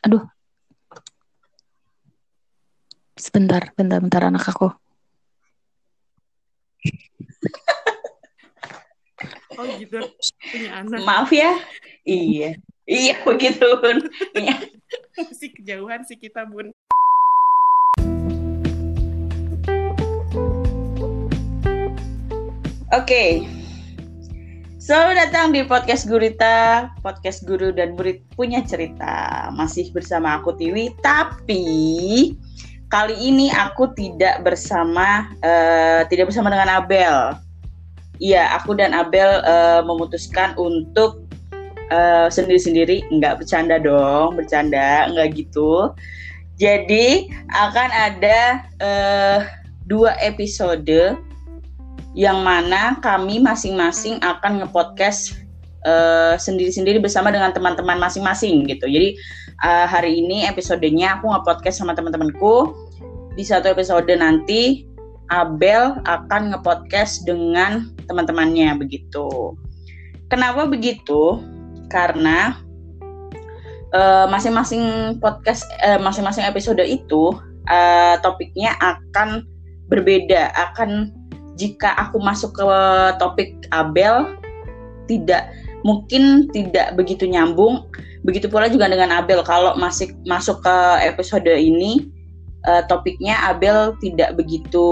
Aduh. 0.00 0.24
Sebentar, 3.20 3.68
bentar, 3.76 4.00
bentar 4.00 4.22
anak 4.24 4.48
aku. 4.48 4.72
Oh 9.60 9.66
gitu, 9.76 10.00
punya 10.48 10.80
anak. 10.80 11.04
Maaf 11.04 11.28
ya. 11.28 11.52
Iya. 12.08 12.56
Iya 12.88 13.14
begitu. 13.28 13.68
Punya 14.32 14.56
Masih 15.20 15.52
kejauhan 15.52 16.00
sih 16.08 16.16
kita, 16.16 16.48
Bun. 16.48 16.72
Oke. 22.88 23.59
Selamat 24.80 25.28
datang 25.28 25.52
di 25.52 25.60
podcast 25.60 26.08
Gurita, 26.08 26.88
podcast 27.04 27.44
guru 27.44 27.68
dan 27.68 28.00
murid 28.00 28.24
punya 28.32 28.64
cerita. 28.64 29.52
Masih 29.52 29.92
bersama 29.92 30.40
aku 30.40 30.56
Tiwi, 30.56 30.96
tapi 31.04 32.32
kali 32.88 33.12
ini 33.20 33.52
aku 33.52 33.92
tidak 33.92 34.40
bersama 34.40 35.28
eh, 35.44 36.08
tidak 36.08 36.32
bersama 36.32 36.48
dengan 36.48 36.80
Abel. 36.80 37.36
Iya, 38.24 38.56
aku 38.56 38.72
dan 38.72 38.96
Abel 38.96 39.44
eh, 39.44 39.84
memutuskan 39.84 40.56
untuk 40.56 41.28
eh, 41.92 42.32
sendiri-sendiri, 42.32 43.04
nggak 43.12 43.44
bercanda 43.44 43.76
dong, 43.76 44.32
bercanda, 44.40 45.12
nggak 45.12 45.36
gitu. 45.36 45.92
Jadi 46.56 47.28
akan 47.52 47.88
ada 47.92 48.64
eh, 48.80 49.44
dua 49.84 50.16
episode 50.24 51.20
yang 52.14 52.42
mana 52.42 52.98
kami 52.98 53.38
masing-masing 53.38 54.18
akan 54.18 54.64
ngepodcast 54.64 55.38
eh, 55.86 56.34
sendiri-sendiri 56.34 56.98
bersama 56.98 57.30
dengan 57.30 57.54
teman-teman 57.54 58.02
masing-masing 58.02 58.66
gitu. 58.66 58.90
Jadi 58.90 59.14
eh, 59.62 59.86
hari 59.86 60.18
ini 60.18 60.46
episodenya 60.46 61.18
aku 61.18 61.30
ngepodcast 61.30 61.78
sama 61.78 61.94
teman-temanku. 61.94 62.74
Di 63.38 63.46
satu 63.46 63.70
episode 63.70 64.10
nanti 64.10 64.90
Abel 65.30 66.02
akan 66.10 66.50
ngepodcast 66.50 67.22
dengan 67.22 67.94
teman-temannya 68.10 68.74
begitu. 68.74 69.54
Kenapa 70.26 70.66
begitu? 70.66 71.38
Karena 71.86 72.58
eh, 73.94 74.26
masing-masing 74.26 75.16
podcast, 75.22 75.70
eh, 75.86 76.02
masing-masing 76.02 76.42
episode 76.42 76.82
itu 76.82 77.30
eh, 77.70 78.18
topiknya 78.18 78.74
akan 78.82 79.46
berbeda, 79.86 80.50
akan 80.54 81.19
jika 81.60 81.92
aku 82.00 82.16
masuk 82.24 82.56
ke 82.56 82.64
topik 83.20 83.68
Abel 83.68 84.32
tidak 85.04 85.52
mungkin 85.84 86.48
tidak 86.56 86.96
begitu 86.96 87.28
nyambung. 87.28 87.84
Begitu 88.24 88.48
pula 88.48 88.68
juga 88.72 88.88
dengan 88.88 89.12
Abel. 89.12 89.44
Kalau 89.44 89.76
masih 89.76 90.16
masuk 90.24 90.64
ke 90.64 90.76
episode 91.04 91.48
ini 91.48 92.08
eh, 92.64 92.82
topiknya 92.88 93.36
Abel 93.44 93.92
tidak 94.00 94.40
begitu 94.40 94.86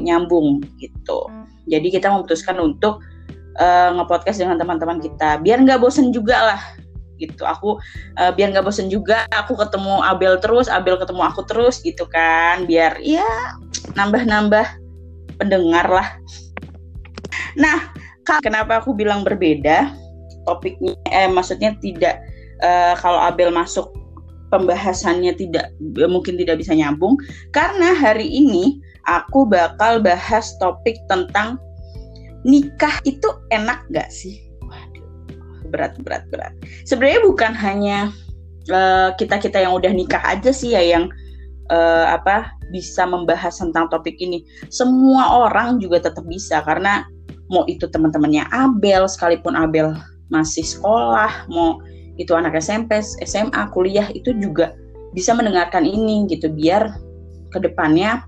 nyambung 0.00 0.64
gitu. 0.80 1.28
Jadi 1.68 1.92
kita 1.92 2.08
memutuskan 2.08 2.56
untuk 2.60 3.04
eh, 3.60 3.90
ngepodcast 3.92 4.40
dengan 4.40 4.56
teman-teman 4.56 5.00
kita. 5.00 5.40
Biar 5.44 5.60
nggak 5.60 5.80
bosen 5.80 6.12
juga 6.12 6.54
lah 6.54 6.60
gitu. 7.16 7.44
Aku 7.48 7.80
eh, 8.20 8.32
biar 8.36 8.52
nggak 8.52 8.64
bosen 8.64 8.92
juga 8.92 9.24
aku 9.32 9.56
ketemu 9.56 10.04
Abel 10.04 10.36
terus 10.40 10.68
Abel 10.68 11.00
ketemu 11.00 11.24
aku 11.24 11.40
terus 11.48 11.80
gitu 11.80 12.04
kan. 12.08 12.68
Biar 12.68 13.00
ya 13.00 13.24
nambah-nambah 13.96 14.83
pendengar 15.38 15.86
lah. 15.88 16.08
Nah, 17.54 17.90
kenapa 18.42 18.82
aku 18.82 18.94
bilang 18.94 19.22
berbeda? 19.22 19.90
Topiknya, 20.44 20.92
eh, 21.08 21.30
maksudnya 21.30 21.72
tidak 21.80 22.20
eh, 22.60 22.94
kalau 23.00 23.16
Abel 23.16 23.48
masuk 23.48 23.90
pembahasannya 24.52 25.34
tidak 25.34 25.72
mungkin 26.06 26.38
tidak 26.38 26.62
bisa 26.62 26.76
nyambung 26.76 27.18
karena 27.50 27.90
hari 27.96 28.28
ini 28.28 28.78
aku 29.08 29.48
bakal 29.48 29.98
bahas 29.98 30.54
topik 30.62 30.94
tentang 31.10 31.58
nikah 32.44 32.92
itu 33.08 33.26
enak 33.50 33.82
gak 33.90 34.12
sih? 34.12 34.44
Waduh, 34.62 35.08
berat 35.72 35.96
berat 36.04 36.24
berat. 36.28 36.52
Sebenarnya 36.84 37.20
bukan 37.24 37.52
hanya 37.56 38.12
kita 39.20 39.36
kita 39.40 39.58
yang 39.60 39.76
udah 39.76 39.92
nikah 39.92 40.22
aja 40.24 40.48
sih 40.48 40.72
ya 40.72 40.80
yang 40.80 41.12
uh, 41.68 42.08
apa 42.08 42.48
bisa 42.74 43.06
membahas 43.06 43.54
tentang 43.54 43.86
topik 43.86 44.18
ini. 44.18 44.42
Semua 44.74 45.46
orang 45.46 45.78
juga 45.78 46.02
tetap 46.02 46.26
bisa 46.26 46.58
karena 46.66 47.06
mau 47.46 47.62
itu 47.70 47.86
teman-temannya 47.86 48.50
Abel 48.50 49.06
sekalipun 49.06 49.54
Abel 49.54 49.94
masih 50.34 50.66
sekolah, 50.66 51.46
mau 51.46 51.78
itu 52.18 52.34
anak 52.34 52.58
SMP, 52.58 52.98
SMA, 53.22 53.70
kuliah 53.70 54.10
itu 54.10 54.34
juga 54.42 54.74
bisa 55.14 55.30
mendengarkan 55.30 55.86
ini 55.86 56.26
gitu. 56.26 56.50
Biar 56.50 56.90
ke 57.54 57.62
depannya 57.62 58.26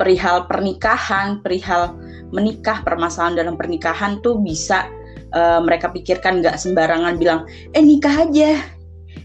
perihal 0.00 0.48
pernikahan, 0.48 1.44
perihal 1.44 1.98
menikah, 2.32 2.80
permasalahan 2.86 3.44
dalam 3.44 3.54
pernikahan 3.58 4.20
tuh 4.24 4.40
bisa 4.40 4.88
uh, 5.34 5.60
mereka 5.60 5.92
pikirkan 5.92 6.40
nggak 6.40 6.56
sembarangan 6.56 7.18
bilang, 7.18 7.44
eh 7.74 7.82
nikah 7.82 8.28
aja, 8.28 8.62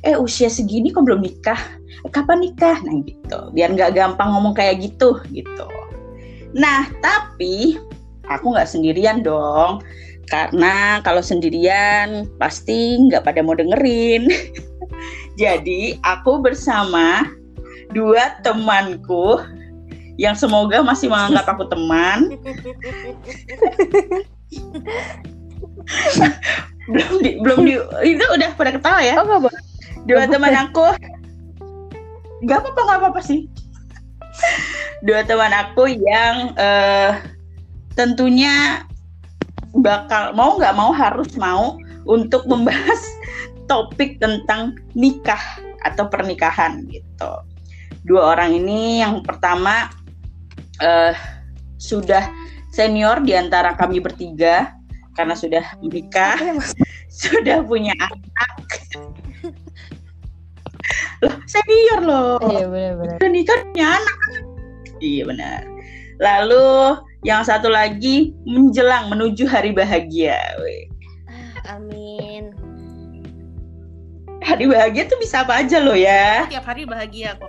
eh 0.03 0.16
usia 0.18 0.50
segini 0.50 0.90
kok 0.90 1.06
belum 1.06 1.22
nikah, 1.22 1.59
kapan 2.12 2.44
nikah? 2.44 2.78
Nah 2.84 3.00
gitu. 3.06 3.40
Biar 3.56 3.72
nggak 3.72 3.96
gampang 3.96 4.36
ngomong 4.36 4.52
kayak 4.58 4.84
gitu 4.84 5.19
gitu. 5.31 5.68
Nah 6.52 6.90
tapi 7.00 7.80
aku 8.28 8.46
nggak 8.52 8.68
sendirian 8.68 9.24
dong. 9.24 9.80
Karena 10.28 11.03
kalau 11.03 11.19
sendirian 11.19 12.28
pasti 12.40 13.00
nggak 13.08 13.24
pada 13.24 13.44
mau 13.44 13.56
dengerin. 13.56 14.28
Jadi 15.41 16.00
aku 16.03 16.40
bersama 16.44 17.28
dua 17.91 18.40
temanku 18.46 19.41
yang 20.18 20.38
semoga 20.38 20.85
masih 20.85 21.09
menganggap 21.09 21.58
aku 21.58 21.66
teman. 21.72 22.30
Belum 26.84 27.16
di, 27.24 27.40
belum 27.40 27.59
di 27.64 27.80
itu 28.03 28.25
udah 28.28 28.50
pada 28.59 28.75
ketawa 28.75 29.00
ya? 29.00 29.16
Oh, 29.24 29.47
dua 30.03 30.28
teman 30.28 30.52
aku 30.52 30.91
nggak 32.43 32.59
apa-apa 32.59 32.81
nggak 32.83 32.99
apa-apa 32.99 33.21
sih. 33.23 33.47
Dua 35.03 35.23
teman 35.23 35.51
aku 35.51 35.87
yang 35.87 36.55
uh, 36.59 37.19
tentunya 37.95 38.83
bakal 39.79 40.35
mau 40.37 40.59
nggak 40.59 40.75
mau 40.75 40.91
harus 40.93 41.33
mau 41.39 41.79
untuk 42.03 42.45
membahas 42.45 43.01
topik 43.71 44.19
tentang 44.19 44.75
nikah 44.93 45.41
atau 45.87 46.07
pernikahan 46.07 46.83
gitu. 46.91 47.31
Dua 48.03 48.35
orang 48.35 48.59
ini 48.59 48.99
yang 48.99 49.23
pertama 49.23 49.87
uh, 50.83 51.15
sudah 51.79 52.27
senior 52.73 53.23
di 53.23 53.35
antara 53.35 53.75
kami 53.75 54.03
bertiga 54.03 54.75
karena 55.13 55.37
sudah 55.37 55.63
menikah 55.79 56.35
sudah 57.23 57.61
punya 57.63 57.93
anak 58.01 58.81
loh 61.21 61.35
senior 61.47 61.99
loh 62.03 62.38
Iya 62.44 62.66
benar-benar. 62.67 63.17
udah 63.19 63.29
nikah 63.31 63.59
punya 63.71 63.88
anak 63.97 64.17
iya 64.99 65.23
benar 65.23 65.61
lalu 66.19 66.67
yang 67.23 67.41
satu 67.41 67.71
lagi 67.71 68.35
menjelang 68.44 69.07
menuju 69.07 69.47
hari 69.47 69.72
bahagia 69.72 70.35
Weh. 70.59 70.85
Amin. 71.72 72.51
hari 74.43 74.67
bahagia 74.67 75.07
tuh 75.07 75.16
bisa 75.23 75.47
apa 75.47 75.63
aja 75.63 75.79
loh 75.79 75.95
ya 75.95 76.43
Tiap 76.51 76.67
hari 76.67 76.83
bahagia 76.83 77.39
kok. 77.39 77.47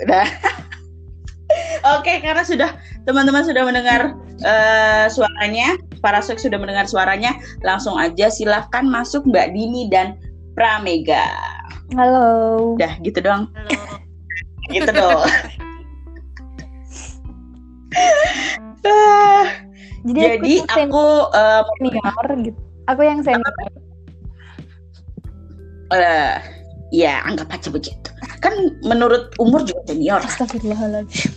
Udah. 0.00 0.24
Oke, 1.98 2.22
karena 2.22 2.46
sudah 2.46 2.70
teman-teman 3.04 3.42
sudah 3.42 3.66
mendengar 3.66 4.14
eh, 4.40 5.06
suaranya, 5.10 5.74
para 5.98 6.22
sek 6.22 6.38
sudah 6.38 6.56
mendengar 6.56 6.86
suaranya, 6.86 7.34
langsung 7.66 7.98
aja 7.98 8.30
silahkan 8.30 8.86
masuk 8.86 9.26
Mbak 9.26 9.50
Dini 9.52 9.90
dan 9.90 10.14
Pramega. 10.60 11.24
Halo. 11.96 12.76
Udah 12.76 13.00
gitu 13.00 13.24
dong, 13.24 13.48
Halo. 13.56 13.96
gitu 14.68 14.90
dong. 14.92 15.24
Ah, 18.80 19.44
Jadi, 20.08 20.40
Jadi 20.40 20.52
aku, 20.64 20.80
aku 20.88 21.04
eh, 21.36 21.62
senior 21.80 22.26
gitu. 22.44 22.60
Aku 22.88 23.00
yang 23.04 23.20
senior. 23.20 23.54
eh, 25.92 26.36
ya 26.92 27.20
anggap 27.28 27.52
aja 27.52 27.68
begitu. 27.68 28.08
Kan 28.40 28.80
menurut 28.84 29.32
umur 29.36 29.64
juga 29.64 29.84
senior. 29.88 30.20
Astagfirullahaladzim. 30.24 31.32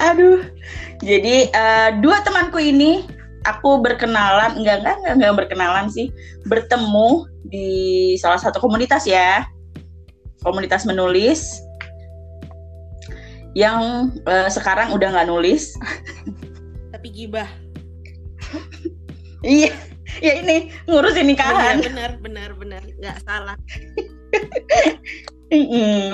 Aduh. 0.00 0.40
Jadi 1.04 1.52
eh, 1.52 1.88
dua 2.00 2.16
temanku 2.24 2.60
ini 2.60 3.04
aku 3.44 3.80
berkenalan 3.80 4.60
enggak 4.60 4.82
enggak 4.82 4.96
enggak, 5.00 5.14
enggak 5.20 5.34
berkenalan 5.44 5.86
sih, 5.92 6.08
bertemu 6.48 7.28
di 7.48 7.68
salah 8.20 8.40
satu 8.40 8.60
komunitas 8.60 9.04
ya. 9.04 9.44
Komunitas 10.44 10.84
menulis 10.84 11.60
yang 13.56 14.10
eh, 14.26 14.48
sekarang 14.50 14.92
udah 14.92 15.08
nggak 15.14 15.28
nulis. 15.30 15.72
Tapi 16.92 17.08
gibah. 17.12 17.48
Iya. 19.44 19.72
ya 20.22 20.32
ini 20.40 20.70
ngurusin 20.86 21.16
Oh, 21.16 21.26
iya, 21.26 21.30
nikahan. 21.32 21.76
benar 21.82 22.10
benar 22.22 22.50
benar 22.54 22.82
nggak 23.00 23.18
salah 23.26 23.56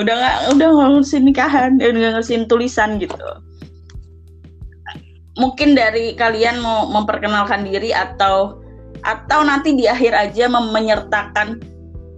udah 0.01 0.15
nggak 0.15 0.37
udah 0.57 0.69
ngurusin 0.69 1.25
nikahan, 1.25 1.77
udah 1.81 1.91
nggak 1.91 2.13
ngurusin 2.19 2.45
tulisan 2.49 3.01
gitu. 3.01 3.17
Mungkin 5.39 5.79
dari 5.79 6.19
kalian 6.19 6.59
mau 6.59 6.91
memperkenalkan 6.91 7.63
diri 7.63 7.95
atau 7.95 8.59
atau 9.01 9.41
nanti 9.47 9.79
di 9.79 9.89
akhir 9.89 10.13
aja 10.13 10.45
mem- 10.51 10.75
menyertakan 10.75 11.63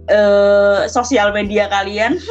eh, 0.09 0.89
sosial 0.89 1.29
media 1.31 1.69
kalian. 1.69 2.17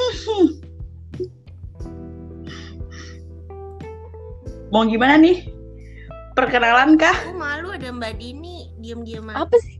mau 4.73 4.89
gimana 4.89 5.21
nih? 5.21 5.53
Perkenalan 6.33 6.97
kah? 6.97 7.13
aku 7.13 7.37
malu 7.37 7.77
ada 7.77 7.93
mbak 7.93 8.17
Dini 8.17 8.73
diam-diam 8.81 9.29
Apa 9.37 9.53
sih? 9.61 9.77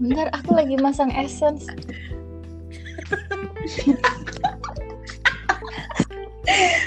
Bentar, 0.00 0.32
aku 0.32 0.56
lagi 0.56 0.80
masang 0.80 1.12
essence. 1.12 1.68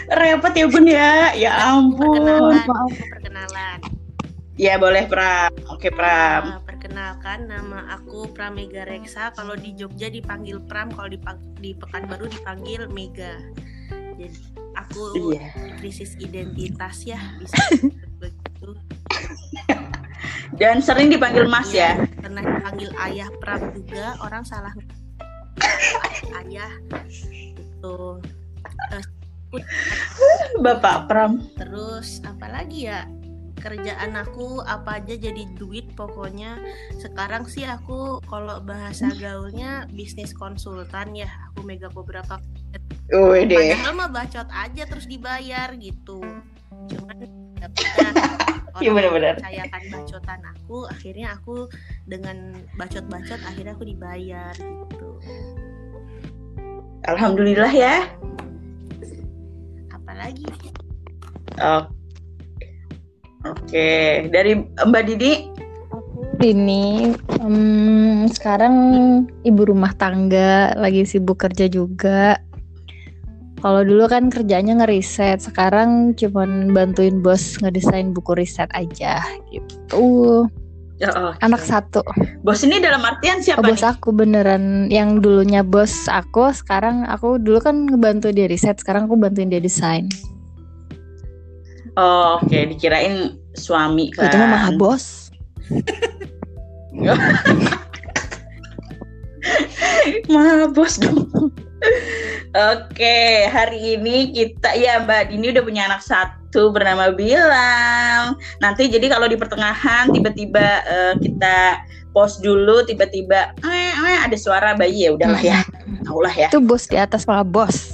Repot 0.10 0.54
ya 0.54 0.66
bun 0.68 0.86
ya, 0.88 1.34
ya 1.34 1.52
ampun. 1.74 2.18
perkenalan 2.18 2.66
maaf. 2.68 2.92
perkenalan 2.98 3.80
Ya 4.60 4.76
boleh 4.76 5.08
Pram. 5.08 5.56
Oke 5.72 5.88
Pram. 5.88 6.60
Uh, 6.60 6.62
perkenalkan 6.68 7.48
nama 7.48 7.96
aku 7.96 8.28
Pramega 8.36 8.84
Reksa. 8.84 9.32
Kalau 9.32 9.56
di 9.56 9.72
Jogja 9.72 10.12
dipanggil 10.12 10.60
Pram, 10.68 10.92
kalau 10.92 11.08
di, 11.08 11.16
di 11.64 11.72
Pekanbaru 11.80 12.28
dipanggil 12.28 12.92
Mega. 12.92 13.40
Jadi 14.20 14.36
aku 14.76 15.32
Iya. 15.32 15.48
krisis 15.80 16.20
identitas 16.20 17.08
ya 17.08 17.16
bisa 17.40 17.56
begitu. 18.20 18.76
Dan 20.60 20.84
sering 20.84 21.08
dipanggil 21.08 21.48
Mas 21.48 21.72
ya. 21.72 21.96
Pernah 22.20 22.44
dipanggil 22.44 22.92
ayah 23.00 23.32
Pram 23.40 23.64
juga. 23.72 24.20
Orang 24.20 24.44
salah 24.44 24.76
ayah. 26.44 26.68
Terus, 27.80 29.08
Bapak 30.66 31.10
Pram. 31.10 31.42
terus 31.58 32.22
apa 32.26 32.48
lagi 32.50 32.90
ya? 32.90 33.06
kerjaan 33.60 34.16
aku 34.16 34.64
apa 34.64 35.04
aja 35.04 35.20
jadi 35.20 35.44
duit 35.60 35.92
pokoknya 35.94 36.58
sekarang 36.98 37.46
sih 37.46 37.68
aku 37.68 38.24
kalau 38.26 38.64
bahasa 38.64 39.12
gaulnya 39.22 39.86
bisnis 39.92 40.32
konsultan 40.32 41.14
ya 41.14 41.28
aku 41.52 41.68
mega 41.68 41.92
beberapa 41.92 42.40
deh. 43.12 43.76
padahal 43.76 43.94
mah 44.00 44.10
bacot 44.10 44.48
aja 44.48 44.84
terus 44.88 45.06
dibayar 45.06 45.76
gitu 45.76 46.24
cuman 46.90 47.18
ya 48.84 48.96
benar-benar. 48.96 49.36
percayakan 49.36 49.84
bacotan 49.92 50.42
aku 50.56 50.78
akhirnya 50.88 51.36
aku 51.36 51.68
dengan 52.08 52.56
bacot-bacot 52.80 53.40
akhirnya 53.44 53.76
aku 53.76 53.86
dibayar 53.86 54.56
gitu 54.56 55.20
Alhamdulillah 57.08 57.72
ya. 57.74 58.06
Apalagi 60.30 60.46
Oke. 61.60 61.98
Oke, 63.40 64.28
dari 64.36 64.52
Mbak 64.60 65.04
Didi. 65.08 65.34
Ini 66.40 67.16
em, 67.40 68.28
sekarang 68.32 68.76
ibu 69.44 69.62
rumah 69.68 69.92
tangga, 69.96 70.76
lagi 70.76 71.04
sibuk 71.04 71.40
kerja 71.40 71.68
juga. 71.68 72.40
Kalau 73.60 73.84
dulu 73.84 74.08
kan 74.08 74.32
kerjanya 74.32 74.80
ngeriset, 74.80 75.44
sekarang 75.44 76.16
cuman 76.16 76.72
bantuin 76.72 77.20
bos 77.20 77.60
ngedesain 77.60 78.16
buku 78.16 78.40
riset 78.40 78.72
aja 78.72 79.20
gitu. 79.52 80.48
Ya, 81.00 81.16
oke. 81.16 81.40
Anak 81.40 81.64
satu. 81.64 82.04
Bos 82.44 82.60
ini 82.68 82.84
dalam 82.84 83.00
artian 83.00 83.40
Oh, 83.40 83.44
siapa 83.44 83.64
bos 83.64 83.80
nih? 83.80 83.88
aku 83.96 84.12
beneran 84.12 84.92
yang 84.92 85.24
dulunya 85.24 85.64
bos 85.64 86.12
aku, 86.12 86.52
sekarang 86.52 87.08
aku 87.08 87.40
dulu 87.40 87.64
kan 87.64 87.88
ngebantu 87.88 88.36
dia 88.36 88.52
riset, 88.52 88.76
sekarang 88.84 89.08
aku 89.08 89.16
bantuin 89.16 89.48
dia 89.48 89.64
desain. 89.64 90.12
Oh, 91.96 92.44
Oke, 92.44 92.68
dikirain 92.68 93.40
suami 93.56 94.12
kan. 94.12 94.28
Itu 94.28 94.36
mah 94.40 94.50
maha 94.52 94.72
bos. 94.76 95.32
Maha 100.28 100.68
bos 100.76 101.00
dong. 101.00 101.32
Oke, 102.50 103.48
hari 103.48 103.96
ini 103.96 104.36
kita 104.36 104.76
ya 104.76 105.00
Mbak 105.08 105.32
Dini 105.32 105.48
udah 105.56 105.64
punya 105.64 105.88
anak 105.88 106.04
satu 106.04 106.39
bernama 106.54 107.14
Bilang. 107.14 108.38
Nanti 108.64 108.90
jadi 108.90 109.10
kalau 109.12 109.30
di 109.30 109.38
pertengahan 109.38 110.10
tiba-tiba 110.10 110.68
eh, 110.86 111.14
kita 111.22 111.86
post 112.14 112.42
dulu 112.42 112.82
tiba-tiba 112.86 113.54
eh, 113.62 113.94
eh, 113.94 114.20
ada 114.26 114.38
suara 114.38 114.74
bayi 114.74 115.06
ya 115.06 115.14
udahlah 115.14 115.42
ya. 115.42 115.62
Taulah 116.06 116.34
ya. 116.34 116.50
Itu 116.50 116.62
bos 116.64 116.90
di 116.90 116.98
atas 116.98 117.26
malah 117.30 117.46
bos. 117.46 117.94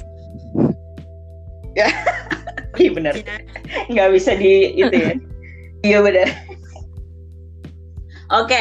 Iya 2.76 2.92
benar. 2.92 3.16
Ya, 3.16 3.40
nggak 3.90 4.08
bisa 4.14 4.30
di 4.38 4.74
itu 4.78 4.96
ya 4.96 5.12
iya 5.82 5.98
benar 6.02 6.28
oke 8.34 8.60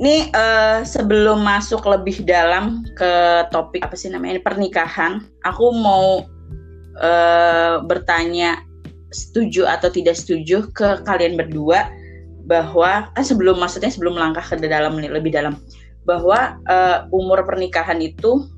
nih 0.00 0.32
eh, 0.32 0.78
sebelum 0.84 1.44
masuk 1.44 1.84
lebih 1.84 2.24
dalam 2.24 2.84
ke 2.96 3.44
topik 3.52 3.84
apa 3.84 3.96
sih 3.96 4.08
namanya 4.08 4.40
pernikahan 4.40 5.24
aku 5.44 5.72
mau 5.76 6.24
eh, 7.00 7.74
bertanya 7.84 8.60
setuju 9.10 9.66
atau 9.66 9.90
tidak 9.90 10.14
setuju 10.18 10.70
ke 10.74 11.02
kalian 11.06 11.34
berdua 11.34 11.90
bahwa 12.46 13.10
kan 13.14 13.24
sebelum 13.26 13.58
maksudnya 13.62 13.90
sebelum 13.92 14.18
melangkah 14.18 14.42
ke 14.42 14.58
dalam 14.58 14.98
lebih 14.98 15.30
dalam. 15.34 15.58
Bahwa 16.08 16.58
eh, 16.66 17.06
umur 17.14 17.44
pernikahan 17.46 18.00
itu 18.02 18.48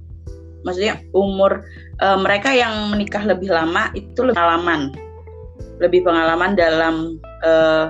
maksudnya 0.63 1.03
umur 1.13 1.67
eh, 2.01 2.19
mereka 2.21 2.55
yang 2.55 2.95
menikah 2.95 3.25
lebih 3.27 3.53
lama 3.53 3.91
itu 3.93 4.21
lebih 4.23 4.39
pengalaman. 4.39 4.81
Lebih 5.83 6.01
pengalaman 6.07 6.55
dalam 6.55 7.19
eh, 7.43 7.87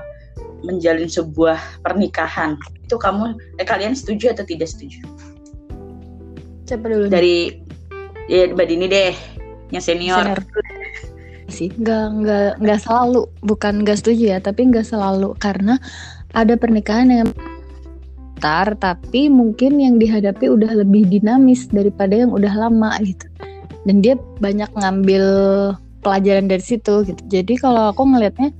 menjalin 0.62 1.10
sebuah 1.10 1.58
pernikahan. 1.82 2.56
Itu 2.86 2.96
kamu 2.98 3.36
eh, 3.58 3.66
kalian 3.66 3.94
setuju 3.94 4.32
atau 4.34 4.46
tidak 4.46 4.70
setuju? 4.70 5.02
Siapa 6.66 6.86
dulu? 6.88 7.10
dari 7.10 7.58
ya 8.30 8.48
mbak 8.54 8.66
Dini 8.70 8.86
deh 8.88 9.12
yang 9.74 9.82
senior, 9.82 10.24
Senior. 10.24 10.81
Sih. 11.46 11.70
Nggak 11.70 12.04
nggak 12.22 12.50
nggak 12.62 12.80
selalu 12.82 13.30
bukan 13.44 13.82
nggak 13.86 13.98
setuju 14.02 14.36
ya 14.36 14.38
tapi 14.42 14.68
nggak 14.70 14.86
selalu. 14.86 15.34
Karena 15.38 15.78
ada 16.34 16.54
pernikahan 16.56 17.08
yang 17.12 17.30
tar 18.42 18.74
tapi 18.74 19.30
mungkin 19.30 19.78
yang 19.78 20.02
dihadapi 20.02 20.50
udah 20.50 20.74
lebih 20.82 21.06
dinamis 21.06 21.70
daripada 21.70 22.16
yang 22.16 22.34
udah 22.34 22.50
lama 22.50 22.98
gitu. 23.04 23.28
Dan 23.86 24.02
dia 24.02 24.18
banyak 24.38 24.70
ngambil 24.74 25.24
pelajaran 26.02 26.50
dari 26.50 26.62
situ 26.62 27.06
gitu. 27.06 27.22
Jadi 27.30 27.54
kalau 27.60 27.94
aku 27.94 28.02
ngelihatnya 28.02 28.50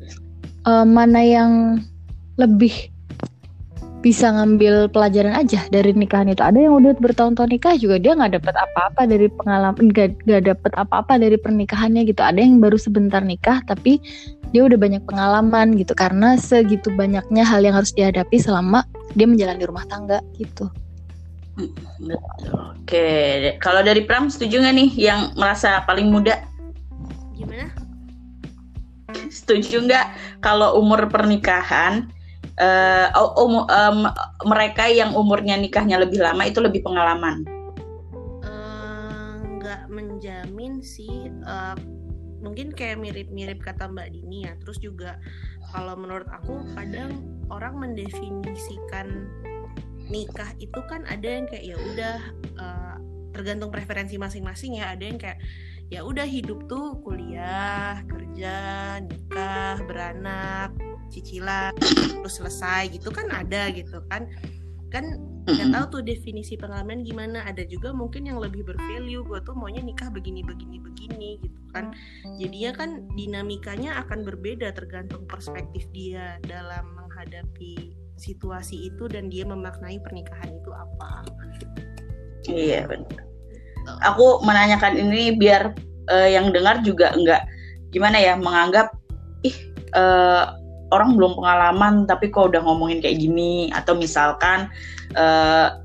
eh, 0.68 0.86
mana 0.86 1.20
yang 1.24 1.82
lebih 2.36 2.91
bisa 4.02 4.35
ngambil 4.35 4.90
pelajaran 4.90 5.38
aja 5.38 5.62
dari 5.71 5.94
nikahan 5.94 6.26
itu. 6.26 6.42
Ada 6.42 6.59
yang 6.59 6.82
udah 6.82 6.99
bertahun-tahun 6.99 7.54
nikah 7.54 7.78
juga 7.78 8.02
dia 8.02 8.18
nggak 8.18 8.42
dapat 8.42 8.54
apa-apa 8.59 9.06
dari 9.06 9.30
pengalaman 9.30 9.88
nggak 9.94 10.26
nggak 10.26 10.42
dapat 10.50 10.73
apa-apa 10.75 11.23
dari 11.23 11.38
pernikahannya 11.38 12.02
gitu. 12.11 12.21
Ada 12.21 12.42
yang 12.42 12.59
baru 12.59 12.75
sebentar 12.76 13.23
nikah 13.23 13.62
tapi 13.62 14.02
dia 14.50 14.66
udah 14.66 14.75
banyak 14.76 15.06
pengalaman 15.06 15.78
gitu. 15.78 15.94
Karena 15.94 16.35
segitu 16.35 16.90
banyaknya 16.92 17.47
hal 17.47 17.62
yang 17.62 17.78
harus 17.78 17.94
dihadapi 17.94 18.37
selama 18.42 18.82
dia 19.14 19.30
menjalani 19.30 19.62
rumah 19.62 19.87
tangga 19.87 20.18
gitu. 20.35 20.66
Betul. 21.52 22.18
oke 22.49 23.06
kalau 23.61 23.85
dari 23.85 24.02
Pram 24.09 24.32
setuju 24.32 24.64
nggak 24.64 24.75
nih 24.75 24.90
yang 24.99 25.21
merasa 25.38 25.85
paling 25.87 26.11
muda? 26.11 26.42
Gimana? 27.38 27.71
Setuju 29.30 29.85
nggak 29.87 30.06
kalau 30.42 30.80
umur 30.80 31.06
pernikahan 31.06 32.09
oh, 33.16 33.30
um- 33.40 33.68
em, 33.68 33.99
mereka 34.44 34.88
yang 34.90 35.16
umurnya 35.16 35.56
nikahnya 35.56 35.97
lebih 36.00 36.21
lama 36.21 36.44
itu 36.44 36.61
lebih 36.61 36.85
pengalaman. 36.85 37.47
Eh, 38.44 39.32
nggak 39.59 39.88
menjamin 39.88 40.85
sih 40.85 41.30
eh, 41.30 41.76
mungkin 42.42 42.75
kayak 42.75 42.99
mirip-mirip 42.99 43.62
kata 43.62 43.88
Mbak 43.88 44.09
Dini 44.12 44.44
ya. 44.44 44.52
Terus 44.61 44.78
juga 44.82 45.16
kalau 45.73 45.97
menurut 45.97 46.28
aku 46.28 46.61
kadang 46.76 47.25
orang 47.49 47.78
mendefinisikan 47.80 49.30
nikah 50.12 50.50
itu 50.61 50.80
kan 50.90 51.06
ada 51.09 51.25
yang 51.25 51.47
kayak 51.49 51.64
ya 51.73 51.76
udah 51.78 52.18
eh, 52.59 52.97
tergantung 53.32 53.73
preferensi 53.73 54.21
masing-masing 54.21 54.82
ya. 54.82 54.92
Ada 54.92 55.04
yang 55.09 55.16
kayak 55.16 55.40
ya 55.92 56.00
udah 56.00 56.25
hidup 56.25 56.64
tuh 56.72 56.96
kuliah 57.04 58.00
kerja 58.08 58.56
nikah 59.04 59.76
beranak 59.84 60.72
cicilan 61.12 61.76
terus 62.25 62.40
selesai 62.40 62.96
gitu 62.96 63.12
kan 63.12 63.28
ada 63.28 63.68
gitu 63.68 64.00
kan. 64.08 64.25
Kan 64.88 65.20
nggak 65.49 65.68
tahu 65.72 65.84
tuh 66.00 66.02
definisi 66.04 66.56
pengalaman 66.56 67.04
gimana. 67.04 67.44
Ada 67.44 67.68
juga 67.68 67.92
mungkin 67.92 68.25
yang 68.25 68.40
lebih 68.40 68.64
bervalue 68.64 69.20
gue 69.20 69.38
tuh 69.44 69.52
maunya 69.52 69.84
nikah 69.84 70.08
begini 70.08 70.40
begini 70.40 70.80
begini 70.80 71.30
gitu 71.44 71.61
kan. 71.76 71.92
Jadinya 72.40 72.72
kan 72.72 72.90
dinamikanya 73.12 74.00
akan 74.08 74.25
berbeda 74.25 74.72
tergantung 74.72 75.28
perspektif 75.28 75.84
dia 75.92 76.40
dalam 76.49 76.88
menghadapi 76.96 77.92
situasi 78.16 78.88
itu 78.88 79.08
dan 79.12 79.28
dia 79.28 79.44
memaknai 79.44 80.00
pernikahan 80.00 80.56
itu 80.56 80.70
apa. 80.72 81.25
Iya 82.49 82.88
benar 82.88 83.31
aku 84.02 84.42
menanyakan 84.46 84.98
ini 84.98 85.34
biar 85.36 85.74
uh, 86.10 86.28
yang 86.28 86.50
dengar 86.54 86.82
juga 86.82 87.14
enggak 87.14 87.42
gimana 87.92 88.16
ya 88.16 88.34
menganggap 88.40 88.94
ih 89.44 89.56
uh, 89.92 90.56
orang 90.92 91.16
belum 91.16 91.40
pengalaman 91.40 92.04
tapi 92.04 92.28
kok 92.28 92.52
udah 92.52 92.60
ngomongin 92.60 93.00
kayak 93.00 93.18
gini? 93.18 93.72
Atau 93.72 93.96
misalkan 93.96 94.68
uh, 95.16 95.80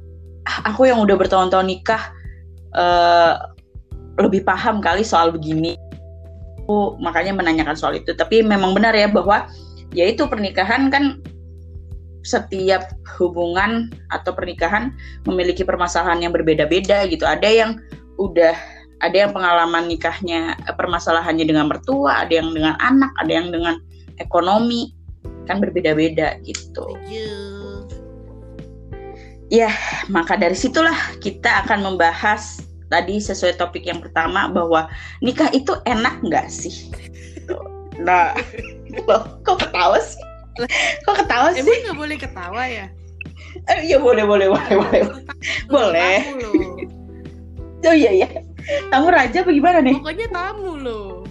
aku 0.68 0.92
yang 0.92 1.00
udah 1.00 1.16
bertahun-tahun 1.16 1.66
nikah 1.66 2.12
uh, 2.76 3.40
lebih 4.20 4.44
paham 4.44 4.84
kali 4.84 5.08
soal 5.08 5.32
begini. 5.32 5.80
Aku 6.68 7.00
makanya 7.00 7.32
menanyakan 7.32 7.80
soal 7.80 7.96
itu. 7.96 8.12
Tapi 8.12 8.44
memang 8.44 8.76
benar 8.76 8.92
ya 8.92 9.08
bahwa 9.08 9.48
yaitu 9.96 10.28
pernikahan 10.28 10.92
kan 10.92 11.24
setiap 12.28 12.92
hubungan 13.16 13.88
atau 14.12 14.36
pernikahan 14.36 14.92
memiliki 15.24 15.64
permasalahan 15.64 16.20
yang 16.20 16.36
berbeda-beda 16.36 17.08
gitu. 17.08 17.24
Ada 17.24 17.48
yang 17.48 17.72
udah 18.20 18.54
ada 19.00 19.16
yang 19.16 19.32
pengalaman 19.32 19.88
nikahnya 19.88 20.60
eh, 20.68 20.76
permasalahannya 20.76 21.48
dengan 21.48 21.72
mertua, 21.72 22.28
ada 22.28 22.34
yang 22.44 22.52
dengan 22.52 22.76
anak, 22.84 23.16
ada 23.24 23.32
yang 23.32 23.48
dengan 23.50 23.80
ekonomi. 24.20 24.92
Kan 25.48 25.64
berbeda-beda 25.64 26.44
gitu. 26.44 26.84
Ya, 29.48 29.72
maka 30.12 30.36
dari 30.36 30.60
situlah 30.60 31.16
kita 31.24 31.64
akan 31.64 31.88
membahas 31.88 32.68
tadi 32.92 33.24
sesuai 33.24 33.56
topik 33.56 33.88
yang 33.88 34.04
pertama 34.04 34.52
bahwa 34.52 34.92
nikah 35.24 35.48
itu 35.56 35.72
enak 35.88 36.20
nggak 36.20 36.52
sih? 36.52 36.92
Nah, 38.04 38.36
kok 39.08 39.56
ketawa 39.64 40.04
sih? 40.04 40.27
Kok 41.06 41.16
ketawa 41.24 41.54
sih? 41.54 41.62
Emang 41.62 41.80
nggak 41.86 41.98
boleh 41.98 42.18
ketawa 42.18 42.64
ya? 42.66 42.86
Eh, 43.68 43.80
ya 43.90 43.98
boleh, 44.02 44.24
boleh, 44.26 44.48
boleh, 44.50 44.74
boleh. 44.76 45.02
Boleh. 45.70 46.18
Oh 47.86 47.96
iya 47.96 48.12
iya. 48.12 48.28
Tamu 48.92 49.08
raja 49.14 49.46
apa 49.46 49.52
gimana 49.54 49.80
nih? 49.80 49.96
Pokoknya 50.02 50.28
tamu 50.34 50.76
loh. 50.76 51.24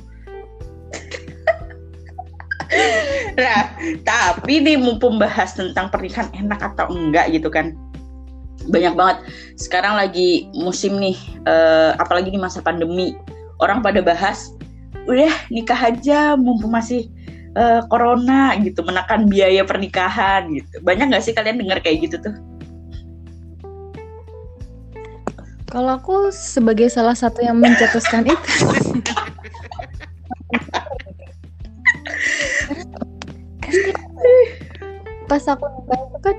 nah, 3.38 3.70
tapi 4.02 4.64
nih 4.64 4.80
mumpung 4.80 5.20
bahas 5.20 5.54
tentang 5.54 5.92
pernikahan 5.92 6.32
enak 6.32 6.60
atau 6.74 6.88
enggak 6.90 7.28
gitu 7.34 7.52
kan. 7.52 7.76
Banyak 8.66 8.94
banget. 8.96 9.16
Sekarang 9.60 10.00
lagi 10.00 10.48
musim 10.56 10.96
nih, 10.96 11.18
uh, 11.44 11.94
apalagi 12.00 12.32
di 12.32 12.40
masa 12.40 12.64
pandemi. 12.64 13.14
Orang 13.56 13.80
pada 13.80 14.04
bahas, 14.04 14.52
udah 15.08 15.32
nikah 15.48 15.92
aja 15.92 16.36
mumpung 16.36 16.72
masih 16.72 17.08
uh, 17.56 17.80
corona 17.88 18.54
gitu 18.60 18.84
menekan 18.84 19.26
biaya 19.26 19.64
pernikahan 19.64 20.52
gitu. 20.52 20.84
Banyak 20.84 21.10
nggak 21.10 21.24
sih 21.24 21.32
kalian 21.32 21.58
dengar 21.58 21.80
kayak 21.80 22.04
gitu 22.06 22.20
tuh? 22.20 22.36
Kalau 25.66 25.98
aku 25.98 26.30
sebagai 26.30 26.86
salah 26.92 27.16
satu 27.16 27.42
yang 27.42 27.58
mencetuskan 27.58 28.24
itu. 28.28 28.52
Pas 35.26 35.42
aku 35.50 35.66
nikah 35.66 36.00
itu 36.06 36.18
kan 36.22 36.36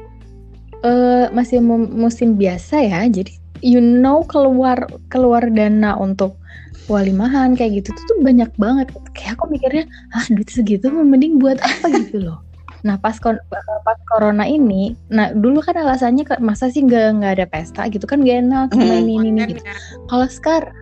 uh, 0.88 1.26
masih 1.36 1.60
musim 1.92 2.40
biasa 2.40 2.80
ya 2.80 3.04
jadi 3.12 3.36
you 3.60 3.84
know 3.84 4.24
keluar 4.24 4.88
keluar 5.12 5.44
dana 5.52 6.00
untuk 6.00 6.40
walimahan 6.88 7.56
kayak 7.56 7.84
gitu 7.84 7.96
tuh, 7.96 8.18
banyak 8.24 8.50
banget. 8.60 8.88
Kayak 9.16 9.40
aku 9.40 9.46
mikirnya 9.52 9.86
ah 10.16 10.26
duit 10.32 10.50
segitu 10.52 10.88
mending 10.92 11.40
buat 11.40 11.60
apa 11.60 11.92
gitu 12.04 12.28
loh. 12.28 12.40
Nah 12.86 12.96
pas 12.96 13.18
pas 13.20 14.00
corona 14.08 14.46
ini 14.48 14.94
nah 15.12 15.34
dulu 15.34 15.60
kan 15.60 15.76
alasannya 15.76 16.24
masa 16.40 16.70
sih 16.72 16.86
nggak 16.86 17.20
nggak 17.20 17.32
ada 17.40 17.46
pesta 17.50 17.90
gitu 17.90 18.06
kan 18.06 18.22
gak 18.22 18.46
enak 18.46 18.70
sama 18.72 18.86
hmm, 18.86 19.02
ini 19.04 19.14
ini, 19.20 19.28
ini 19.34 19.42
gitu. 19.52 19.62
Kalau 20.08 20.28
sekarang 20.30 20.76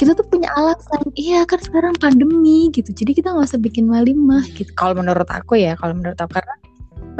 kita 0.00 0.16
tuh 0.16 0.24
punya 0.26 0.48
alasan 0.56 1.04
iya 1.14 1.44
kan 1.44 1.60
sekarang 1.60 1.94
pandemi 2.00 2.72
gitu. 2.72 2.90
Jadi 2.90 3.12
kita 3.12 3.30
nggak 3.36 3.52
usah 3.52 3.60
bikin 3.60 3.86
walimah 3.92 4.42
gitu. 4.56 4.72
Kalau 4.74 4.96
menurut 4.96 5.28
aku 5.28 5.60
ya 5.60 5.76
kalau 5.76 5.94
menurut 5.94 6.16
aku 6.16 6.40
karena 6.40 6.54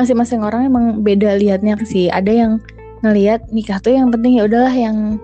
masing-masing 0.00 0.40
orang 0.40 0.66
emang 0.66 1.04
beda 1.04 1.36
liatnya 1.36 1.76
sih. 1.84 2.08
Ada 2.08 2.32
yang 2.32 2.52
ngelihat 3.04 3.46
nikah 3.52 3.78
tuh 3.82 3.92
yang 3.92 4.08
penting 4.08 4.40
ya 4.40 4.48
udahlah 4.48 4.72
yang 4.72 5.20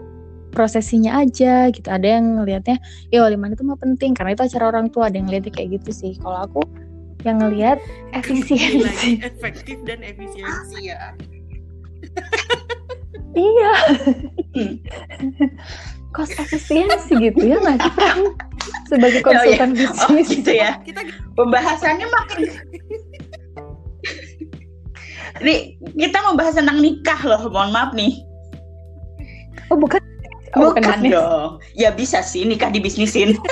prosesinya 0.58 1.22
aja 1.22 1.70
gitu. 1.70 1.86
Ada 1.86 2.18
yang 2.18 2.42
ngelihatnya 2.42 2.82
ya 3.14 3.22
waliman 3.22 3.54
itu 3.54 3.62
mah 3.62 3.78
penting. 3.78 4.18
Karena 4.18 4.34
itu 4.34 4.42
acara 4.42 4.74
orang 4.74 4.90
tua 4.90 5.06
ada 5.06 5.14
yang 5.14 5.30
ngeliatnya 5.30 5.54
kayak 5.54 5.78
gitu 5.78 5.90
sih. 5.94 6.12
Kalau 6.18 6.50
aku 6.50 6.66
yang 7.22 7.38
ngelihat 7.38 7.78
efisiensi. 8.18 9.22
Efektif 9.22 9.78
dan 9.86 10.02
efisiensi 10.02 10.90
ya. 10.90 11.14
Iya. 13.38 13.72
Cost 16.18 16.34
efisiensi 16.34 17.14
gitu 17.14 17.42
ya 17.46 17.62
nggak 17.62 17.78
sebagai 18.88 19.20
konsultan 19.20 19.70
oh, 19.70 19.76
iya. 19.76 19.80
bisnis 19.86 20.26
oh, 20.26 20.34
gitu 20.34 20.50
ya. 20.56 20.70
Kita 20.82 21.00
pembahasannya 21.36 22.06
makin 22.08 22.40
Ini 25.38 25.78
kita 25.94 26.18
membahas 26.24 26.58
tentang 26.58 26.82
nikah 26.82 27.20
loh, 27.22 27.46
mohon 27.52 27.70
maaf 27.70 27.94
nih. 27.94 28.26
Oh 29.70 29.78
bukan 29.78 30.00
Oh, 30.56 30.72
Bukan 30.72 31.04
dong. 31.04 31.60
Ya 31.76 31.92
bisa 31.92 32.24
sih 32.24 32.44
nikah 32.48 32.72
dibisnisin. 32.72 33.36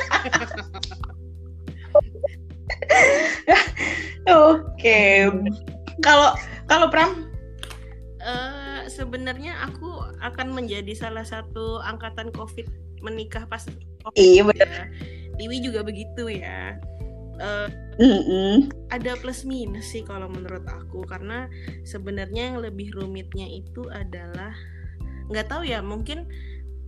Oke. 4.27 5.29
Kalau 6.01 6.33
kalau 6.67 6.87
Pram 6.89 7.29
uh, 8.25 8.85
sebenarnya 8.89 9.55
aku 9.65 10.03
akan 10.25 10.57
menjadi 10.57 10.93
salah 10.97 11.25
satu 11.25 11.81
angkatan 11.85 12.33
Covid 12.33 12.67
menikah 13.05 13.45
pas 13.47 13.65
COVID. 14.03 14.17
Iya 14.17 14.43
benar. 14.49 14.69
Ya. 14.69 14.85
Dewi 15.37 15.61
juga 15.61 15.85
begitu 15.85 16.33
ya. 16.33 16.81
Uh, 17.37 17.69
mm 18.01 18.21
-mm. 18.25 18.55
ada 18.89 19.13
plus 19.21 19.45
minus 19.45 19.93
sih 19.93 20.01
kalau 20.01 20.25
menurut 20.25 20.65
aku 20.65 21.05
karena 21.05 21.53
sebenarnya 21.85 22.49
yang 22.49 22.65
lebih 22.65 22.89
rumitnya 22.97 23.45
itu 23.45 23.85
adalah 23.93 24.57
nggak 25.29 25.45
tahu 25.45 25.69
ya 25.69 25.85
mungkin 25.85 26.25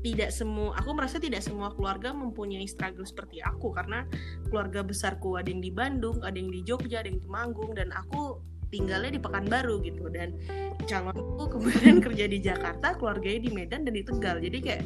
tidak 0.06 0.30
semua 0.30 0.78
aku 0.78 0.94
merasa 0.94 1.18
tidak 1.18 1.42
semua 1.42 1.74
keluarga 1.74 2.14
mempunyai 2.14 2.64
struggle 2.70 3.02
seperti 3.02 3.42
aku 3.42 3.74
karena 3.74 4.06
keluarga 4.46 4.86
besarku 4.86 5.34
ada 5.34 5.50
yang 5.50 5.58
di 5.58 5.74
Bandung 5.74 6.22
ada 6.22 6.38
yang 6.38 6.54
di 6.54 6.62
Jogja 6.62 7.02
ada 7.02 7.10
yang 7.10 7.18
di 7.18 7.24
Temanggung 7.26 7.74
dan 7.74 7.90
aku 7.90 8.38
tinggalnya 8.70 9.16
di 9.16 9.20
Pekanbaru 9.20 9.80
gitu. 9.84 10.08
Dan 10.12 10.36
calonku 10.84 11.58
kemudian 11.58 12.00
kerja 12.04 12.24
di 12.28 12.38
Jakarta 12.40 12.96
keluarganya 12.96 13.40
di 13.48 13.50
Medan 13.52 13.82
dan 13.84 13.94
di 13.96 14.04
Tegal. 14.04 14.40
Jadi 14.40 14.58
kayak 14.60 14.84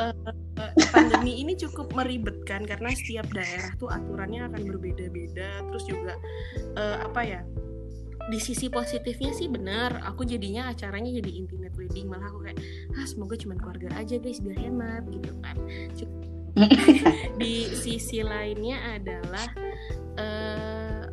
uh, 0.00 0.14
pandemi 0.90 1.40
ini 1.40 1.56
cukup 1.56 1.92
meribetkan 1.92 2.64
karena 2.64 2.92
setiap 2.92 3.28
daerah 3.32 3.72
tuh 3.76 3.92
aturannya 3.92 4.48
akan 4.48 4.62
berbeda-beda. 4.64 5.64
Terus 5.72 5.84
juga 5.88 6.14
uh, 6.76 7.04
apa 7.04 7.20
ya 7.24 7.40
di 8.30 8.38
sisi 8.38 8.70
positifnya 8.70 9.32
sih 9.34 9.48
benar. 9.50 10.04
Aku 10.06 10.22
jadinya 10.22 10.70
acaranya 10.70 11.10
jadi 11.10 11.30
intimate 11.42 11.74
wedding. 11.74 12.06
Malah 12.06 12.30
aku 12.30 12.46
kayak 12.46 12.58
ah 12.94 13.06
semoga 13.08 13.34
cuma 13.34 13.58
keluarga 13.58 13.90
aja 13.98 14.20
guys 14.20 14.38
biar 14.38 14.58
hemat 14.58 15.02
gitu 15.10 15.32
kan. 15.42 15.56
Di 17.40 17.72
sisi 17.72 18.20
lainnya 18.20 19.00
adalah 19.00 19.48
uh, 20.20 21.04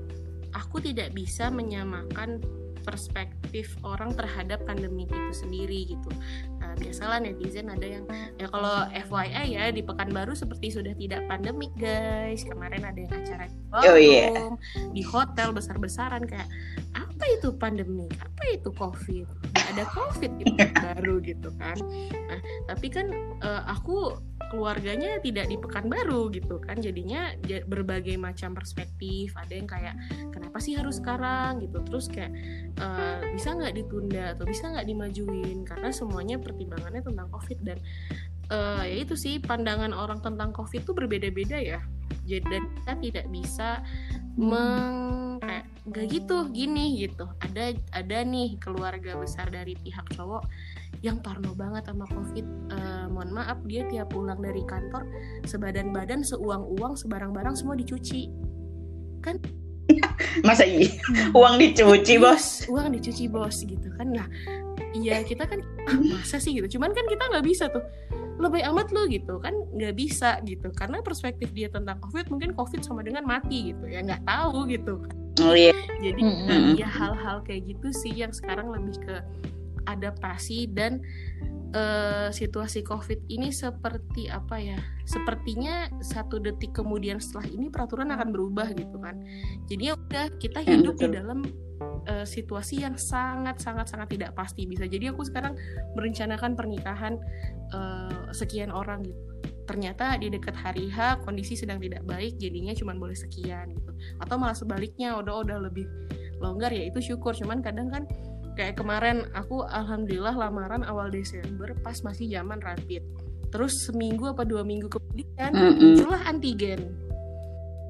aku 0.52 0.84
tidak 0.84 1.16
bisa 1.16 1.48
menyamakan 1.48 2.44
perspektif 2.90 3.78
orang 3.86 4.18
terhadap 4.18 4.66
pandemi 4.66 5.06
itu 5.06 5.16
sendiri 5.30 5.94
gitu. 5.94 6.10
Nah, 6.58 6.74
biasalah 6.74 7.22
netizen 7.22 7.70
ada 7.70 7.86
yang 7.86 8.06
ya 8.42 8.50
kalau 8.50 8.90
FYI 8.90 9.46
ya 9.54 9.70
di 9.70 9.86
Pekanbaru 9.86 10.34
seperti 10.34 10.74
sudah 10.74 10.98
tidak 10.98 11.22
pandemik 11.30 11.70
guys. 11.78 12.42
Kemarin 12.42 12.82
ada 12.90 12.98
yang 12.98 13.14
acara 13.14 13.46
di 13.46 13.58
oh, 13.70 13.98
yeah. 13.98 14.50
di 14.90 15.06
hotel 15.06 15.54
besar-besaran 15.54 16.26
kayak 16.26 16.50
apa 17.20 17.36
itu 17.36 17.52
pandemi? 17.52 18.08
Apa 18.24 18.44
itu 18.48 18.72
COVID? 18.72 19.28
Ada 19.52 19.84
COVID 19.92 20.32
di 20.40 20.44
Pekanbaru 20.56 21.20
gitu 21.20 21.52
kan. 21.60 21.76
Nah, 22.16 22.40
tapi 22.72 22.88
kan 22.88 23.12
uh, 23.44 23.68
aku 23.68 24.16
keluarganya 24.48 25.20
tidak 25.20 25.52
di 25.52 25.60
Pekanbaru 25.60 26.32
gitu 26.32 26.64
kan 26.64 26.80
jadinya 26.80 27.36
berbagai 27.44 28.18
macam 28.18 28.58
perspektif 28.58 29.36
ada 29.38 29.54
yang 29.54 29.70
kayak 29.70 29.94
kenapa 30.34 30.58
sih 30.58 30.74
harus 30.74 30.98
sekarang 30.98 31.62
gitu 31.62 31.86
terus 31.86 32.10
kayak 32.10 32.34
uh, 32.82 33.22
bisa 33.30 33.54
nggak 33.54 33.78
ditunda 33.78 34.34
atau 34.34 34.50
bisa 34.50 34.74
nggak 34.74 34.90
dimajuin 34.90 35.62
karena 35.70 35.94
semuanya 35.94 36.42
pertimbangannya 36.42 37.06
tentang 37.06 37.30
covid 37.30 37.62
dan 37.62 37.78
uh, 38.52 38.84
ya 38.84 38.98
itu 39.06 39.16
sih 39.16 39.38
pandangan 39.42 39.94
orang 39.96 40.20
tentang 40.22 40.54
covid 40.54 40.84
itu 40.84 40.92
berbeda-beda 40.94 41.58
ya 41.58 41.80
jadi 42.30 42.46
dan 42.46 42.64
kita 42.78 42.94
tidak 43.02 43.26
bisa 43.34 43.70
meng 44.38 45.42
kayak 45.42 45.66
nggak 45.90 46.06
gitu 46.14 46.46
gini 46.54 47.02
gitu 47.02 47.26
ada 47.42 47.74
ada 47.98 48.18
nih 48.22 48.62
keluarga 48.62 49.18
besar 49.18 49.50
dari 49.50 49.74
pihak 49.82 50.06
cowok 50.14 50.46
yang 51.02 51.18
parno 51.24 51.58
banget 51.58 51.90
sama 51.90 52.06
covid 52.12 52.46
uh, 52.70 53.08
mohon 53.10 53.34
maaf 53.34 53.58
dia 53.66 53.88
tiap 53.90 54.14
pulang 54.14 54.38
dari 54.38 54.62
kantor 54.70 55.10
sebadan 55.50 55.90
badan 55.90 56.22
seuang 56.22 56.62
uang 56.78 56.94
sebarang 57.00 57.34
barang 57.34 57.56
semua 57.58 57.74
dicuci 57.74 58.30
kan 59.26 59.42
Masa 60.48 60.70
iya? 60.70 60.90
Uang 61.34 61.58
dicuci, 61.58 62.22
Bos. 62.22 62.70
Uang 62.70 62.94
dicuci, 62.94 63.26
Bos 63.26 63.66
gitu 63.66 63.90
kan. 63.98 64.14
Nah, 64.14 64.28
iya 64.94 65.22
kita 65.26 65.50
kan 65.50 65.60
ah, 65.90 65.98
masa 65.98 66.38
sih 66.38 66.54
gitu. 66.58 66.78
Cuman 66.78 66.94
kan 66.94 67.06
kita 67.10 67.24
nggak 67.26 67.46
bisa 67.46 67.66
tuh 67.74 67.82
lebih 68.40 68.64
amat 68.72 68.88
lo 68.96 69.04
gitu 69.12 69.38
kan 69.44 69.52
nggak 69.76 69.96
bisa 70.00 70.40
gitu 70.48 70.72
karena 70.72 71.04
perspektif 71.04 71.52
dia 71.52 71.68
tentang 71.68 72.00
covid 72.00 72.32
mungkin 72.32 72.56
covid 72.56 72.80
sama 72.82 73.04
dengan 73.04 73.28
mati 73.28 73.76
gitu 73.76 73.84
ya 73.86 74.00
nggak 74.00 74.24
tahu 74.24 74.66
gitu 74.72 75.04
Oh 75.40 75.56
iya. 75.56 75.72
jadi 76.04 76.20
Mm-mm. 76.20 76.76
eh, 76.76 76.84
ya 76.84 76.90
hal-hal 76.90 77.40
kayak 77.48 77.72
gitu 77.72 77.96
sih 77.96 78.12
yang 78.12 78.36
sekarang 78.36 78.76
lebih 78.76 79.00
ke 79.00 79.16
adaptasi 79.88 80.68
dan 80.72 81.00
eh, 81.74 82.30
situasi 82.34 82.82
covid 82.82 83.30
ini 83.30 83.54
seperti 83.54 84.30
apa 84.30 84.58
ya? 84.58 84.80
Sepertinya 85.06 85.90
satu 86.02 86.42
detik 86.42 86.74
kemudian 86.74 87.22
setelah 87.22 87.50
ini 87.50 87.70
peraturan 87.70 88.10
akan 88.14 88.30
berubah 88.34 88.74
gitu 88.74 88.98
kan. 89.02 89.22
Jadi 89.70 89.84
ya 89.90 89.94
udah 89.98 90.26
kita 90.38 90.60
Hmm, 90.66 90.82
hidup 90.82 90.96
di 90.98 91.08
dalam 91.14 91.40
eh, 92.10 92.26
situasi 92.26 92.82
yang 92.86 92.98
sangat 92.98 93.62
sangat 93.62 93.90
sangat 93.90 94.18
tidak 94.18 94.34
pasti. 94.34 94.66
Bisa 94.66 94.90
jadi 94.90 95.14
aku 95.14 95.26
sekarang 95.26 95.54
merencanakan 95.94 96.58
pernikahan 96.58 97.18
eh, 97.74 98.34
sekian 98.34 98.74
orang 98.74 99.06
gitu. 99.06 99.22
Ternyata 99.70 100.18
di 100.18 100.34
dekat 100.34 100.58
hari 100.58 100.90
H 100.90 101.22
kondisi 101.22 101.54
sedang 101.54 101.78
tidak 101.78 102.02
baik 102.10 102.42
jadinya 102.42 102.74
cuma 102.74 102.98
boleh 102.98 103.14
sekian 103.14 103.70
gitu. 103.78 103.92
Atau 104.18 104.42
malah 104.42 104.58
sebaliknya 104.58 105.14
udah 105.22 105.46
udah 105.46 105.58
lebih 105.70 105.86
longgar 106.42 106.74
ya 106.74 106.90
itu 106.90 107.14
syukur. 107.14 107.38
Cuman 107.38 107.62
kadang 107.62 107.94
kan 107.94 108.10
kayak 108.60 108.76
kemarin 108.76 109.24
aku 109.32 109.64
alhamdulillah 109.64 110.36
lamaran 110.36 110.84
awal 110.84 111.08
Desember 111.08 111.72
pas 111.80 111.96
masih 112.04 112.28
zaman 112.28 112.60
rapid 112.60 113.00
terus 113.56 113.88
seminggu 113.88 114.36
apa 114.36 114.44
dua 114.44 114.68
minggu 114.68 114.92
kemudian 114.92 115.56
Mm-mm. 115.56 115.96
muncullah 115.96 116.20
antigen 116.28 116.92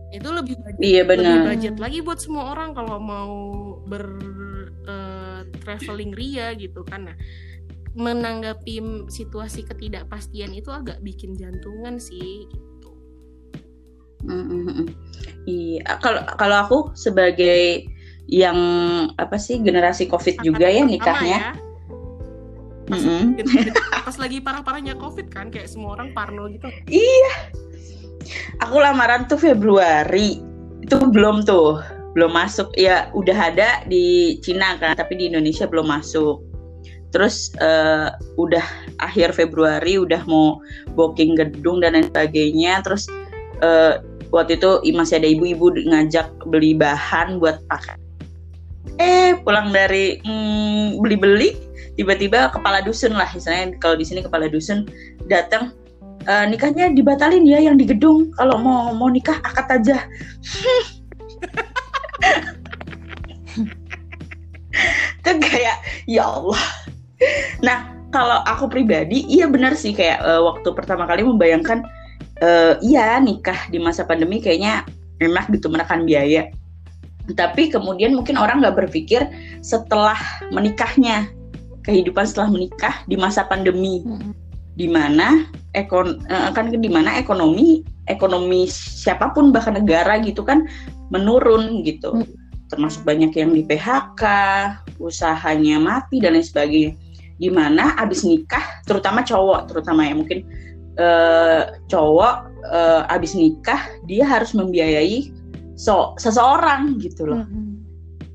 itu 0.09 0.29
lebih 0.29 0.57
budget, 0.61 0.81
Iya 0.81 1.01
lebih 1.05 1.37
budget 1.45 1.75
lagi 1.81 1.99
buat 2.05 2.21
semua 2.21 2.53
orang 2.53 2.77
kalau 2.77 3.01
mau 3.01 3.33
ber 3.89 4.05
eh, 4.85 5.41
traveling 5.65 6.13
ria 6.13 6.53
gitu 6.53 6.85
kan 6.85 7.09
nah 7.09 7.17
menanggapi 7.97 9.09
situasi 9.09 9.65
ketidakpastian 9.65 10.53
itu 10.53 10.69
agak 10.69 11.01
bikin 11.01 11.33
jantungan 11.33 11.97
sih 11.97 12.45
gitu. 12.45 12.89
Mm, 14.29 14.45
mm, 14.45 14.63
mm. 14.85 14.87
Iya, 15.49 15.97
kalau 15.97 16.21
kalau 16.37 16.57
aku 16.61 16.77
sebagai 16.93 17.89
yang 18.29 18.57
apa 19.17 19.41
sih 19.41 19.57
generasi 19.57 20.05
Covid 20.05 20.45
juga 20.45 20.69
ya 20.69 20.85
nikahnya. 20.85 21.57
ya, 21.57 21.69
pas, 22.89 23.01
Mm-mm. 23.05 23.37
pas 24.09 24.17
lagi 24.17 24.37
parah-parahnya 24.41 24.97
covid 24.97 25.29
kan 25.29 25.53
kayak 25.53 25.69
semua 25.69 25.97
orang 25.97 26.09
parno 26.13 26.49
gitu 26.49 26.69
Iya. 26.89 27.53
Aku 28.65 28.81
lamaran 28.81 29.29
tuh 29.29 29.39
Februari. 29.39 30.41
Itu 30.85 30.97
belum 30.97 31.45
tuh, 31.45 31.81
belum 32.17 32.33
masuk. 32.33 32.73
Ya 32.75 33.09
udah 33.13 33.53
ada 33.53 33.85
di 33.85 34.37
Cina 34.41 34.75
kan, 34.81 34.97
tapi 34.97 35.17
di 35.17 35.29
Indonesia 35.29 35.65
belum 35.65 35.89
masuk. 35.89 36.41
Terus 37.09 37.53
eh, 37.57 38.09
udah 38.37 38.65
akhir 39.01 39.33
Februari 39.33 39.97
udah 39.97 40.21
mau 40.29 40.61
booking 40.93 41.37
gedung 41.37 41.81
dan 41.81 41.97
lain 41.97 42.05
sebagainya. 42.09 42.85
Terus 42.85 43.09
eh, 43.65 43.97
waktu 44.29 44.61
itu 44.61 44.81
masih 44.93 45.17
ada 45.21 45.29
ibu-ibu 45.29 45.73
ngajak 45.89 46.29
beli 46.45 46.77
bahan 46.77 47.41
buat 47.41 47.65
pakai. 47.65 48.08
Eh 48.99 49.31
pulang 49.47 49.71
dari 49.71 50.19
mm, 50.19 50.99
beli-beli, 50.99 51.55
tiba-tiba 51.95 52.51
kepala 52.51 52.83
dusun 52.83 53.15
lah, 53.15 53.31
misalnya 53.31 53.79
kalau 53.79 53.95
di 53.95 54.03
sini 54.03 54.19
kepala 54.19 54.51
dusun 54.51 54.83
datang 55.31 55.71
"Eh, 56.27 56.45
nikahnya 56.51 56.91
dibatalin 56.91 57.47
ya 57.47 57.63
yang 57.63 57.79
di 57.79 57.87
gedung. 57.87 58.35
Kalau 58.35 58.59
mau 58.59 58.91
mau 58.91 59.07
nikah 59.07 59.39
akad 59.39 59.79
aja. 59.79 60.03
Itu 65.23 65.31
kayak 65.39 65.79
ya 66.07 66.23
Allah. 66.27 66.59
Nah 67.63 67.87
kalau 68.09 68.41
aku 68.43 68.67
pribadi 68.67 69.23
iya 69.29 69.47
benar 69.47 69.77
sih 69.79 69.93
kayak 69.95 70.19
eh, 70.21 70.41
waktu 70.41 70.69
pertama 70.75 71.07
kali 71.07 71.23
membayangkan 71.23 71.87
eh, 72.41 72.75
iya 72.83 73.19
nikah 73.21 73.69
di 73.71 73.79
masa 73.79 74.03
pandemi 74.03 74.41
kayaknya 74.43 74.83
enak 75.19 75.51
gitu 75.51 75.69
menekan 75.69 76.07
biaya 76.07 76.49
tapi 77.37 77.69
kemudian 77.69 78.17
mungkin 78.17 78.37
orang 78.39 78.61
nggak 78.63 78.77
berpikir 78.85 79.27
setelah 79.61 80.17
menikahnya 80.49 81.29
kehidupan 81.85 82.25
setelah 82.25 82.49
menikah 82.53 83.01
di 83.09 83.15
masa 83.17 83.45
pandemi. 83.45 84.05
Di 84.79 84.87
mana 84.87 85.43
ekon 85.75 86.23
eh, 86.31 86.49
kan 86.55 86.71
di 86.71 86.87
mana 86.87 87.19
ekonomi 87.19 87.83
ekonomi 88.07 88.65
siapa 88.71 89.35
pun 89.35 89.51
bahkan 89.51 89.75
negara 89.75 90.17
gitu 90.23 90.41
kan 90.45 90.65
menurun 91.11 91.83
gitu. 91.83 92.13
Hmm. 92.13 92.27
termasuk 92.69 93.01
banyak 93.01 93.33
yang 93.33 93.49
di 93.49 93.65
PHK 93.65 94.21
usahanya 95.01 95.81
mati 95.81 96.21
dan 96.21 96.37
lain 96.37 96.45
sebagainya. 96.45 96.93
Di 97.41 97.49
mana 97.49 97.97
abis 97.97 98.21
nikah 98.21 98.61
terutama 98.85 99.25
cowok 99.25 99.73
terutama 99.73 100.05
ya 100.05 100.13
mungkin 100.13 100.45
eh, 101.01 101.63
cowok 101.89 102.35
eh, 102.69 103.01
abis 103.09 103.33
nikah 103.33 103.89
dia 104.05 104.21
harus 104.21 104.53
membiayai 104.53 105.33
so 105.79 106.11
seseorang 106.19 106.99
gitu 106.99 107.23
loh. 107.23 107.47
Mm-mm. 107.47 107.79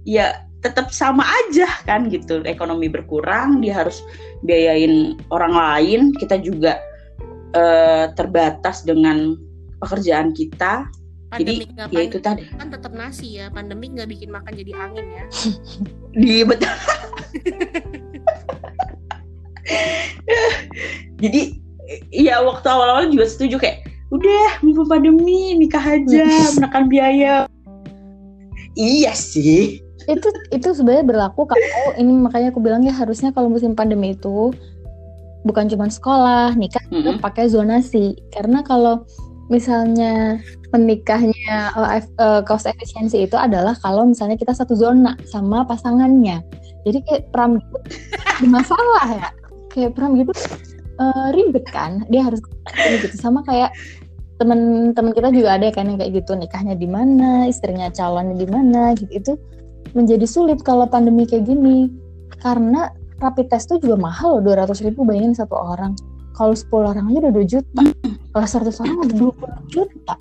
ya 0.08 0.48
tetap 0.64 0.88
sama 0.88 1.28
aja 1.44 1.68
kan 1.84 2.08
gitu. 2.08 2.40
Ekonomi 2.48 2.88
berkurang 2.88 3.60
dia 3.60 3.84
harus 3.84 4.00
biayain 4.48 5.20
orang 5.28 5.52
lain. 5.52 6.00
Kita 6.16 6.40
juga 6.40 6.80
eh, 7.52 8.08
terbatas 8.16 8.80
dengan 8.88 9.36
pekerjaan 9.84 10.32
kita. 10.32 10.88
Pandemik 11.28 11.68
nggak 11.76 11.92
ya 11.92 12.00
itu 12.00 12.16
tadi. 12.24 12.48
Kan 12.56 12.72
tetap 12.72 12.96
nasi 12.96 13.36
ya. 13.36 13.52
Pandemik 13.52 13.92
nggak 13.92 14.08
bikin 14.08 14.32
makan 14.32 14.56
jadi 14.56 14.72
angin 14.80 15.04
ya. 15.04 15.24
Di 16.24 16.46
betul 16.48 16.72
jadi 21.22 21.58
ya 22.14 22.40
waktu 22.42 22.66
awal-awal 22.68 23.10
juga 23.10 23.26
setuju 23.26 23.58
kayak 23.58 23.82
udah 24.12 24.60
mumpung 24.60 24.88
pandemi 24.88 25.56
nikah 25.56 25.80
aja 25.80 26.26
menekan 26.56 26.84
biaya. 26.90 27.48
Iya 28.74 29.12
sih. 29.14 29.80
Itu 30.04 30.28
itu 30.52 30.68
sebenarnya 30.74 31.06
berlaku 31.06 31.48
kalau 31.48 31.96
ini 31.96 32.12
makanya 32.12 32.52
aku 32.52 32.60
bilang 32.60 32.84
ya 32.84 32.92
harusnya 32.92 33.32
kalau 33.32 33.48
musim 33.48 33.72
pandemi 33.72 34.12
itu 34.12 34.52
bukan 35.46 35.68
cuma 35.70 35.88
sekolah 35.88 36.52
nikah 36.58 36.82
Mm-mm. 36.92 37.22
pakai 37.22 37.48
zonasi. 37.48 38.18
Karena 38.34 38.60
kalau 38.60 39.06
misalnya 39.48 40.40
menikahnya 40.74 41.70
ef- 41.94 42.16
eh, 42.18 42.42
cost 42.44 42.66
efisiensi 42.66 43.24
itu 43.24 43.36
adalah 43.38 43.76
kalau 43.78 44.04
misalnya 44.08 44.34
kita 44.34 44.52
satu 44.52 44.74
zona 44.74 45.14
sama 45.28 45.62
pasangannya. 45.64 46.42
Jadi 46.84 46.98
kayak 47.08 47.22
pram 47.32 47.56
gitu 47.56 47.76
masalah 48.54 49.06
ya. 49.08 49.28
Kayak 49.72 49.96
pram 49.96 50.18
gitu 50.18 50.32
eh, 51.00 51.28
ribet 51.34 51.66
kan? 51.70 52.02
Dia 52.10 52.26
harus 52.26 52.40
ini 52.86 52.96
gitu. 53.04 53.16
Sama 53.18 53.42
kayak 53.46 53.74
temen-temen 54.42 55.12
kita 55.14 55.30
juga 55.30 55.58
ada 55.58 55.70
kan 55.70 55.88
yang 55.90 55.98
kayak 55.98 56.24
gitu. 56.24 56.34
Nikahnya 56.34 56.74
di 56.74 56.88
mana 56.88 57.46
istrinya 57.46 57.90
calonnya 57.90 58.36
di 58.38 58.48
mana 58.48 58.92
gitu. 58.98 59.10
Itu 59.10 59.32
menjadi 59.94 60.26
sulit 60.26 60.62
kalau 60.62 60.86
pandemi 60.86 61.26
kayak 61.26 61.46
gini. 61.46 61.90
Karena 62.42 62.90
rapid 63.22 63.46
test 63.48 63.70
tuh 63.70 63.78
juga 63.80 63.96
mahal 63.96 64.42
loh 64.42 64.52
200 64.52 64.84
ribu 64.84 65.06
bayangin 65.06 65.34
satu 65.34 65.54
orang. 65.54 65.94
Kalau 66.34 66.50
10 66.50 66.66
orang 66.82 67.06
aja 67.14 67.18
udah 67.30 67.34
2 67.34 67.46
juta. 67.46 67.82
Kalau 68.34 68.46
100 68.46 68.82
orang 68.82 68.96
udah 69.06 69.16
20 69.70 69.70
juta. 69.70 70.14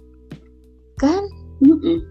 Kan? 1.01 1.23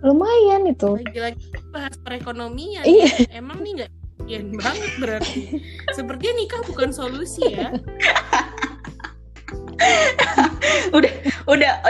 Lumayan 0.03 0.67
itu. 0.67 0.99
Lagi-lagi 0.99 1.45
bahas 1.71 1.95
perekonomian. 2.03 2.83
Iya. 2.83 3.31
Emang 3.31 3.63
nih 3.63 3.85
nggak 3.85 4.02
Iya 4.33 4.49
banget 4.57 4.93
berarti. 4.97 5.61
Sepertinya 5.93 6.33
nikah 6.41 6.65
bukan 6.65 6.89
solusi 6.89 7.45
ya. 7.53 7.69
Udah 10.97 11.13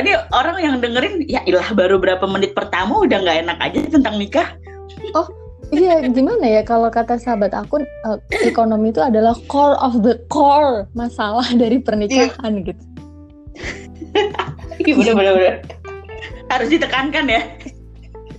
ini 0.02 0.12
orang 0.34 0.58
yang 0.58 0.82
dengerin 0.82 1.22
ya 1.30 1.38
ilah 1.46 1.70
baru 1.70 2.02
berapa 2.02 2.26
menit 2.26 2.58
pertama 2.58 3.06
udah 3.06 3.22
nggak 3.22 3.46
enak 3.46 3.58
aja 3.62 3.78
tentang 3.86 4.18
nikah. 4.18 4.58
Iya 5.70 6.02
gimana 6.10 6.42
ya 6.42 6.66
kalau 6.66 6.90
kata 6.90 7.14
sahabat 7.14 7.54
aku 7.54 7.86
eh, 7.86 8.18
ekonomi 8.42 8.90
itu 8.90 8.98
adalah 8.98 9.38
core 9.46 9.78
of 9.78 10.02
the 10.02 10.18
core 10.26 10.90
masalah 10.98 11.46
dari 11.54 11.78
pernikahan 11.78 12.66
gitu. 12.66 12.82
Iya 14.82 14.98
bener 14.98 15.14
bener 15.14 15.32
bener. 15.38 15.54
harus 16.50 16.74
ditekankan 16.74 17.30
ya. 17.30 17.46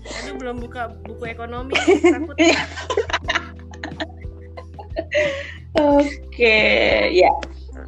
Aduh 0.04 0.36
belum 0.36 0.60
buka 0.60 0.92
buku 1.08 1.32
ekonomi 1.32 1.72
takut 2.04 2.36
oke 5.78 6.60
ya 7.12 7.32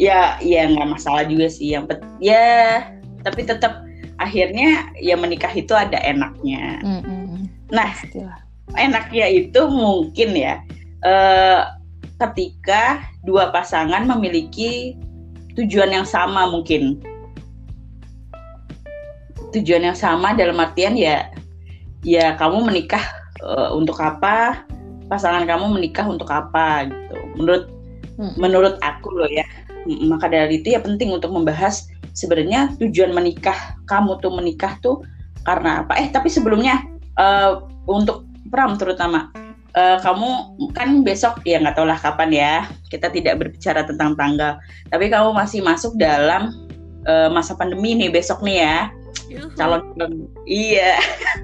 ya 0.02 0.38
ya 0.44 0.62
nggak 0.70 0.90
masalah 0.98 1.24
juga 1.26 1.48
sih 1.48 1.74
yang 1.78 1.88
pet- 1.88 2.04
ya 2.20 2.84
tapi 3.24 3.48
tetap 3.48 3.86
akhirnya 4.20 4.92
ya 5.00 5.16
menikah 5.20 5.52
itu 5.52 5.72
ada 5.76 6.00
enaknya 6.04 6.80
Mm-mm. 6.84 7.48
Nah. 7.72 7.92
Pastilah. 7.92 8.40
enaknya 8.76 9.26
itu 9.30 9.62
mungkin 9.70 10.36
ya 10.36 10.62
eh, 11.06 11.62
ketika 12.20 13.04
dua 13.24 13.52
pasangan 13.52 14.08
memiliki 14.08 14.96
tujuan 15.56 15.92
yang 15.92 16.08
sama 16.08 16.48
mungkin 16.48 17.00
tujuan 19.56 19.88
yang 19.88 19.96
sama 19.98 20.36
dalam 20.36 20.60
artian 20.60 21.00
ya 21.00 21.32
ya 22.04 22.36
kamu 22.36 22.68
menikah 22.68 23.02
uh, 23.40 23.72
untuk 23.72 23.96
apa 24.04 24.65
pasangan 25.08 25.46
kamu 25.46 25.70
menikah 25.70 26.06
untuk 26.08 26.30
apa 26.32 26.90
gitu 26.90 27.16
menurut 27.38 27.64
hmm. 28.18 28.34
menurut 28.38 28.76
aku 28.82 29.14
loh 29.14 29.30
ya 29.30 29.46
maka 30.10 30.26
dari 30.32 30.62
itu 30.62 30.74
ya 30.74 30.82
penting 30.82 31.14
untuk 31.14 31.30
membahas 31.30 31.86
sebenarnya 32.18 32.74
tujuan 32.82 33.14
menikah 33.14 33.78
kamu 33.86 34.18
tuh 34.24 34.34
menikah 34.34 34.80
tuh 34.82 35.06
karena 35.46 35.86
apa 35.86 35.94
eh 36.02 36.10
tapi 36.10 36.32
sebelumnya 36.32 36.82
uh, 37.22 37.62
untuk 37.86 38.26
Pram 38.50 38.78
terutama 38.78 39.34
uh, 39.76 39.98
kamu 40.02 40.30
kan 40.74 41.02
besok 41.02 41.42
ya 41.46 41.62
nggak 41.62 41.76
tahu 41.78 41.86
lah 41.86 42.00
kapan 42.00 42.30
ya 42.32 42.54
kita 42.90 43.12
tidak 43.12 43.42
berbicara 43.42 43.86
tentang 43.86 44.16
tanggal 44.18 44.58
tapi 44.90 45.12
kamu 45.12 45.36
masih 45.36 45.62
masuk 45.62 45.94
dalam 45.98 46.54
uh, 47.06 47.30
masa 47.30 47.54
pandemi 47.54 47.94
nih 47.94 48.10
besok 48.10 48.42
nih 48.42 48.64
ya 48.64 48.78
Yuhu. 49.30 49.54
calon 49.58 49.84
iya 50.46 50.98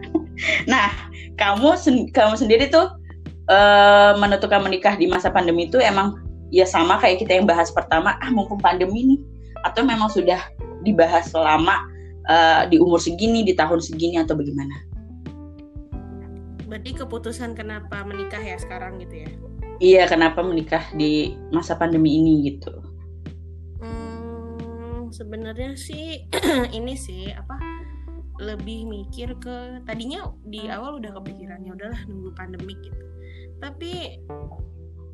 nah 0.71 0.93
kamu 1.36 1.74
sen 1.78 1.95
kamu 2.13 2.38
sendiri 2.38 2.69
tuh 2.69 3.00
uh, 3.51 4.11
menentukan 4.15 4.63
menikah 4.63 4.95
di 4.95 5.11
masa 5.11 5.27
pandemi 5.27 5.67
itu 5.67 5.77
emang 5.83 6.15
ya 6.51 6.63
sama 6.63 6.97
kayak 6.99 7.23
kita 7.23 7.37
yang 7.37 7.47
bahas 7.47 7.69
pertama 7.69 8.15
ah 8.23 8.31
mumpung 8.31 8.59
pandemi 8.63 9.15
nih. 9.15 9.19
Atau 9.67 9.85
memang 9.85 10.09
sudah 10.09 10.41
dibahas 10.81 11.29
selama 11.29 11.85
uh, 12.31 12.65
di 12.65 12.81
umur 12.81 12.97
segini 12.97 13.45
di 13.45 13.53
tahun 13.53 13.83
segini 13.83 14.17
atau 14.17 14.33
bagaimana? 14.33 14.73
Berarti 16.65 16.97
keputusan 16.97 17.53
kenapa 17.53 18.01
menikah 18.07 18.41
ya 18.41 18.57
sekarang 18.57 18.97
gitu 19.03 19.27
ya? 19.27 19.29
Iya 19.81 20.03
kenapa 20.07 20.45
menikah 20.45 20.81
di 20.95 21.35
masa 21.51 21.75
pandemi 21.75 22.17
ini 22.17 22.53
gitu. 22.53 22.71
Hmm, 23.81 25.11
sebenarnya 25.13 25.77
sih 25.77 26.25
ini 26.77 26.93
sih 26.95 27.29
apa 27.33 27.59
lebih 28.41 28.89
mikir 28.89 29.37
ke 29.37 29.85
tadinya 29.85 30.33
di 30.49 30.65
awal 30.65 30.97
udah 30.97 31.13
kepikirannya 31.21 31.77
udahlah 31.77 32.01
nunggu 32.09 32.33
pandemik 32.33 32.77
gitu 32.81 33.05
tapi 33.62 34.17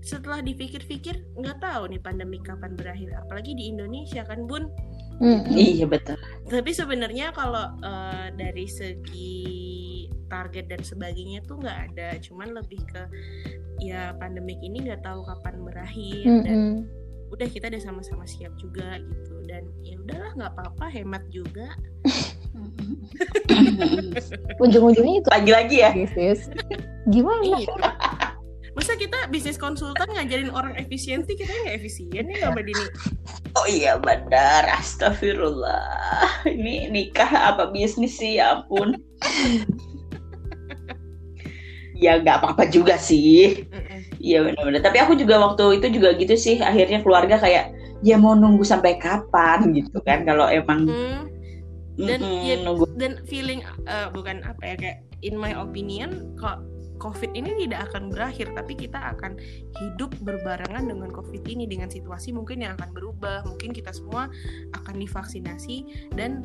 setelah 0.07 0.39
dipikir-pikir 0.39 1.35
nggak 1.35 1.59
tahu 1.59 1.91
nih 1.91 1.99
pandemi 1.99 2.39
kapan 2.39 2.79
berakhir. 2.79 3.11
Apalagi 3.27 3.51
di 3.51 3.67
Indonesia 3.67 4.23
kan 4.23 4.47
bun. 4.47 4.71
Mm, 5.19 5.51
iya 5.51 5.83
betul. 5.83 6.15
Tapi 6.47 6.71
sebenarnya 6.71 7.35
kalau 7.35 7.75
uh, 7.83 8.31
dari 8.31 8.71
segi 8.71 10.07
target 10.31 10.71
dan 10.71 10.79
sebagainya 10.79 11.43
tuh 11.43 11.59
nggak 11.59 11.91
ada. 11.91 12.15
Cuman 12.23 12.55
lebih 12.55 12.79
ke 12.87 13.03
ya 13.83 14.15
pandemik 14.15 14.63
ini 14.63 14.87
nggak 14.87 15.03
tahu 15.03 15.27
kapan 15.27 15.59
berakhir 15.61 16.23
mm 16.23 16.39
-hmm. 16.39 16.45
dan 16.47 16.59
udah 17.27 17.47
kita 17.51 17.67
udah 17.67 17.83
sama-sama 17.83 18.23
siap 18.23 18.55
juga 18.55 19.03
gitu. 19.03 19.43
Dan 19.43 19.67
ya 19.83 19.99
udahlah 19.99 20.31
nggak 20.39 20.51
apa-apa 20.55 20.87
hemat 20.87 21.27
juga. 21.27 21.67
Ujung-ujungnya 24.63 25.19
itu 25.19 25.29
lagi-lagi 25.35 25.75
ya? 25.83 25.91
Gimana? 27.11 27.43
Iya. 27.43 27.75
Masa 28.77 28.93
kita 28.93 29.25
bisnis 29.33 29.57
konsultan 29.57 30.05
ngajarin 30.13 30.53
orang 30.53 30.77
efisiensi 30.77 31.33
kita 31.33 31.49
nggak 31.49 31.81
efisien 31.81 32.29
nih 32.29 32.37
nggak 32.37 32.61
ini 32.61 32.85
oh 33.57 33.67
iya 33.67 33.97
benar. 33.97 34.69
Astagfirullah. 34.69 36.45
Ini 36.45 36.93
nikah 36.93 37.29
apa 37.53 37.73
bisnis 37.73 38.17
sih? 38.17 38.37
Ya 38.37 38.61
ampun. 38.61 39.01
Ya 41.97 42.21
nggak 42.21 42.45
apa-apa 42.45 42.69
juga 42.69 42.93
sih. 43.01 43.65
Iya 44.21 44.45
benar-benar. 44.45 44.85
Tapi 44.85 44.97
aku 45.01 45.17
juga 45.17 45.41
waktu 45.41 45.81
itu 45.81 45.97
juga 45.97 46.13
gitu 46.13 46.37
sih. 46.37 46.61
Akhirnya 46.61 47.01
keluarga 47.01 47.41
kayak 47.41 47.73
ya 48.05 48.21
mau 48.21 48.37
nunggu 48.37 48.61
sampai 48.61 49.01
kapan? 49.01 49.73
gitu 49.73 49.97
kan 50.05 50.21
kalau 50.21 50.45
emang 50.45 50.85
hmm. 50.85 51.25
dan 51.97 52.21
mm 52.21 52.45
ya, 52.45 52.55
nunggu. 52.61 52.85
dan 53.01 53.17
feeling 53.25 53.65
uh, 53.89 54.13
bukan 54.13 54.45
apa 54.45 54.61
ya 54.61 54.75
kayak 54.77 54.97
in 55.25 55.33
my 55.33 55.57
opinion 55.57 56.37
kok 56.37 56.61
COVID 56.97 57.31
ini 57.37 57.65
tidak 57.65 57.93
akan 57.93 58.09
berakhir, 58.09 58.51
tapi 58.53 58.73
kita 58.73 59.15
akan 59.17 59.37
hidup 59.77 60.11
berbarengan 60.21 60.89
dengan 60.89 61.09
COVID 61.13 61.45
ini 61.47 61.69
dengan 61.69 61.89
situasi 61.89 62.33
mungkin 62.33 62.65
yang 62.65 62.75
akan 62.77 62.89
berubah. 62.93 63.45
Mungkin 63.45 63.73
kita 63.73 63.93
semua 63.93 64.29
akan 64.73 64.95
divaksinasi 64.97 66.09
dan 66.13 66.43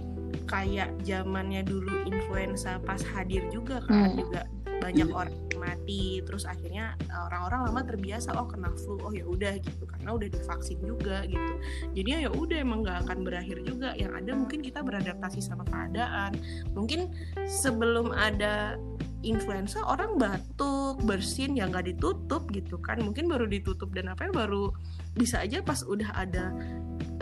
kayak 0.49 0.93
zamannya 1.05 1.65
dulu 1.65 2.05
influenza 2.09 2.81
pas 2.83 3.01
hadir 3.15 3.45
juga 3.53 3.85
kan 3.85 4.13
hmm. 4.13 4.19
juga 4.21 4.43
banyak 4.83 5.09
hmm. 5.09 5.21
orang 5.21 5.37
mati 5.63 6.19
terus 6.27 6.43
akhirnya 6.43 6.99
eh, 6.99 7.23
orang-orang 7.31 7.71
lama 7.71 7.81
terbiasa 7.87 8.35
oh 8.35 8.51
kena 8.51 8.75
flu 8.75 8.99
oh 8.99 9.15
ya 9.15 9.23
udah 9.23 9.55
gitu 9.63 9.87
karena 9.87 10.11
udah 10.19 10.29
divaksin 10.35 10.83
juga 10.83 11.23
gitu 11.31 11.55
jadi 11.95 12.27
ya 12.27 12.31
udah 12.35 12.59
emang 12.59 12.83
nggak 12.83 13.07
akan 13.07 13.19
berakhir 13.23 13.63
juga 13.63 13.95
yang 13.95 14.11
ada 14.11 14.35
mungkin 14.35 14.59
kita 14.59 14.83
beradaptasi 14.83 15.39
sama 15.39 15.63
keadaan 15.71 16.35
mungkin 16.75 17.15
sebelum 17.47 18.11
ada 18.11 18.75
influenza 19.23 19.83
orang 19.87 20.19
batuk 20.19 21.01
bersin 21.07 21.55
yang 21.55 21.71
nggak 21.71 21.95
ditutup 21.95 22.47
gitu 22.51 22.79
kan 22.79 23.01
mungkin 23.01 23.31
baru 23.31 23.47
ditutup 23.47 23.91
dan 23.95 24.11
apa 24.11 24.29
ya 24.29 24.33
baru 24.35 24.75
bisa 25.15 25.41
aja 25.41 25.63
pas 25.63 25.83
udah 25.87 26.11
ada 26.15 26.53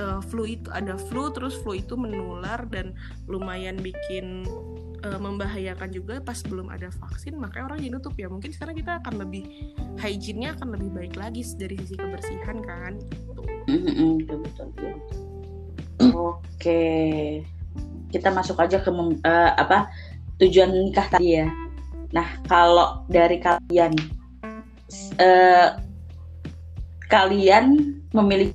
uh, 0.00 0.20
flu 0.24 0.48
itu 0.48 0.68
ada 0.72 0.96
flu 0.96 1.28
terus 1.30 1.56
flu 1.60 1.76
itu 1.76 1.94
menular 1.94 2.64
dan 2.72 2.96
lumayan 3.28 3.76
bikin 3.78 4.48
uh, 5.04 5.20
membahayakan 5.20 5.90
juga 5.92 6.20
pas 6.20 6.40
belum 6.44 6.72
ada 6.72 6.88
vaksin 6.90 7.36
makanya 7.36 7.72
orang 7.72 7.78
jadi 7.84 7.92
tutup 8.00 8.14
ya 8.16 8.28
mungkin 8.28 8.50
sekarang 8.52 8.74
kita 8.76 9.00
akan 9.04 9.14
lebih 9.20 9.42
hygiene-nya 10.00 10.56
akan 10.58 10.68
lebih 10.76 10.90
baik 10.92 11.14
lagi 11.16 11.44
dari 11.56 11.76
sisi 11.84 11.94
kebersihan 11.96 12.58
kan 12.64 12.92
gitu. 12.96 13.42
Oke. 16.00 16.82
Kita 18.10 18.28
masuk 18.34 18.58
aja 18.58 18.82
ke 18.82 18.90
uh, 18.90 19.50
apa 19.54 19.92
tujuan 20.40 20.72
nikah 20.72 21.06
tadi 21.12 21.44
ya. 21.44 21.46
Nah, 22.10 22.26
kalau 22.50 23.06
dari 23.06 23.38
kalian 23.38 23.94
uh, 25.22 25.78
kalian 27.06 27.96
memilih 28.10 28.50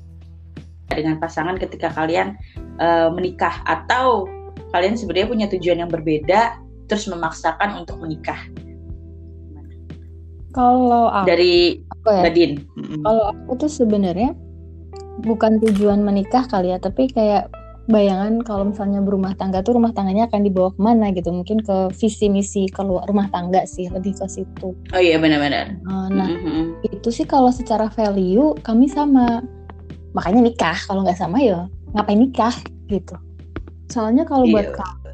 dengan 0.92 1.20
pasangan 1.20 1.56
ketika 1.60 1.92
kalian 1.92 2.36
uh, 2.80 3.12
menikah 3.12 3.64
atau 3.64 4.28
kalian 4.72 5.00
sebenarnya 5.00 5.28
punya 5.32 5.48
tujuan 5.52 5.84
yang 5.84 5.92
berbeda 5.92 6.60
terus 6.92 7.08
memaksakan 7.08 7.84
untuk 7.84 8.00
menikah? 8.00 8.40
Kalau 10.56 11.12
aku, 11.12 11.28
dari 11.28 11.84
aku 11.92 12.08
ya, 12.16 12.24
Badin 12.24 12.52
kalau 13.04 13.24
aku 13.36 13.52
tuh 13.66 13.72
sebenarnya 13.72 14.32
bukan 15.26 15.60
tujuan 15.64 16.00
menikah 16.00 16.48
kali 16.48 16.72
ya 16.72 16.80
tapi 16.80 17.12
kayak 17.12 17.52
bayangan 17.86 18.42
kalau 18.42 18.74
misalnya 18.74 18.98
berumah 19.02 19.38
tangga 19.38 19.62
tuh 19.62 19.78
rumah 19.78 19.94
tangganya 19.94 20.26
akan 20.26 20.42
dibawa 20.42 20.70
ke 20.74 20.82
mana 20.82 21.14
gitu? 21.14 21.30
Mungkin 21.30 21.62
ke 21.62 21.94
visi 21.94 22.28
misi 22.30 22.66
keluar 22.70 23.06
rumah 23.06 23.30
tangga 23.30 23.64
sih 23.70 23.90
lebih 23.90 24.18
ke 24.18 24.26
situ. 24.26 24.74
Oh 24.74 25.02
iya 25.02 25.22
benar-benar. 25.22 25.78
Uh, 25.86 26.10
nah 26.10 26.30
mm-hmm. 26.30 26.86
itu 26.90 27.10
sih 27.14 27.26
kalau 27.30 27.54
secara 27.54 27.90
value 27.94 28.58
kami 28.66 28.90
sama. 28.90 29.46
Makanya 30.16 30.48
nikah 30.48 30.78
kalau 30.88 31.04
nggak 31.04 31.20
sama 31.20 31.44
ya 31.44 31.68
ngapain 31.94 32.18
nikah 32.18 32.56
gitu? 32.90 33.16
Soalnya 33.92 34.26
kalau 34.26 34.50
buat 34.50 34.72
iya. 34.72 34.76
kami 34.76 35.06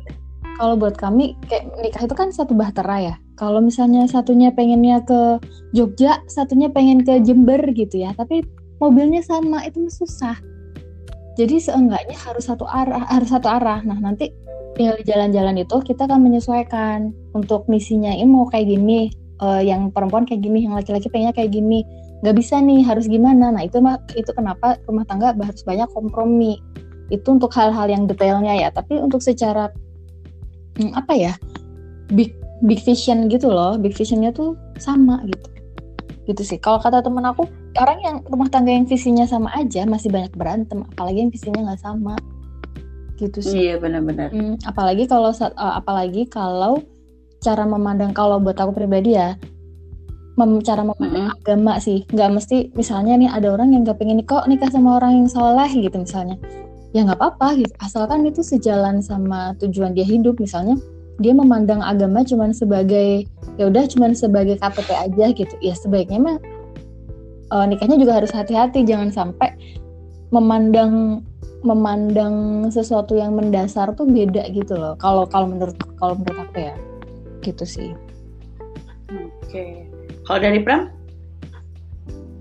kalau 0.62 0.78
buat 0.78 0.94
kami 0.94 1.34
kayak 1.50 1.74
nikah 1.82 2.06
itu 2.06 2.14
kan 2.14 2.30
satu 2.30 2.54
bahtera 2.54 2.98
ya. 3.02 3.16
Kalau 3.34 3.58
misalnya 3.58 4.06
satunya 4.06 4.54
pengennya 4.54 5.02
ke 5.02 5.42
Jogja 5.74 6.22
satunya 6.30 6.70
pengen 6.70 7.02
ke 7.02 7.18
Jember 7.26 7.60
gitu 7.74 8.06
ya. 8.06 8.14
Tapi 8.14 8.46
mobilnya 8.78 9.26
sama 9.26 9.66
itu 9.66 9.90
susah 9.90 10.38
jadi 11.40 11.56
seenggaknya 11.64 12.18
harus 12.20 12.52
satu 12.52 12.68
arah 12.68 13.08
harus 13.08 13.32
satu 13.32 13.48
arah. 13.48 13.80
Nah 13.88 13.98
nanti 13.98 14.36
tinggal 14.76 15.00
jalan-jalan 15.04 15.64
itu 15.64 15.78
kita 15.84 16.08
akan 16.08 16.28
menyesuaikan 16.28 17.16
untuk 17.32 17.68
misinya 17.72 18.12
ini 18.12 18.28
mau 18.28 18.48
kayak 18.48 18.68
gini 18.72 19.12
uh, 19.40 19.64
yang 19.64 19.92
perempuan 19.92 20.28
kayak 20.28 20.44
gini 20.44 20.68
yang 20.68 20.76
laki-laki 20.76 21.08
pengennya 21.08 21.36
kayak 21.36 21.56
gini. 21.56 21.88
Nggak 22.22 22.36
bisa 22.38 22.60
nih 22.60 22.84
harus 22.84 23.08
gimana? 23.08 23.56
Nah 23.56 23.64
itu 23.64 23.80
mah 23.80 23.98
itu 24.14 24.30
kenapa 24.36 24.78
rumah 24.86 25.08
tangga 25.08 25.32
harus 25.32 25.64
banyak 25.64 25.88
kompromi. 25.96 26.60
Itu 27.12 27.36
untuk 27.36 27.52
hal-hal 27.56 27.88
yang 27.88 28.08
detailnya 28.08 28.56
ya. 28.56 28.70
Tapi 28.72 29.00
untuk 29.00 29.24
secara 29.24 29.72
hmm, 30.80 30.92
apa 30.96 31.14
ya 31.16 31.34
big 32.12 32.36
big 32.68 32.84
vision 32.84 33.32
gitu 33.32 33.48
loh. 33.48 33.80
Big 33.80 33.96
visionnya 33.96 34.36
tuh 34.36 34.60
sama 34.78 35.24
gitu 35.28 35.61
gitu 36.30 36.42
sih. 36.46 36.58
Kalau 36.62 36.78
kata 36.78 37.02
temen 37.02 37.26
aku 37.26 37.50
orang 37.78 38.00
yang 38.02 38.16
rumah 38.28 38.50
tangga 38.52 38.70
yang 38.70 38.86
visinya 38.86 39.26
sama 39.26 39.50
aja 39.58 39.86
masih 39.90 40.14
banyak 40.14 40.34
berantem 40.38 40.86
apalagi 40.94 41.26
yang 41.26 41.32
visinya 41.34 41.72
nggak 41.72 41.82
sama. 41.82 42.16
Gitu 43.18 43.40
sih. 43.42 43.70
Iya 43.70 43.82
benar-benar. 43.82 44.34
Hmm, 44.34 44.58
apalagi 44.66 45.06
kalau 45.10 45.34
uh, 45.34 45.74
apalagi 45.78 46.30
kalau 46.30 46.82
cara 47.42 47.66
memandang 47.66 48.14
kalau 48.14 48.38
buat 48.38 48.58
aku 48.58 48.74
pribadi 48.74 49.18
ya 49.18 49.34
mem 50.38 50.64
cara 50.64 50.86
memandang 50.86 51.30
mm 51.30 51.32
-hmm. 51.34 51.42
agama 51.42 51.74
sih. 51.82 52.06
Nggak 52.10 52.30
mesti 52.38 52.58
misalnya 52.78 53.14
nih 53.18 53.30
ada 53.30 53.48
orang 53.54 53.74
yang 53.74 53.82
nggak 53.86 53.98
pengen 53.98 54.22
kok 54.26 54.46
nikah 54.46 54.70
sama 54.70 55.02
orang 55.02 55.22
yang 55.22 55.28
soleh 55.30 55.70
gitu 55.70 55.98
misalnya. 55.98 56.38
Ya 56.92 57.08
nggak 57.08 57.18
apa-apa 57.18 57.62
gitu. 57.62 57.74
Asalkan 57.82 58.26
itu 58.26 58.42
sejalan 58.46 59.02
sama 59.02 59.58
tujuan 59.62 59.94
dia 59.98 60.06
hidup 60.06 60.38
misalnya 60.38 60.78
dia 61.22 61.34
memandang 61.38 61.80
agama 61.86 62.26
cuman 62.26 62.52
sebagai 62.52 63.30
ya 63.56 63.70
udah 63.70 63.86
cuman 63.88 64.18
sebagai 64.18 64.58
KTP 64.58 64.90
aja 64.92 65.26
gitu 65.32 65.56
ya 65.62 65.74
sebaiknya 65.78 66.20
mah 66.20 66.38
uh, 67.54 67.66
nikahnya 67.70 68.02
juga 68.02 68.20
harus 68.20 68.34
hati-hati 68.34 68.82
jangan 68.84 69.14
sampai 69.14 69.54
memandang 70.34 71.22
memandang 71.62 72.68
sesuatu 72.74 73.14
yang 73.14 73.38
mendasar 73.38 73.94
tuh 73.94 74.10
beda 74.10 74.50
gitu 74.50 74.74
loh 74.74 74.98
kalau 74.98 75.30
kalau 75.30 75.54
menurut 75.54 75.78
kalau 76.02 76.18
menurut 76.18 76.50
aku 76.50 76.58
ya 76.58 76.76
gitu 77.46 77.64
sih 77.64 77.94
Oke. 79.52 79.84
Kalau 80.24 80.40
dari 80.40 80.64
Pram? 80.64 80.88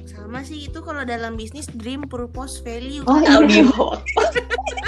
Sama 0.06 0.46
sih 0.46 0.70
itu 0.70 0.78
kalau 0.78 1.02
dalam 1.02 1.34
bisnis 1.34 1.66
dream, 1.66 2.06
purpose, 2.06 2.62
value. 2.62 3.02
Oh, 3.10 3.18
iya. 3.18 3.66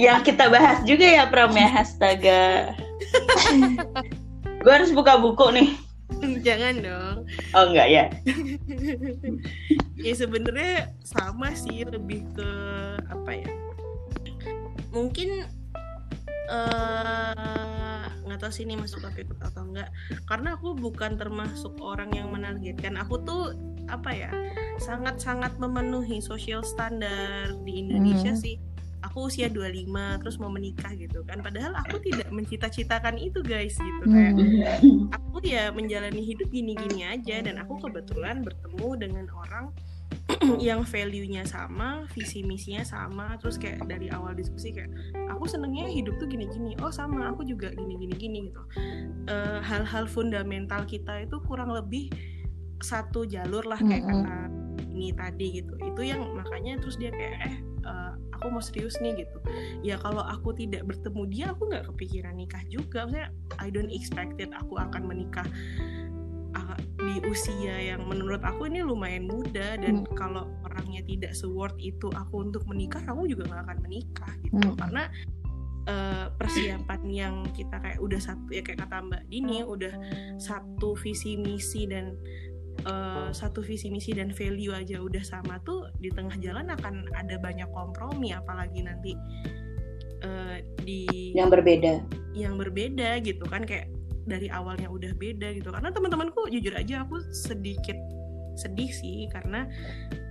Yang 0.00 0.32
kita 0.32 0.48
bahas 0.48 0.80
juga 0.88 1.04
ya 1.04 1.28
Pram 1.28 1.52
ya, 1.52 1.68
astaga. 1.84 2.72
Gue 4.64 4.72
harus 4.72 4.96
buka 4.96 5.20
buku 5.20 5.44
nih. 5.52 5.68
Jangan 6.40 6.74
dong. 6.80 7.16
Oh 7.52 7.64
enggak 7.68 7.88
ya? 7.92 8.04
ya 10.00 10.12
sebenarnya 10.16 10.88
sama 11.04 11.52
sih 11.52 11.84
lebih 11.84 12.24
ke 12.32 12.50
apa 13.12 13.30
ya? 13.44 13.50
Mungkin 14.90 15.44
eh, 16.50 18.02
nggak 18.26 18.40
tahu 18.40 18.52
sih 18.52 18.64
ini 18.66 18.74
masuk 18.80 19.04
topik 19.04 19.30
atau 19.38 19.68
enggak 19.68 19.90
karena 20.26 20.58
aku 20.58 20.74
bukan 20.74 21.14
termasuk 21.14 21.76
orang 21.82 22.10
yang 22.10 22.30
menargetkan 22.34 22.98
aku 22.98 23.22
tuh 23.22 23.54
apa 23.90 24.10
ya 24.14 24.30
sangat-sangat 24.78 25.58
memenuhi 25.58 26.22
social 26.22 26.62
standar 26.62 27.50
di 27.66 27.82
Indonesia 27.86 28.34
Hmm. 28.34 28.42
sih 28.42 28.54
aku 29.00 29.32
usia 29.32 29.48
25 29.48 30.20
terus 30.20 30.36
mau 30.36 30.52
menikah 30.52 30.92
gitu 30.94 31.24
kan 31.24 31.40
padahal 31.40 31.72
aku 31.76 31.98
tidak 32.04 32.28
mencita-citakan 32.28 33.16
itu 33.16 33.40
guys 33.40 33.76
gitu 33.76 34.04
kayak 34.06 34.32
Hmm. 34.40 35.10
aku 35.16 35.42
ya 35.42 35.72
menjalani 35.74 36.22
hidup 36.22 36.48
gini-gini 36.52 37.02
aja 37.02 37.42
dan 37.42 37.58
aku 37.60 37.80
kebetulan 37.82 38.44
bertemu 38.44 38.88
dengan 39.00 39.26
orang 39.32 39.74
yang 40.62 40.86
value-nya 40.86 41.42
sama, 41.42 42.06
visi 42.14 42.46
misinya 42.46 42.86
sama, 42.86 43.34
terus 43.42 43.58
kayak 43.58 43.82
dari 43.90 44.06
awal 44.14 44.32
diskusi 44.32 44.70
kayak 44.70 44.90
aku 45.26 45.50
senengnya 45.50 45.90
hidup 45.90 46.16
tuh 46.22 46.30
gini-gini, 46.30 46.78
oh 46.80 46.92
sama 46.94 47.34
aku 47.34 47.42
juga 47.42 47.74
gini-gini 47.74 48.14
gini 48.14 48.38
gitu. 48.50 48.62
Eh, 49.26 49.58
hal-hal 49.60 50.06
fundamental 50.06 50.86
kita 50.86 51.26
itu 51.26 51.36
kurang 51.44 51.74
lebih 51.74 52.14
satu 52.80 53.26
jalur 53.28 53.66
lah 53.66 53.80
kayak 53.82 54.06
Mm-mm. 54.06 54.22
kata 54.24 54.36
ini 54.90 55.08
tadi 55.12 55.46
gitu. 55.60 55.74
Itu 55.82 56.00
yang 56.04 56.22
makanya 56.32 56.80
terus 56.80 56.96
dia 56.96 57.10
kayak 57.12 57.36
eh 57.44 57.56
eh, 57.84 58.12
aku 58.40 58.48
mau 58.48 58.64
serius 58.64 58.96
nih 59.04 59.28
gitu. 59.28 59.38
Ya 59.84 60.00
kalau 60.00 60.24
aku 60.24 60.56
tidak 60.56 60.88
bertemu 60.88 61.22
dia 61.28 61.46
aku 61.52 61.68
nggak 61.68 61.84
kepikiran 61.92 62.34
nikah 62.40 62.64
juga. 62.72 63.04
Maksudnya 63.04 63.28
I 63.60 63.68
don't 63.68 63.92
expected 63.92 64.48
aku 64.56 64.80
akan 64.80 65.04
menikah 65.04 65.44
ah, 66.56 66.74
di 66.98 67.20
usia 67.28 67.94
yang 67.94 68.08
menurut 68.10 68.42
aku 68.42 68.66
ini 68.66 68.82
lumayan 68.82 69.28
muda 69.28 69.78
dan 69.78 70.02
Hmm. 70.02 70.16
kalau 70.18 70.44
orangnya 70.66 71.04
tidak 71.06 71.36
se-worth 71.36 71.76
itu 71.78 72.10
aku 72.10 72.50
untuk 72.50 72.66
menikah 72.66 73.04
aku 73.06 73.28
juga 73.30 73.46
nggak 73.46 73.62
akan 73.70 73.78
menikah 73.86 74.32
gitu 74.42 74.58
Hmm. 74.58 74.78
karena 74.80 75.04
eh, 75.88 76.26
persiapan 76.36 77.00
yang 77.08 77.34
kita 77.56 77.80
kayak 77.80 77.98
udah 78.04 78.20
satu 78.20 78.52
ya 78.52 78.60
kayak 78.60 78.84
kata 78.84 79.00
Mbak 79.00 79.22
Dini 79.32 79.64
udah 79.64 79.94
satu 80.36 80.92
visi 80.98 81.40
misi 81.40 81.88
dan 81.88 82.14
eh, 82.80 83.28
satu 83.30 83.60
visi 83.60 83.88
misi 83.88 84.12
dan 84.12 84.30
value 84.30 84.72
aja 84.72 84.98
udah 84.98 85.22
sama 85.22 85.58
tuh 85.62 85.88
di 85.98 86.08
tengah 86.10 86.34
jalan 86.38 86.70
akan 86.70 87.06
ada 87.14 87.36
banyak 87.38 87.68
kompromi 87.70 88.32
apalagi 88.32 88.80
nanti 88.82 89.12
eh, 90.22 90.56
di 90.82 91.32
Yang 91.34 91.50
berbeda. 91.60 91.92
yang 92.32 92.54
berbeda 92.54 93.18
gitu 93.20 93.42
kan 93.46 93.66
kayak 93.66 93.90
dari 94.24 94.46
awalnya 94.52 94.86
udah 94.86 95.10
beda 95.18 95.50
gitu 95.56 95.72
karena 95.72 95.90
teman-temanku 95.90 96.46
jujur 96.46 96.70
aja 96.76 97.02
aku 97.02 97.18
sedikit 97.34 97.96
sedih 98.54 98.92
sih 98.92 99.26
karena 99.32 99.66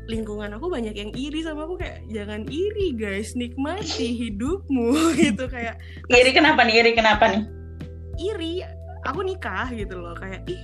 lingkungan 0.07 0.53
aku 0.55 0.69
banyak 0.69 0.93
yang 0.93 1.11
iri 1.13 1.41
sama 1.41 1.65
aku 1.65 1.77
kayak 1.77 2.01
jangan 2.09 2.45
iri 2.49 2.93
guys 2.93 3.37
nikmati 3.37 4.15
hidupmu 4.15 4.93
gitu 5.21 5.45
kayak 5.45 5.77
Iri 6.09 6.33
kenapa 6.33 6.65
nih? 6.65 6.81
Iri 6.81 6.91
kenapa 6.97 7.25
nih? 7.29 7.43
iri 8.19 8.59
aku 9.07 9.23
nikah 9.23 9.71
gitu 9.71 9.95
loh 9.95 10.11
kayak 10.11 10.43
ih 10.45 10.59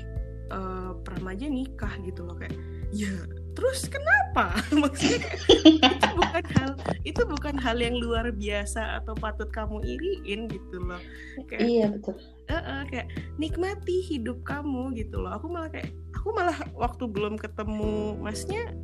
eh 0.51 0.91
Pram 1.01 1.25
aja 1.29 1.45
nikah 1.49 1.93
gitu 2.05 2.25
loh 2.25 2.37
kayak 2.37 2.53
ya 2.93 3.11
terus 3.55 3.87
kenapa? 3.87 4.51
Maksudnya 4.83 5.31
itu 5.63 6.09
bukan 6.11 6.45
hal 6.59 6.71
itu 7.07 7.21
bukan 7.23 7.55
hal 7.55 7.77
yang 7.79 7.95
luar 7.95 8.29
biasa 8.35 8.99
atau 9.01 9.15
patut 9.15 9.47
kamu 9.49 9.79
iriin 9.81 10.51
gitu 10.51 10.77
loh. 10.83 10.99
Kayak 11.47 11.63
Iya 11.63 11.85
betul. 11.95 12.15
"Eh-eh," 12.51 12.81
kayak 12.91 13.07
nikmati 13.39 14.03
hidup 14.03 14.43
kamu 14.43 14.91
gitu 14.99 15.23
loh. 15.23 15.39
Aku 15.39 15.47
malah 15.47 15.71
kayak 15.71 15.89
aku 16.13 16.35
malah 16.35 16.57
waktu 16.75 17.07
belum 17.07 17.39
ketemu 17.39 18.19
masnya 18.19 18.75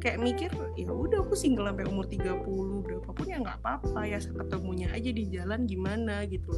kayak 0.00 0.20
mikir 0.20 0.52
ya 0.76 0.92
udah 0.92 1.24
aku 1.24 1.32
single 1.32 1.64
sampai 1.64 1.88
umur 1.88 2.04
30 2.04 2.84
berapapun 2.84 3.24
ya 3.24 3.40
nggak 3.40 3.56
apa-apa 3.64 4.04
ya 4.04 4.20
ketemunya 4.20 4.92
aja 4.92 5.08
di 5.12 5.24
jalan 5.32 5.64
gimana 5.64 6.24
gitu. 6.28 6.52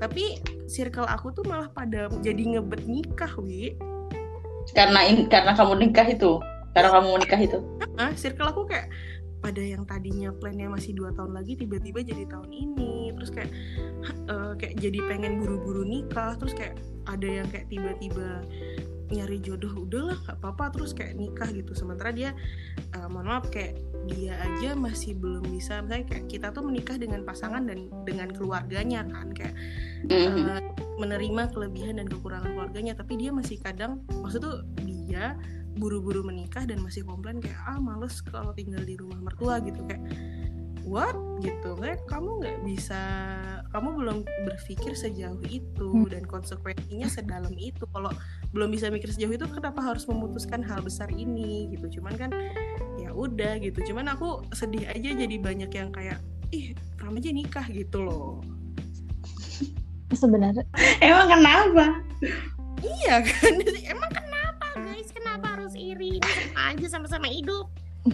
Tapi 0.00 0.40
circle 0.68 1.08
aku 1.08 1.32
tuh 1.32 1.44
malah 1.48 1.68
pada 1.72 2.08
jadi 2.20 2.56
ngebet 2.56 2.88
nikah 2.88 3.32
wi 3.40 3.76
Karena 4.74 5.06
in, 5.06 5.30
karena 5.30 5.52
kamu 5.54 5.78
nikah 5.86 6.08
itu. 6.08 6.40
Karena 6.74 6.88
kamu 6.92 7.22
nikah 7.22 7.40
itu. 7.40 7.58
ah 7.96 8.12
circle 8.12 8.52
aku 8.52 8.68
kayak 8.68 8.92
pada 9.40 9.62
yang 9.62 9.86
tadinya 9.86 10.34
plannya 10.34 10.68
masih 10.68 10.96
dua 10.96 11.14
tahun 11.14 11.36
lagi 11.36 11.54
tiba-tiba 11.54 12.02
jadi 12.02 12.26
tahun 12.26 12.50
ini 12.50 13.14
terus 13.14 13.30
kayak 13.30 13.50
eh, 14.26 14.52
kayak 14.58 14.74
jadi 14.80 14.98
pengen 15.06 15.38
buru-buru 15.38 15.86
nikah 15.86 16.34
terus 16.36 16.52
kayak 16.52 16.76
ada 17.06 17.24
yang 17.24 17.46
kayak 17.48 17.70
tiba-tiba 17.70 18.42
nyari 19.06 19.38
jodoh 19.38 19.70
udahlah 19.86 20.18
nggak 20.26 20.38
apa-apa 20.42 20.74
terus 20.74 20.90
kayak 20.92 21.14
nikah 21.14 21.46
gitu. 21.50 21.72
Sementara 21.72 22.10
dia 22.10 22.34
eh, 22.94 23.08
mohon 23.10 23.30
maaf 23.30 23.46
kayak 23.50 23.78
dia 24.06 24.38
aja 24.38 24.74
masih 24.78 25.18
belum 25.18 25.46
bisa 25.50 25.82
misalnya 25.82 26.06
kayak 26.06 26.24
kita 26.30 26.54
tuh 26.54 26.62
menikah 26.62 26.94
dengan 26.94 27.26
pasangan 27.26 27.66
dan 27.66 27.90
dengan 28.06 28.30
keluarganya 28.30 29.02
kan 29.06 29.30
kayak 29.34 29.54
Mhm. 30.06 30.46
eh, 30.46 30.62
menerima 30.96 31.42
kelebihan 31.52 32.00
dan 32.00 32.06
kekurangan 32.08 32.50
keluarganya. 32.56 32.94
Tapi 32.96 33.18
dia 33.20 33.30
masih 33.30 33.60
kadang 33.60 34.02
maksud 34.22 34.40
tuh 34.42 34.56
dia 34.86 35.36
buru-buru 35.76 36.24
menikah 36.24 36.64
dan 36.64 36.80
masih 36.80 37.04
komplain 37.04 37.36
kayak 37.36 37.60
ah 37.68 37.76
males 37.76 38.24
kalau 38.24 38.56
tinggal 38.56 38.80
di 38.80 38.96
rumah 38.96 39.20
mertua 39.20 39.60
gitu. 39.60 39.84
Kayak 39.84 40.02
what 40.86 41.12
gitu 41.42 41.74
kayak 41.76 42.00
kamu 42.06 42.40
nggak 42.40 42.58
bisa 42.62 43.02
kamu 43.74 43.98
belum 43.98 44.18
berpikir 44.46 44.94
sejauh 44.94 45.42
itu 45.50 45.90
Hmm. 45.90 46.06
dan 46.08 46.22
konsekuensinya 46.24 47.10
sedalam 47.10 47.52
itu 47.58 47.84
kalau 47.90 48.08
belum 48.54 48.70
bisa 48.70 48.88
mikir 48.88 49.10
sejauh 49.10 49.34
itu 49.34 49.44
kenapa 49.50 49.82
harus 49.82 50.06
memutuskan 50.06 50.62
hal 50.62 50.80
besar 50.80 51.10
ini 51.10 51.68
gitu 51.74 51.98
cuman 52.00 52.14
kan 52.14 52.30
ya 52.96 53.10
udah 53.10 53.58
gitu 53.58 53.92
cuman 53.92 54.14
aku 54.14 54.46
sedih 54.54 54.86
aja 54.88 55.10
jadi 55.12 55.36
banyak 55.36 55.70
yang 55.74 55.90
kayak 55.90 56.22
ih 56.54 56.72
Pram 56.96 57.18
aja 57.18 57.34
nikah 57.34 57.66
gitu 57.68 58.00
loh 58.00 58.40
sebenarnya 60.08 60.62
Emang 61.04 61.26
kenapa? 61.28 61.84
Iya 62.78 63.26
kan? 63.26 63.52
Emang 63.92 64.10
kenapa 64.14 64.66
guys? 64.78 65.10
Kenapa 65.10 65.58
harus 65.58 65.74
iri? 65.74 66.22
Ini 66.22 66.30
sama 66.46 66.62
aja 66.72 66.86
sama-sama 66.88 67.26
hidup. 67.26 67.66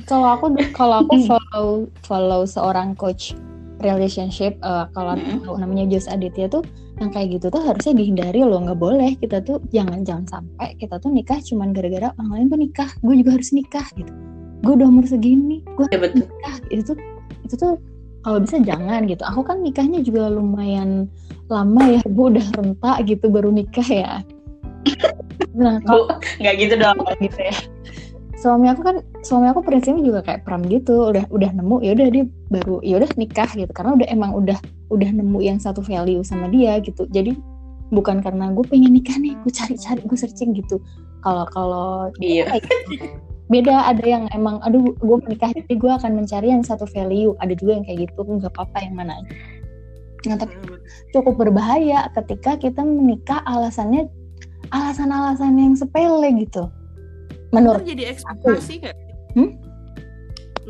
Kalau 0.07 0.28
aku 0.37 0.46
kalau 0.78 1.05
aku 1.05 1.14
follow 1.26 1.68
follow 2.05 2.42
seorang 2.48 2.96
coach 2.96 3.37
relationship 3.83 4.55
eh, 4.62 4.85
kalau 4.94 5.18
tahu 5.18 5.59
namanya 5.59 5.90
Jos 5.90 6.07
Aditya 6.07 6.46
tuh 6.46 6.62
yang 7.02 7.11
kayak 7.11 7.40
gitu 7.40 7.50
tuh 7.50 7.62
harusnya 7.66 7.98
dihindari 7.98 8.40
loh 8.46 8.62
nggak 8.62 8.78
boleh 8.78 9.18
kita 9.18 9.42
tuh 9.42 9.59
jangan 9.74 10.07
jangan 10.07 10.24
sampai 10.31 10.78
kita 10.78 11.02
tuh 11.02 11.11
nikah 11.11 11.42
cuman 11.42 11.74
gara-gara 11.74 12.14
orang 12.14 12.31
lain 12.31 12.46
tuh 12.46 12.61
nikah 12.62 12.90
gue 13.02 13.14
juga 13.18 13.31
harus 13.35 13.50
nikah 13.50 13.87
gitu. 13.98 14.12
Gue 14.62 14.72
udah 14.78 14.87
umur 14.87 15.05
segini 15.11 15.66
gue 15.74 15.87
Ya 15.90 15.98
betul. 15.98 16.22
nikah 16.31 16.57
itu 16.70 16.83
tuh 16.94 16.96
itu 17.42 17.55
tuh 17.59 17.72
kalau 18.22 18.38
bisa 18.38 18.62
jangan 18.62 19.02
gitu. 19.11 19.22
Aku 19.26 19.42
kan 19.42 19.59
nikahnya 19.66 19.98
juga 20.07 20.31
lumayan 20.31 21.11
lama 21.50 21.83
ya 21.98 22.00
gue 22.07 22.26
udah 22.38 22.46
renta 22.55 22.92
gitu 23.02 23.26
baru 23.26 23.50
nikah 23.50 23.88
ya. 23.90 24.12
Nah 25.52 25.83
kalau 25.85 26.09
Bu, 26.09 26.16
nggak 26.40 26.55
gitu 26.64 26.74
dong. 26.81 26.96
gitu 27.20 27.40
ya 27.44 27.57
suami 28.42 28.66
aku 28.66 28.83
kan 28.83 28.96
suami 29.22 29.46
aku 29.55 29.62
prinsipnya 29.62 30.02
juga 30.02 30.20
kayak 30.26 30.42
pram 30.42 30.66
gitu 30.66 31.14
udah 31.14 31.31
udah 31.31 31.50
nemu 31.55 31.78
ya 31.78 31.94
udah 31.94 32.09
dia 32.11 32.24
baru 32.50 32.83
ya 32.83 32.98
udah 32.98 33.11
nikah 33.14 33.46
gitu. 33.55 33.70
Karena 33.70 33.94
udah 33.94 34.09
emang 34.11 34.35
udah 34.35 34.59
udah 34.90 35.11
nemu 35.14 35.38
yang 35.38 35.62
satu 35.62 35.78
value 35.78 36.26
sama 36.26 36.50
dia 36.50 36.83
gitu. 36.83 37.07
Jadi 37.14 37.38
bukan 37.94 38.18
karena 38.18 38.50
gue 38.50 38.66
pengen 38.66 38.98
nikah 38.98 39.14
nih 39.22 39.38
gue 39.46 39.52
cari-cari 39.55 40.02
gue 40.02 40.18
searching 40.18 40.59
gitu. 40.59 40.83
Kalau 41.22 41.46
kalau 41.55 42.11
Iya. 42.18 42.59
beda 43.46 43.94
ada 43.94 44.02
yang 44.02 44.26
emang 44.35 44.59
aduh 44.66 44.90
gue 44.90 45.16
menikah 45.22 45.55
jadi 45.55 45.74
gue 45.78 45.92
akan 46.02 46.18
mencari 46.18 46.50
yang 46.50 46.66
satu 46.66 46.83
value. 46.90 47.38
Ada 47.38 47.55
juga 47.55 47.78
yang 47.78 47.87
kayak 47.87 48.11
gitu 48.11 48.26
nggak 48.26 48.50
apa-apa 48.59 48.78
yang 48.83 48.94
mana 48.98 49.22
aja. 49.22 49.33
Nah 50.26 50.37
tapi 50.42 50.55
cukup 51.14 51.38
berbahaya 51.38 52.11
ketika 52.18 52.59
kita 52.59 52.83
menikah 52.83 53.38
alasannya 53.46 54.11
alasan-alasan 54.74 55.55
yang 55.62 55.78
sepele 55.78 56.26
gitu 56.42 56.66
Ntar 57.53 57.61
menurut 57.61 57.85
jadi 57.85 58.05
ekspektasi 58.17 58.73
nggak? 58.81 58.97
Hmm? 59.37 59.51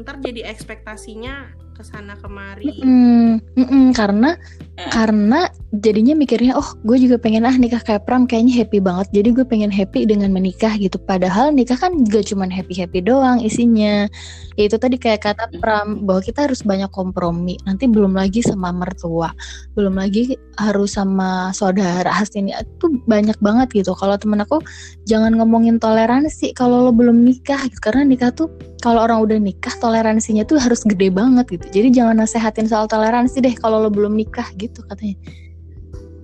Ntar 0.03 0.16
jadi 0.18 0.51
ekspektasinya 0.51 1.55
ke 1.83 1.90
sana 1.90 2.14
kemari. 2.14 2.71
Mm-mm, 2.79 3.42
mm-mm, 3.59 3.85
karena 3.90 4.38
Eh. 4.73 4.88
karena 4.88 5.53
jadinya 5.85 6.16
mikirnya 6.16 6.57
oh 6.57 6.64
gue 6.81 6.97
juga 6.97 7.21
pengen 7.21 7.45
ah 7.45 7.53
nikah 7.53 7.85
kayak 7.85 8.09
Pram 8.09 8.25
kayaknya 8.25 8.64
happy 8.64 8.81
banget. 8.81 9.12
Jadi 9.12 9.29
gue 9.37 9.45
pengen 9.45 9.68
happy 9.68 10.09
dengan 10.09 10.33
menikah 10.33 10.81
gitu. 10.81 10.97
Padahal 10.97 11.53
nikah 11.53 11.77
kan 11.77 11.92
gak 12.09 12.33
cuman 12.33 12.49
happy 12.49 12.81
happy 12.81 13.05
doang 13.05 13.45
isinya. 13.45 14.09
Ya 14.57 14.62
itu 14.64 14.81
tadi 14.81 14.97
kayak 14.97 15.29
kata 15.29 15.53
Pram 15.61 16.09
bahwa 16.09 16.25
kita 16.25 16.49
harus 16.49 16.64
banyak 16.64 16.88
kompromi. 16.88 17.61
Nanti 17.68 17.85
belum 17.85 18.16
lagi 18.16 18.40
sama 18.40 18.73
mertua 18.73 19.37
belum 19.77 19.92
lagi 20.01 20.40
harus 20.57 20.97
sama 20.97 21.53
saudara. 21.53 22.09
Ini 22.33 22.57
itu 22.57 22.87
banyak 23.05 23.37
banget 23.45 23.77
gitu. 23.77 23.92
Kalau 23.92 24.16
temen 24.16 24.40
aku 24.40 24.57
jangan 25.05 25.37
ngomongin 25.37 25.77
toleransi 25.77 26.57
kalau 26.57 26.88
lo 26.88 26.92
belum 26.97 27.29
nikah 27.29 27.61
gitu. 27.68 27.77
karena 27.85 28.09
nikah 28.09 28.33
tuh 28.33 28.49
kalau 28.83 29.07
orang 29.07 29.23
udah 29.23 29.38
nikah 29.38 29.73
toleransinya 29.79 30.42
tuh 30.42 30.59
harus 30.59 30.83
gede 30.83 31.09
banget 31.09 31.47
gitu 31.55 31.66
jadi 31.71 31.88
jangan 32.03 32.27
nasehatin 32.27 32.66
soal 32.66 32.90
toleransi 32.90 33.38
deh 33.38 33.55
kalau 33.55 33.79
lo 33.79 33.88
belum 33.88 34.18
nikah 34.18 34.51
gitu 34.59 34.83
katanya 34.90 35.16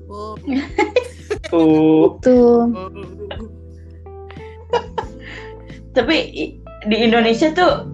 oh, 0.10 0.34
Tuh. 1.48 2.18
tuh 2.20 2.66
oh. 2.74 3.18
Tapi 5.96 6.16
di 6.86 6.96
Indonesia 6.96 7.50
tuh 7.50 7.90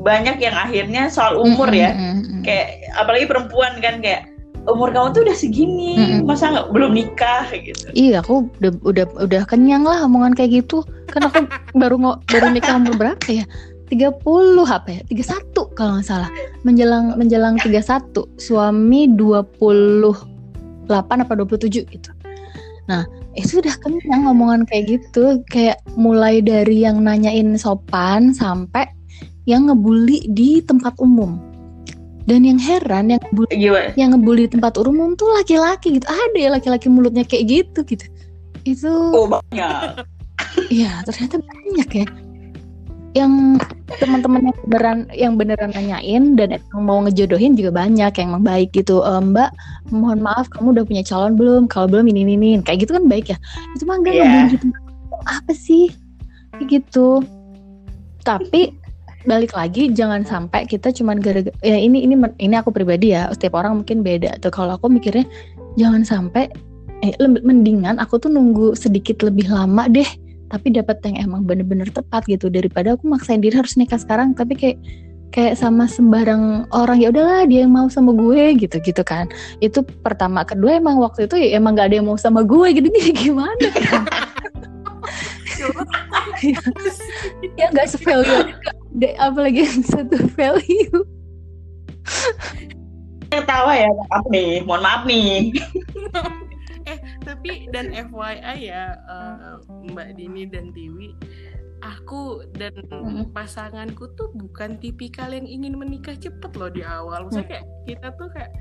banyak 0.00 0.38
yang 0.38 0.54
akhirnya 0.54 1.10
soal 1.10 1.34
umur 1.34 1.66
ya. 1.74 1.90
Mm. 1.90 2.46
Kayak 2.46 2.94
apalagi 2.94 3.26
perempuan 3.26 3.82
kan 3.82 3.98
kayak 3.98 4.30
umur 4.70 4.92
kamu 4.94 5.16
tuh 5.16 5.22
udah 5.26 5.36
segini, 5.36 6.22
masa 6.22 6.52
nggak 6.52 6.68
belum 6.70 6.92
nikah 6.94 7.48
gitu. 7.50 7.90
Iya, 7.96 8.22
aku 8.22 8.46
udah 8.62 8.70
udah 8.86 9.04
udah 9.24 9.42
kenyang 9.50 9.82
lah 9.82 10.04
omongan 10.06 10.36
kayak 10.36 10.62
gitu. 10.62 10.86
Kan 11.10 11.26
aku 11.26 11.48
baru 11.74 12.22
baru 12.30 12.46
nikah 12.54 12.78
umur 12.78 12.94
berapa 12.94 13.26
ya? 13.26 13.44
30 13.90 14.22
apa 14.70 14.88
ya? 14.88 15.02
31 15.10 15.74
kalau 15.74 15.98
nggak 15.98 16.06
salah. 16.06 16.30
Menjelang 16.62 17.18
menjelang 17.18 17.58
31, 17.58 18.24
suami 18.38 19.10
28 19.18 20.14
apa 20.94 21.32
27 21.34 21.84
gitu. 21.90 22.10
Nah, 22.86 23.02
itu 23.34 23.62
udah 23.62 23.74
kenyang 23.82 24.26
omongan 24.26 24.62
kayak 24.66 24.98
gitu, 24.98 25.42
kayak 25.50 25.78
mulai 25.94 26.42
dari 26.42 26.82
yang 26.82 27.02
nanyain 27.02 27.54
sopan 27.54 28.34
sampai 28.34 28.86
yang 29.46 29.66
ngebully 29.70 30.26
di 30.30 30.62
tempat 30.62 30.94
umum. 30.98 31.38
Dan 32.26 32.46
yang 32.46 32.62
heran 32.62 33.10
yang 33.10 33.18
ngebully 33.26 33.54
Gimana? 33.58 33.90
yang 33.98 34.14
ngebully 34.14 34.46
di 34.46 34.54
tempat 34.54 34.78
umum 34.78 35.18
tuh 35.18 35.26
laki-laki 35.34 35.98
gitu 35.98 36.06
ada 36.06 36.38
ya 36.38 36.50
laki-laki 36.54 36.86
mulutnya 36.86 37.26
kayak 37.26 37.48
gitu 37.48 37.82
gitu 37.82 38.06
itu 38.68 38.92
Oh 39.10 39.26
banyak. 39.26 40.04
ya 40.70 41.00
ternyata 41.08 41.40
banyak 41.42 41.88
ya 41.90 42.06
yang 43.10 43.58
teman-teman 43.98 44.46
yang 44.46 44.58
beneran 44.62 44.98
yang 45.10 45.32
beneran 45.34 45.70
nanyain 45.74 46.38
dan 46.38 46.54
emang 46.54 46.82
mau 46.86 46.98
ngejodohin 47.02 47.58
juga 47.58 47.74
banyak 47.74 48.12
yang 48.14 48.28
emang 48.30 48.44
baik 48.46 48.70
gitu. 48.70 49.02
"Eh, 49.02 49.18
mbak 49.18 49.50
mohon 49.90 50.22
maaf 50.22 50.46
kamu 50.54 50.78
udah 50.78 50.84
punya 50.86 51.02
calon 51.02 51.34
belum? 51.34 51.66
Kalau 51.66 51.90
belum 51.90 52.06
ini 52.06 52.22
ini 52.22 52.34
ini." 52.38 52.50
kayak 52.62 52.86
gitu 52.86 52.94
kan 52.94 53.10
baik 53.10 53.34
ya? 53.34 53.38
Itu 53.74 53.82
mah 53.90 53.98
enggak 53.98 54.14
tempat 54.62 54.82
umum. 54.94 55.20
apa 55.26 55.52
sih? 55.52 55.90
Kayak 56.54 56.66
gitu. 56.70 57.26
Tapi 58.22 58.78
balik 59.26 59.52
lagi 59.52 59.90
jangan 59.92 60.24
sampai 60.24 60.64
kita 60.64 60.94
cuman 60.96 61.20
gara-gara 61.20 61.52
ya 61.60 61.76
ini 61.76 62.06
ini 62.06 62.14
ini 62.38 62.54
aku 62.54 62.70
pribadi 62.70 63.10
ya. 63.10 63.26
Setiap 63.34 63.58
orang 63.58 63.82
mungkin 63.82 64.06
beda 64.06 64.38
tuh. 64.38 64.54
Kalau 64.54 64.78
aku 64.78 64.86
mikirnya 64.86 65.26
jangan 65.74 66.06
sampai 66.06 66.46
eh 67.00 67.16
mendingan 67.18 67.96
aku 67.96 68.20
tuh 68.20 68.28
nunggu 68.28 68.76
sedikit 68.76 69.24
lebih 69.24 69.48
lama 69.48 69.88
deh 69.88 70.06
tapi 70.50 70.74
dapat 70.74 70.98
yang 71.06 71.30
emang 71.30 71.46
bener-bener 71.46 71.88
tepat 71.88 72.26
gitu. 72.26 72.50
Daripada 72.50 72.98
aku 72.98 73.06
maksain 73.06 73.40
diri 73.40 73.54
harus 73.56 73.78
nikah 73.78 73.96
sekarang 73.96 74.34
tapi 74.34 74.58
kayak 74.58 74.78
kayak 75.30 75.54
sama 75.54 75.86
sembarang 75.86 76.66
orang 76.74 76.98
ya 76.98 77.14
udahlah 77.14 77.46
dia 77.46 77.62
yang 77.62 77.70
mau 77.70 77.86
sama 77.86 78.10
gue 78.10 78.58
gitu 78.58 78.76
gitu 78.82 79.02
kan. 79.06 79.30
Itu 79.62 79.86
pertama. 80.02 80.42
Kedua 80.42 80.76
emang 80.76 80.98
waktu 80.98 81.30
itu 81.30 81.38
ya 81.38 81.62
emang 81.62 81.78
gak 81.78 81.94
ada 81.94 82.02
yang 82.02 82.10
mau 82.10 82.18
sama 82.18 82.42
gue 82.42 82.68
gitu. 82.74 82.90
Gimana? 83.22 83.66
Kan 83.70 84.04
ya 87.60 87.68
nggak 87.68 87.88
se-value 87.92 88.48
de- 88.96 89.16
apalagi 89.20 89.68
yang 89.68 89.82
satu 89.84 90.16
value. 90.34 91.04
Ketawa 93.30 93.72
ya, 93.78 93.90
maaf 93.94 94.24
nih, 94.32 94.66
mohon 94.66 94.82
maaf 94.82 95.02
nih. 95.06 95.54
eh 96.90 96.98
tapi 97.22 97.70
dan 97.70 97.94
FYI 97.94 98.58
ya 98.66 98.84
eh, 98.98 99.54
Mbak 99.90 100.08
Dini 100.18 100.42
dan 100.50 100.74
Tiwi 100.74 101.14
aku 101.80 102.44
dan 102.60 102.76
pasanganku 103.32 104.12
tuh 104.12 104.28
bukan 104.36 104.76
tipikal 104.76 105.32
yang 105.32 105.48
ingin 105.48 105.80
menikah 105.80 106.12
cepet 106.12 106.52
loh 106.58 106.68
di 106.68 106.84
awal 106.84 107.24
maksudnya 107.24 107.46
Mm. 107.46 107.52
kayak 107.56 107.66
kita 107.88 108.08
tuh 108.20 108.28
kayak 108.34 108.52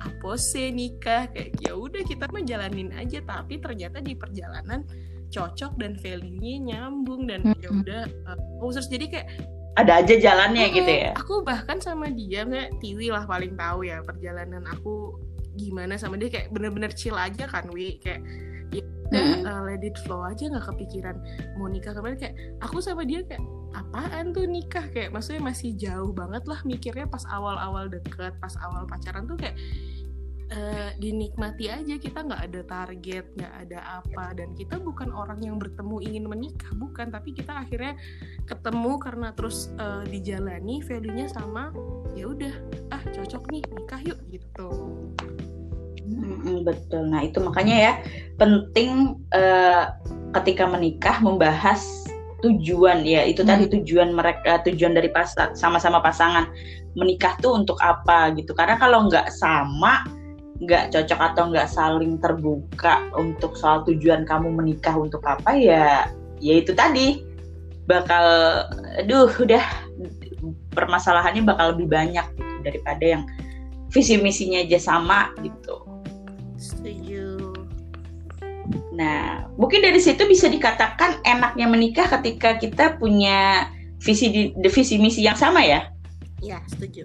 apa 0.00 0.30
sih 0.36 0.68
nikah 0.72 1.28
kayak 1.28 1.52
ya 1.60 1.72
udah 1.76 2.02
kita 2.04 2.24
mah 2.28 2.40
jalanin 2.40 2.88
aja 2.92 3.20
tapi 3.20 3.60
ternyata 3.60 4.00
di 4.00 4.16
perjalanan 4.16 4.80
cocok 5.28 5.76
dan 5.76 5.96
value-nya 5.98 6.54
nyambung 6.62 7.26
dan 7.28 7.42
ya 7.60 7.68
udah 7.68 8.02
khusus 8.60 8.88
jadi 8.88 9.06
kayak 9.10 9.28
Ada 9.74 10.06
aja 10.06 10.14
jalannya 10.22 10.70
gitu 10.70 10.86
Mm-mm. 10.86 11.02
ya. 11.02 11.12
Aku 11.18 11.42
bahkan 11.42 11.82
sama 11.82 12.06
dia 12.06 12.46
kayak 12.46 12.78
Tiwi 12.78 13.10
lah 13.10 13.26
paling 13.26 13.58
tahu 13.58 13.82
ya 13.82 13.98
perjalanan 14.06 14.62
aku 14.70 15.18
gimana 15.54 15.94
sama 15.98 16.18
dia 16.18 16.30
kayak 16.30 16.50
bener-bener 16.50 16.90
chill 16.92 17.16
aja 17.16 17.46
kan 17.46 17.66
Wi? 17.70 17.98
Kayak 18.02 18.22
ya 18.74 18.82
Mm-mm. 19.14 19.46
uh, 19.46 19.62
let 19.68 19.84
it 19.86 19.94
flow 20.02 20.26
aja 20.26 20.50
nggak 20.50 20.66
kepikiran 20.74 21.16
mau 21.60 21.70
nikah. 21.70 21.94
Kemarin 21.94 22.18
kayak 22.18 22.34
aku 22.64 22.82
sama 22.82 23.06
dia 23.06 23.22
kayak 23.22 23.42
apaan 23.74 24.34
tuh 24.34 24.46
nikah? 24.48 24.86
Kayak 24.90 25.14
maksudnya 25.14 25.42
masih 25.44 25.76
jauh 25.78 26.10
banget 26.10 26.42
lah 26.50 26.60
mikirnya 26.66 27.06
pas 27.06 27.22
awal-awal 27.30 27.86
deket 27.86 28.34
pas 28.42 28.54
awal 28.64 28.86
pacaran 28.90 29.26
tuh 29.30 29.38
kayak 29.38 29.54
eh, 30.54 30.90
dinikmati 31.02 31.66
aja. 31.68 31.94
Kita 31.98 32.22
nggak 32.22 32.42
ada 32.50 32.60
target 32.64 33.24
nggak 33.34 33.54
ada 33.66 33.78
apa. 34.00 34.32
Dan 34.38 34.54
kita 34.54 34.78
bukan 34.78 35.10
orang 35.10 35.42
yang 35.42 35.58
bertemu 35.58 36.00
ingin 36.00 36.24
menikah 36.30 36.70
bukan. 36.78 37.10
Tapi 37.10 37.34
kita 37.34 37.66
akhirnya 37.66 37.98
ketemu 38.46 38.92
karena 39.02 39.28
terus 39.34 39.74
eh, 39.76 40.04
dijalani 40.08 40.80
value-nya 40.80 41.26
sama 41.28 41.74
ya 42.14 42.30
udah 42.30 42.54
ah 42.94 43.02
cocok 43.10 43.50
nih 43.50 43.62
nikah 43.74 44.00
yuk 44.06 44.20
gitu. 44.30 44.70
Mm-mm, 46.04 46.62
betul. 46.68 47.08
Nah 47.08 47.24
itu 47.24 47.40
makanya 47.42 47.76
ya 47.76 47.92
penting 48.38 49.18
eh, 49.34 49.84
ketika 50.36 50.68
menikah 50.68 51.18
membahas 51.18 52.06
tujuan 52.44 53.02
ya. 53.08 53.24
Itu 53.24 53.42
tadi 53.42 53.66
tujuan 53.72 54.12
mereka 54.12 54.60
tujuan 54.68 54.92
dari 54.92 55.08
pas 55.08 55.32
sama-sama 55.56 56.04
pasangan. 56.04 56.46
Menikah 56.94 57.34
tuh 57.40 57.58
untuk 57.58 57.80
apa 57.82 58.30
gitu. 58.38 58.54
Karena 58.54 58.78
kalau 58.78 59.08
nggak 59.10 59.32
sama 59.32 60.04
nggak 60.62 60.94
cocok 60.94 61.20
atau 61.34 61.50
nggak 61.50 61.66
saling 61.66 62.14
terbuka 62.22 63.10
untuk 63.18 63.58
soal 63.58 63.82
tujuan 63.90 64.22
kamu 64.22 64.54
menikah 64.54 64.94
untuk 64.94 65.22
apa 65.26 65.54
ya 65.54 66.06
ya 66.38 66.54
itu 66.62 66.70
tadi. 66.76 67.22
Bakal 67.84 68.26
aduh 69.04 69.28
udah 69.28 69.64
permasalahannya 70.72 71.44
bakal 71.44 71.76
lebih 71.76 71.92
banyak 71.92 72.24
gitu 72.38 72.56
daripada 72.64 73.04
yang 73.04 73.22
visi 73.92 74.16
misinya 74.16 74.64
aja 74.64 74.80
sama 74.80 75.28
gitu. 75.44 75.84
Setuju. 76.56 77.52
Nah, 78.96 79.44
mungkin 79.60 79.84
dari 79.84 80.00
situ 80.00 80.24
bisa 80.24 80.48
dikatakan 80.48 81.20
enaknya 81.28 81.68
menikah 81.68 82.08
ketika 82.08 82.56
kita 82.56 82.96
punya 82.96 83.68
visi 84.00 84.32
di, 84.32 84.42
visi 84.72 84.96
misi 84.96 85.28
yang 85.28 85.36
sama 85.36 85.60
ya. 85.60 85.92
ya 86.40 86.60
setuju 86.68 87.04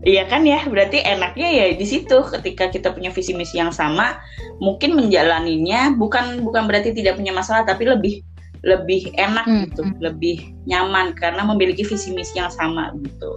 Iya 0.00 0.24
kan 0.32 0.48
ya, 0.48 0.64
berarti 0.64 1.04
enaknya 1.04 1.48
ya 1.52 1.64
di 1.76 1.84
situ 1.84 2.24
ketika 2.32 2.72
kita 2.72 2.88
punya 2.96 3.12
visi 3.12 3.36
misi 3.36 3.60
yang 3.60 3.68
sama, 3.68 4.16
mungkin 4.56 4.96
menjalaninya 4.96 5.92
bukan 5.92 6.40
bukan 6.40 6.64
berarti 6.64 6.96
tidak 6.96 7.20
punya 7.20 7.36
masalah 7.36 7.68
tapi 7.68 7.84
lebih 7.84 8.24
lebih 8.64 9.12
enak 9.16 9.44
Hmm, 9.44 9.68
gitu, 9.68 9.84
hmm. 9.84 10.00
lebih 10.00 10.36
nyaman 10.68 11.12
karena 11.16 11.44
memiliki 11.44 11.84
visi 11.84 12.12
misi 12.12 12.36
yang 12.36 12.52
sama 12.52 12.92
gitu. 13.00 13.36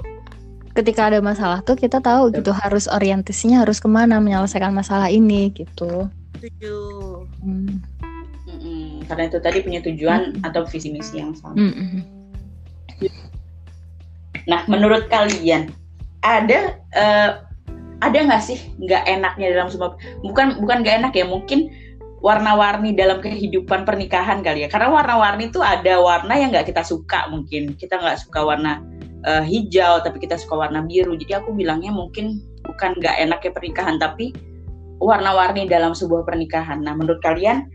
ketika 0.74 1.06
ada 1.08 1.22
masalah 1.22 1.62
tuh 1.62 1.78
kita 1.78 2.02
tahu 2.02 2.34
gitu 2.34 2.50
harus 2.50 2.90
orientasinya 2.90 3.62
harus 3.62 3.78
ke 3.78 3.86
mana 3.86 4.18
menyelesaikan 4.18 4.74
masalah 4.74 5.06
ini 5.08 5.52
gitu 5.54 6.08
setuju 6.40 6.76
Hmm. 7.44 7.80
Karena 9.04 9.28
itu 9.28 9.38
tadi 9.44 9.60
punya 9.60 9.84
tujuan 9.84 10.32
Mm-mm. 10.40 10.48
atau 10.48 10.64
visi 10.64 10.88
misi 10.88 11.20
yang 11.20 11.36
sama. 11.36 11.60
Mm-mm. 11.60 12.08
Nah, 14.48 14.64
menurut 14.72 15.12
kalian 15.12 15.72
ada 16.24 16.80
eh, 16.96 17.32
ada 18.04 18.18
nggak 18.20 18.44
sih 18.44 18.60
nggak 18.84 19.04
enaknya 19.08 19.56
dalam 19.56 19.68
semua 19.72 19.96
bukan 20.24 20.60
bukan 20.60 20.84
nggak 20.84 20.96
enak 21.04 21.14
ya 21.16 21.24
mungkin 21.28 21.72
warna-warni 22.24 22.96
dalam 22.96 23.20
kehidupan 23.20 23.84
pernikahan 23.84 24.40
kali 24.40 24.64
ya. 24.64 24.72
Karena 24.72 24.88
warna-warni 24.96 25.52
itu 25.52 25.60
ada 25.60 26.00
warna 26.00 26.40
yang 26.40 26.56
nggak 26.56 26.72
kita 26.72 26.80
suka 26.82 27.28
mungkin. 27.28 27.76
Kita 27.76 28.00
nggak 28.00 28.24
suka 28.24 28.48
warna 28.48 28.80
eh, 29.28 29.44
hijau 29.44 30.00
tapi 30.00 30.24
kita 30.24 30.40
suka 30.40 30.56
warna 30.56 30.80
biru. 30.88 31.20
Jadi 31.20 31.36
aku 31.36 31.52
bilangnya 31.52 31.92
mungkin 31.92 32.40
bukan 32.64 32.96
nggak 32.96 33.20
enaknya 33.20 33.52
pernikahan 33.52 33.96
tapi 34.00 34.32
warna-warni 35.04 35.68
dalam 35.68 35.92
sebuah 35.92 36.24
pernikahan. 36.24 36.80
Nah 36.80 36.96
menurut 36.96 37.20
kalian 37.20 37.68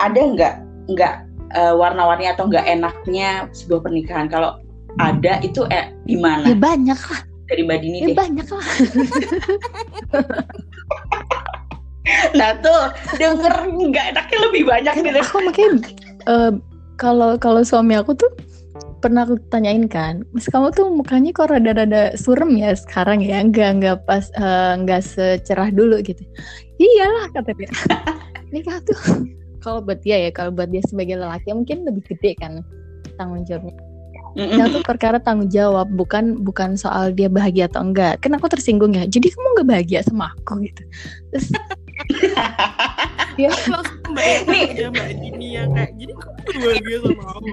ada 0.00 0.20
nggak 0.24 0.54
nggak 0.96 1.14
eh, 1.52 1.74
warna-warni 1.76 2.32
atau 2.32 2.48
nggak 2.48 2.64
enaknya 2.64 3.44
sebuah 3.52 3.84
pernikahan? 3.84 4.32
Kalau 4.32 4.56
ada 4.96 5.36
itu 5.44 5.68
eh, 5.68 5.92
di 6.08 6.16
ya 6.16 6.24
mana? 6.24 6.56
banyak 6.56 6.96
lah 6.96 7.29
dari 7.50 7.62
Mbak 7.66 7.78
Dini 7.82 7.98
Ya 7.98 8.06
deh. 8.06 8.16
banyak 8.16 8.46
lah. 8.48 8.66
Nah 12.34 12.56
tuh 12.58 12.90
denger 13.20 13.70
nggak 13.70 14.06
enaknya 14.16 14.38
lebih 14.50 14.62
banyak 14.66 14.94
nih. 14.98 15.12
Lep. 15.14 15.22
aku 15.30 15.38
makanya 15.46 15.70
eh, 16.26 16.50
kalau 16.98 17.36
kalau 17.38 17.62
suami 17.62 17.94
aku 17.94 18.16
tuh 18.16 18.30
pernah 19.00 19.24
aku 19.24 19.40
tanyain 19.48 19.86
kan, 19.88 20.24
Mas 20.34 20.48
kamu 20.50 20.74
tuh 20.74 20.90
mukanya 20.92 21.30
kok 21.32 21.48
rada-rada 21.48 22.12
surem 22.18 22.56
ya 22.60 22.74
sekarang 22.76 23.24
ya, 23.24 23.40
nggak 23.46 23.70
nggak 23.80 23.96
pas 24.04 24.26
eh, 24.34 24.72
nggak 24.82 25.02
secerah 25.06 25.70
dulu 25.70 26.02
gitu. 26.02 26.20
Iyalah 26.80 27.30
kata 27.36 27.52
dia. 27.54 27.70
Nikah 28.52 28.80
tuh 28.82 28.98
kalau 29.60 29.84
buat 29.84 30.00
dia 30.02 30.18
ya, 30.18 30.30
kalau 30.34 30.50
buat 30.50 30.72
dia 30.72 30.82
sebagai 30.88 31.20
lelaki 31.20 31.52
mungkin 31.52 31.84
lebih 31.86 32.02
gede 32.16 32.32
kan 32.40 32.64
tanggung 33.20 33.44
jawabnya. 33.46 33.89
Mm-mm. 34.38 34.58
Yang 34.58 34.68
tuh 34.78 34.82
perkara 34.86 35.18
tanggung 35.18 35.50
jawab, 35.50 35.90
bukan 35.90 36.38
bukan 36.40 36.78
soal 36.78 37.10
dia 37.10 37.26
bahagia 37.26 37.66
atau 37.66 37.82
enggak. 37.82 38.22
Kan 38.22 38.38
aku 38.38 38.46
tersinggung 38.46 38.94
ya. 38.94 39.04
Jadi 39.06 39.34
kamu 39.34 39.46
nggak 39.58 39.68
bahagia 39.68 40.00
sama 40.06 40.30
aku 40.38 40.62
gitu. 40.66 40.82
Terus 41.34 41.48
ya 43.40 43.48
mbak 44.90 45.10
Dini 45.20 45.48
yang 45.56 45.68
kayak 45.76 45.92
jadi 46.00 46.12
kamu 46.16 46.58
bahagia 46.60 46.96
sama 47.04 47.22
aku 47.28 47.48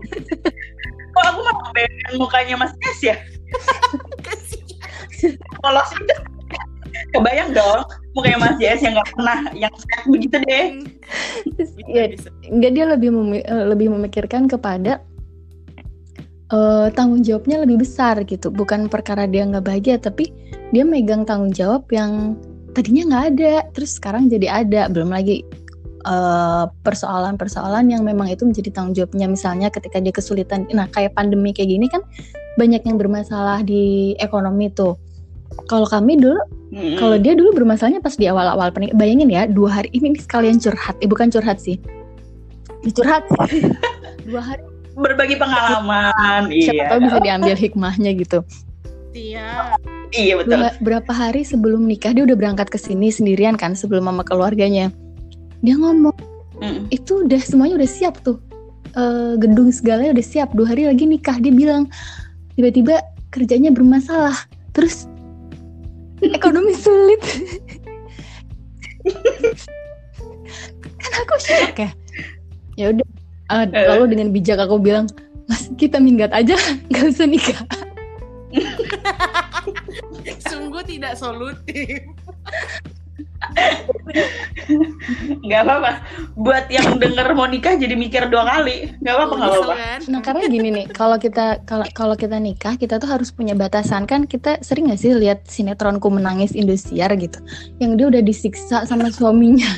Kok 1.18 1.24
aku 1.26 1.40
mau 1.42 1.72
bayangin 1.74 2.14
mukanya 2.22 2.56
Mas 2.62 2.74
Es 2.86 3.00
ya? 3.02 3.16
Kalau 5.64 5.82
sih 5.90 5.98
kebayang 7.14 7.54
dong 7.54 7.82
mukanya 8.14 8.38
Mas 8.42 8.58
Yes 8.62 8.82
yang 8.82 8.98
nggak 8.98 9.10
pernah 9.14 9.38
yang 9.54 9.74
sehat 9.74 10.04
begitu 10.10 10.38
deh. 10.46 10.66
terus, 11.58 11.72
Bisa, 11.78 11.90
ya 11.90 12.04
bisa. 12.10 12.30
enggak 12.48 12.72
dia 12.74 12.86
lebih 12.90 13.10
memi- 13.14 13.46
lebih 13.46 13.88
memikirkan 13.94 14.50
kepada 14.50 15.02
eh, 16.52 16.88
tanggung 16.96 17.22
jawabnya 17.24 17.64
lebih 17.64 17.84
besar 17.84 18.22
gitu. 18.24 18.52
Bukan 18.52 18.88
perkara 18.88 19.28
dia 19.28 19.44
nggak 19.48 19.66
bahagia 19.66 19.96
tapi 20.00 20.32
dia 20.72 20.84
megang 20.84 21.24
tanggung 21.24 21.52
jawab 21.52 21.88
yang 21.92 22.36
tadinya 22.72 23.04
nggak 23.14 23.26
ada. 23.36 23.54
Terus 23.76 23.98
sekarang 24.00 24.32
jadi 24.32 24.66
ada. 24.66 24.82
Belum 24.92 25.12
lagi 25.12 25.44
eh, 26.06 26.66
persoalan-persoalan 26.70 27.92
yang 27.92 28.04
memang 28.08 28.32
itu 28.32 28.48
menjadi 28.48 28.70
tanggung 28.72 28.96
jawabnya. 28.96 29.28
Misalnya 29.28 29.68
ketika 29.72 30.00
dia 30.00 30.14
kesulitan. 30.16 30.68
Nah 30.72 30.88
kayak 30.92 31.16
pandemi 31.16 31.52
kayak 31.52 31.70
gini 31.72 31.88
kan 31.92 32.04
banyak 32.58 32.82
yang 32.84 32.98
bermasalah 32.98 33.62
di 33.62 34.16
ekonomi 34.18 34.72
tuh. 34.74 34.98
Kalau 35.72 35.88
kami 35.88 36.20
dulu 36.20 36.38
Mm-mm. 36.76 37.00
kalau 37.00 37.16
dia 37.16 37.32
dulu 37.32 37.56
bermasalahnya 37.56 38.04
pas 38.04 38.20
di 38.20 38.28
awal-awal 38.28 38.68
pernik- 38.76 38.92
bayangin 39.00 39.32
ya 39.32 39.48
dua 39.48 39.80
hari. 39.80 39.88
Ini, 39.96 40.12
ini 40.12 40.20
sekalian 40.20 40.60
curhat, 40.60 41.00
eh 41.00 41.08
bukan 41.08 41.32
curhat 41.32 41.64
sih, 41.64 41.80
curhat. 42.92 43.24
Dua 44.28 44.44
hari 44.44 44.60
berbagi 44.98 45.38
pengalaman, 45.38 46.50
siapa 46.50 46.82
iya. 46.82 46.90
tahu 46.90 47.00
bisa 47.06 47.20
diambil 47.22 47.54
hikmahnya 47.54 48.12
gitu. 48.18 48.42
Iya. 49.14 49.78
Iya 50.10 50.34
betul. 50.42 50.58
Berapa 50.82 51.12
hari 51.14 51.46
sebelum 51.46 51.86
nikah 51.86 52.16
dia 52.16 52.26
udah 52.26 52.38
berangkat 52.38 52.74
ke 52.74 52.80
sini 52.82 53.14
sendirian 53.14 53.54
kan 53.60 53.78
sebelum 53.78 54.10
mama 54.10 54.26
keluarganya. 54.26 54.90
Dia 55.62 55.78
ngomong 55.78 56.16
Mm-mm. 56.58 56.90
itu 56.90 57.28
udah 57.28 57.42
semuanya 57.42 57.78
udah 57.78 57.90
siap 57.90 58.18
tuh 58.26 58.42
Eh, 58.98 59.34
gedung 59.38 59.70
segalanya 59.70 60.10
udah 60.18 60.26
siap 60.26 60.58
dua 60.58 60.74
hari 60.74 60.90
lagi 60.90 61.06
nikah 61.06 61.38
dia 61.38 61.54
bilang 61.54 61.86
tiba-tiba 62.58 62.98
kerjanya 63.30 63.70
bermasalah 63.70 64.34
terus 64.74 65.06
ekonomi 66.38 66.74
sulit 66.74 67.22
kan 70.98 71.12
aku 71.22 71.36
shock 71.38 71.78
ya 71.78 71.94
ya 72.74 72.86
udah 72.90 73.06
eh, 73.50 73.66
Eh. 73.68 73.88
lalu 73.88 74.16
dengan 74.16 74.28
bijak 74.30 74.60
aku 74.60 74.78
bilang 74.78 75.08
mas 75.48 75.72
kita 75.76 75.98
minggat 75.98 76.32
aja 76.32 76.56
nggak 76.90 77.06
usah 77.08 77.28
nikah 77.28 77.60
Sungguh 80.48 80.84
tidak 80.84 81.16
solutif. 81.16 82.04
Nggak 85.44 85.62
apa-apa. 85.64 85.92
Buat 86.36 86.66
yang 86.72 86.98
denger 86.98 87.28
mau 87.34 87.48
nikah 87.48 87.76
jadi 87.76 87.96
mikir 87.96 88.28
dua 88.28 88.48
kali. 88.48 88.92
Nggak 89.04 89.14
apa-apa, 89.14 89.36
Nyesel 89.36 89.52
apa-apa. 89.52 89.76
kan? 89.76 90.00
Nah 90.08 90.22
karena 90.24 90.44
gini 90.48 90.70
nih, 90.74 90.86
kalau 90.92 91.18
kita 91.20 91.62
kalau 91.64 91.86
kalau 91.92 92.16
kita 92.16 92.40
nikah, 92.40 92.76
kita 92.76 93.00
tuh 93.00 93.10
harus 93.12 93.30
punya 93.32 93.54
batasan 93.54 94.08
kan. 94.08 94.26
Kita 94.26 94.64
sering 94.64 94.92
nggak 94.92 95.00
sih 95.00 95.12
lihat 95.16 95.44
sinetronku 95.48 96.08
menangis 96.08 96.56
Indosiar 96.56 97.12
gitu, 97.20 97.40
yang 97.84 98.00
dia 98.00 98.08
udah 98.08 98.24
disiksa 98.24 98.88
sama 98.88 99.12
suaminya. 99.12 99.70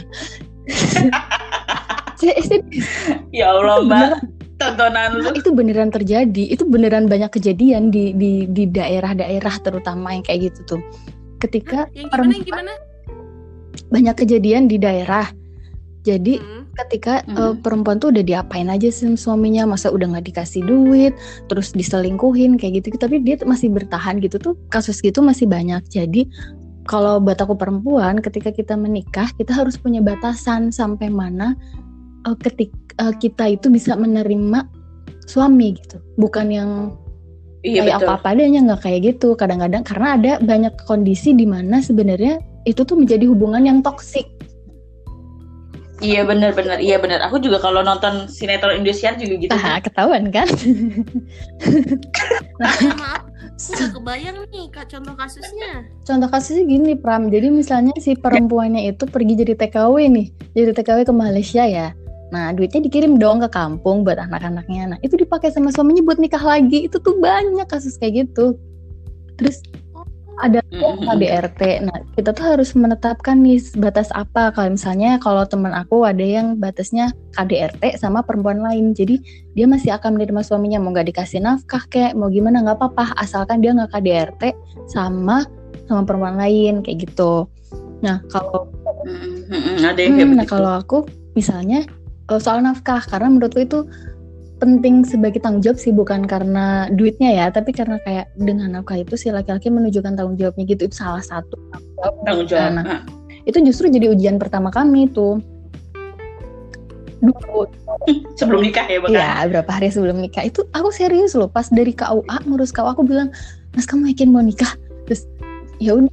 Ya 3.38 3.54
Allah 3.54 3.86
mbak, 3.86 4.10
tontonan 4.58 5.10
lu. 5.16 5.32
itu 5.38 5.50
beneran 5.54 5.90
terjadi, 5.90 6.44
itu 6.52 6.64
beneran 6.68 7.08
banyak 7.08 7.32
kejadian 7.32 7.90
di 7.90 8.12
di 8.14 8.46
di 8.50 8.68
daerah-daerah 8.68 9.56
terutama 9.64 10.14
yang 10.16 10.24
kayak 10.26 10.52
gitu 10.52 10.78
tuh. 10.78 10.82
Ketika 11.40 11.88
Yang 11.96 12.12
gimana? 12.12 12.32
Yang 12.36 12.46
gimana? 12.48 12.74
banyak 13.90 14.16
kejadian 14.22 14.64
di 14.68 14.78
daerah, 14.78 15.26
jadi 16.04 16.38
Hmm. 16.38 16.68
ketika 16.78 17.24
Mhm. 17.26 17.36
eh, 17.36 17.54
perempuan 17.60 17.98
tuh 17.98 18.12
udah 18.12 18.24
diapain 18.24 18.70
aja 18.70 18.88
sama 18.88 19.20
suaminya 19.20 19.68
masa 19.68 19.92
udah 19.92 20.16
nggak 20.16 20.32
dikasih 20.32 20.64
duit 20.64 21.12
terus 21.52 21.76
diselingkuhin 21.76 22.56
kayak 22.56 22.80
gitu 22.80 22.96
tapi 22.96 23.20
dia 23.20 23.36
masih 23.44 23.68
bertahan 23.68 24.16
gitu 24.24 24.40
tuh 24.40 24.56
kasus 24.72 25.04
gitu 25.04 25.20
masih 25.20 25.44
banyak 25.44 25.84
jadi 25.92 26.24
kalau 26.88 27.20
buat 27.20 27.36
aku 27.36 27.60
perempuan 27.60 28.24
ketika 28.24 28.56
kita 28.56 28.80
menikah 28.80 29.28
kita 29.36 29.52
harus 29.52 29.76
punya 29.76 30.00
batasan 30.00 30.72
sampai 30.72 31.12
mana 31.12 31.60
eh, 32.28 32.38
ketik 32.42 32.72
eh, 33.00 33.14
kita 33.20 33.56
itu 33.56 33.68
bisa 33.72 33.96
menerima 33.96 34.66
suami 35.30 35.78
gitu 35.78 36.02
bukan 36.18 36.48
yang 36.50 36.72
Iya 37.60 37.84
kayak 37.84 38.00
betul. 38.00 38.08
apa-apa 38.08 38.28
adanya 38.40 38.60
nggak 38.72 38.82
kayak 38.88 39.00
gitu 39.04 39.36
kadang-kadang 39.36 39.84
karena 39.84 40.08
ada 40.16 40.32
banyak 40.40 40.74
kondisi 40.88 41.36
di 41.36 41.44
mana 41.44 41.84
sebenarnya 41.84 42.40
itu 42.64 42.88
tuh 42.88 42.96
menjadi 42.96 43.28
hubungan 43.28 43.68
yang 43.68 43.80
toksik 43.84 44.24
Iya 46.00 46.24
benar-benar, 46.24 46.80
iya 46.80 46.96
benar. 46.96 47.20
Aku 47.28 47.44
juga 47.44 47.60
kalau 47.60 47.84
nonton 47.84 48.32
sinetron 48.32 48.80
Indosiar 48.80 49.20
juga 49.20 49.36
gitu. 49.36 49.52
nah 49.52 49.84
ketahuan 49.84 50.32
kan 50.32 50.48
Maaf, 53.04 53.28
aku 53.60 54.00
kebayang 54.00 54.48
nih 54.48 54.72
kak 54.72 54.88
contoh 54.88 55.12
kasusnya. 55.20 55.84
Contoh 56.08 56.32
kasusnya 56.32 56.64
gini 56.64 56.96
Pram, 56.96 57.28
jadi 57.28 57.52
misalnya 57.52 57.92
si 58.00 58.16
perempuannya 58.16 58.88
itu 58.88 59.04
pergi 59.12 59.44
jadi 59.44 59.60
TKW 59.60 59.96
nih, 60.08 60.28
jadi 60.56 60.72
TKW 60.72 61.04
ke 61.04 61.12
Malaysia 61.12 61.68
ya. 61.68 61.92
Nah 62.30 62.54
duitnya 62.54 62.86
dikirim 62.86 63.18
dong 63.18 63.42
ke 63.42 63.50
kampung 63.50 64.06
buat 64.06 64.18
anak-anaknya. 64.18 64.96
Nah 64.96 64.98
itu 65.02 65.18
dipakai 65.18 65.50
sama 65.50 65.74
suaminya 65.74 66.06
buat 66.06 66.22
nikah 66.22 66.42
lagi. 66.42 66.86
Itu 66.86 67.02
tuh 67.02 67.18
banyak 67.18 67.66
kasus 67.66 67.98
kayak 67.98 68.30
gitu. 68.30 68.58
Terus 69.38 69.62
ada. 70.40 70.64
KDRT. 70.72 71.84
Nah 71.84 71.98
kita 72.16 72.32
tuh 72.32 72.56
harus 72.56 72.72
menetapkan 72.72 73.44
nih 73.44 73.60
batas 73.76 74.08
apa. 74.16 74.56
Kalau 74.56 74.72
misalnya 74.72 75.20
kalau 75.20 75.44
temen 75.44 75.76
aku 75.76 76.08
ada 76.08 76.24
yang 76.24 76.56
batasnya 76.56 77.12
KDRT 77.36 78.00
sama 78.00 78.24
perempuan 78.24 78.64
lain. 78.64 78.96
Jadi 78.96 79.20
dia 79.54 79.68
masih 79.68 79.92
akan 80.00 80.16
menerima 80.16 80.42
suaminya 80.46 80.80
mau 80.80 80.96
nggak 80.96 81.12
dikasih 81.12 81.44
nafkah 81.44 81.84
kayak 81.92 82.16
mau 82.16 82.32
gimana 82.32 82.64
nggak 82.64 82.80
apa-apa 82.80 83.20
asalkan 83.20 83.60
dia 83.60 83.76
nggak 83.76 83.92
KDRT 83.92 84.44
sama 84.88 85.44
sama 85.90 86.08
perempuan 86.08 86.40
lain 86.40 86.86
kayak 86.86 87.10
gitu. 87.10 87.50
Nah 88.00 88.24
kalau 88.32 88.72
ada 89.84 90.00
yang 90.00 90.16
Hmm, 90.16 90.38
nah 90.40 90.48
kalau 90.48 90.72
aku 90.80 90.98
misalnya 91.36 91.84
eh, 92.30 92.42
soal 92.42 92.62
nafkah 92.62 93.02
karena 93.10 93.28
menurutku 93.34 93.60
itu 93.62 93.80
penting 94.60 95.08
sebagai 95.08 95.40
tanggung 95.40 95.64
jawab 95.64 95.80
sih 95.80 95.96
bukan 95.96 96.28
karena 96.28 96.92
duitnya 96.92 97.32
ya 97.32 97.46
tapi 97.48 97.72
karena 97.72 97.96
kayak 98.04 98.28
dengan 98.36 98.76
nafkah 98.76 99.00
itu 99.00 99.16
si 99.16 99.32
laki-laki 99.32 99.72
menunjukkan 99.72 100.20
tanggung 100.20 100.36
jawabnya 100.36 100.68
gitu. 100.68 100.92
Itu 100.92 100.96
salah 101.00 101.24
satu 101.24 101.56
tanggung 102.28 102.48
jawab. 102.48 102.84
Nah, 102.84 103.02
itu 103.48 103.58
justru 103.64 103.88
jadi 103.88 104.12
ujian 104.12 104.38
pertama 104.38 104.70
kami 104.70 105.08
dulu. 105.10 105.42
Sebelum 108.40 108.64
nikah 108.64 108.88
ya 108.88 109.04
bahkan. 109.04 109.20
ya 109.20 109.32
berapa 109.52 109.72
hari 109.72 109.92
sebelum 109.92 110.24
nikah. 110.24 110.48
Itu 110.48 110.64
aku 110.72 110.88
serius 110.96 111.36
loh 111.36 111.52
pas 111.52 111.68
dari 111.68 111.92
KUA 111.92 112.48
ngurus 112.48 112.72
KUA 112.72 112.96
aku 112.96 113.04
bilang 113.04 113.28
mas 113.76 113.84
kamu 113.84 114.16
yakin 114.16 114.32
mau 114.32 114.40
nikah? 114.40 114.72
Terus 115.04 115.28
ya 115.84 116.00
udah. 116.00 116.12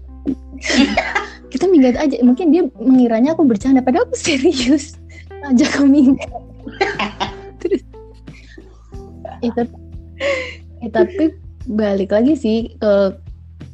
Kita 1.54 1.70
minggat 1.70 1.94
aja. 1.94 2.18
Mungkin 2.26 2.50
dia 2.50 2.66
mengiranya 2.74 3.38
aku 3.38 3.46
bercanda 3.46 3.78
padahal 3.86 4.10
aku 4.10 4.18
serius 4.34 4.98
ajak 5.44 5.70
aku 5.76 5.86
minggat 5.86 6.30
terus. 7.60 7.82
Ya, 9.44 9.50
tapi, 9.52 9.74
ya, 10.80 10.88
tapi 10.90 11.24
balik 11.68 12.10
lagi 12.14 12.34
sih 12.38 12.58
ke 12.80 12.92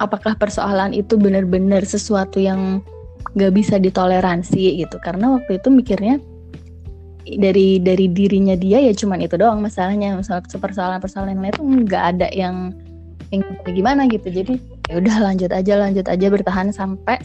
apakah 0.03 0.35
persoalan 0.35 0.91
itu 0.97 1.15
benar-benar 1.15 1.87
sesuatu 1.87 2.43
yang 2.43 2.83
nggak 3.39 3.53
bisa 3.55 3.79
ditoleransi 3.79 4.83
gitu. 4.83 4.97
Karena 5.01 5.39
waktu 5.39 5.63
itu 5.63 5.69
mikirnya 5.71 6.19
dari 7.23 7.79
dari 7.79 8.11
dirinya 8.11 8.59
dia 8.59 8.83
ya 8.83 8.93
cuman 8.93 9.23
itu 9.23 9.39
doang 9.39 9.63
masalahnya. 9.63 10.19
Masalah 10.19 10.43
persoalan-persoalan 10.45 11.39
lain 11.39 11.53
itu 11.55 11.63
nggak 11.63 12.05
ada 12.17 12.29
yang 12.35 12.75
yang 13.31 13.41
gimana 13.65 14.11
gitu. 14.11 14.29
Jadi 14.29 14.59
ya 14.91 14.99
udah 14.99 15.17
lanjut 15.31 15.51
aja 15.55 15.75
lanjut 15.79 16.07
aja 16.11 16.27
bertahan 16.29 16.69
sampai 16.75 17.23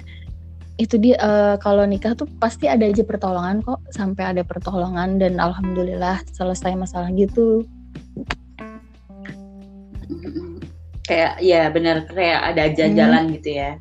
itu 0.78 0.96
dia 1.02 1.18
eh, 1.18 1.56
kalau 1.58 1.90
nikah 1.90 2.14
tuh 2.14 2.30
pasti 2.38 2.70
ada 2.70 2.86
aja 2.86 3.02
pertolongan 3.02 3.66
kok 3.66 3.82
sampai 3.90 4.30
ada 4.30 4.46
pertolongan 4.46 5.18
dan 5.18 5.42
alhamdulillah 5.42 6.22
selesai 6.30 6.78
masalah 6.78 7.10
gitu. 7.18 7.66
Kayak 11.10 11.42
ya 11.42 11.74
benar 11.74 12.06
kayak 12.06 12.42
ada 12.54 12.64
jalan 12.78 13.26
hmm. 13.26 13.34
gitu 13.42 13.50
ya. 13.58 13.72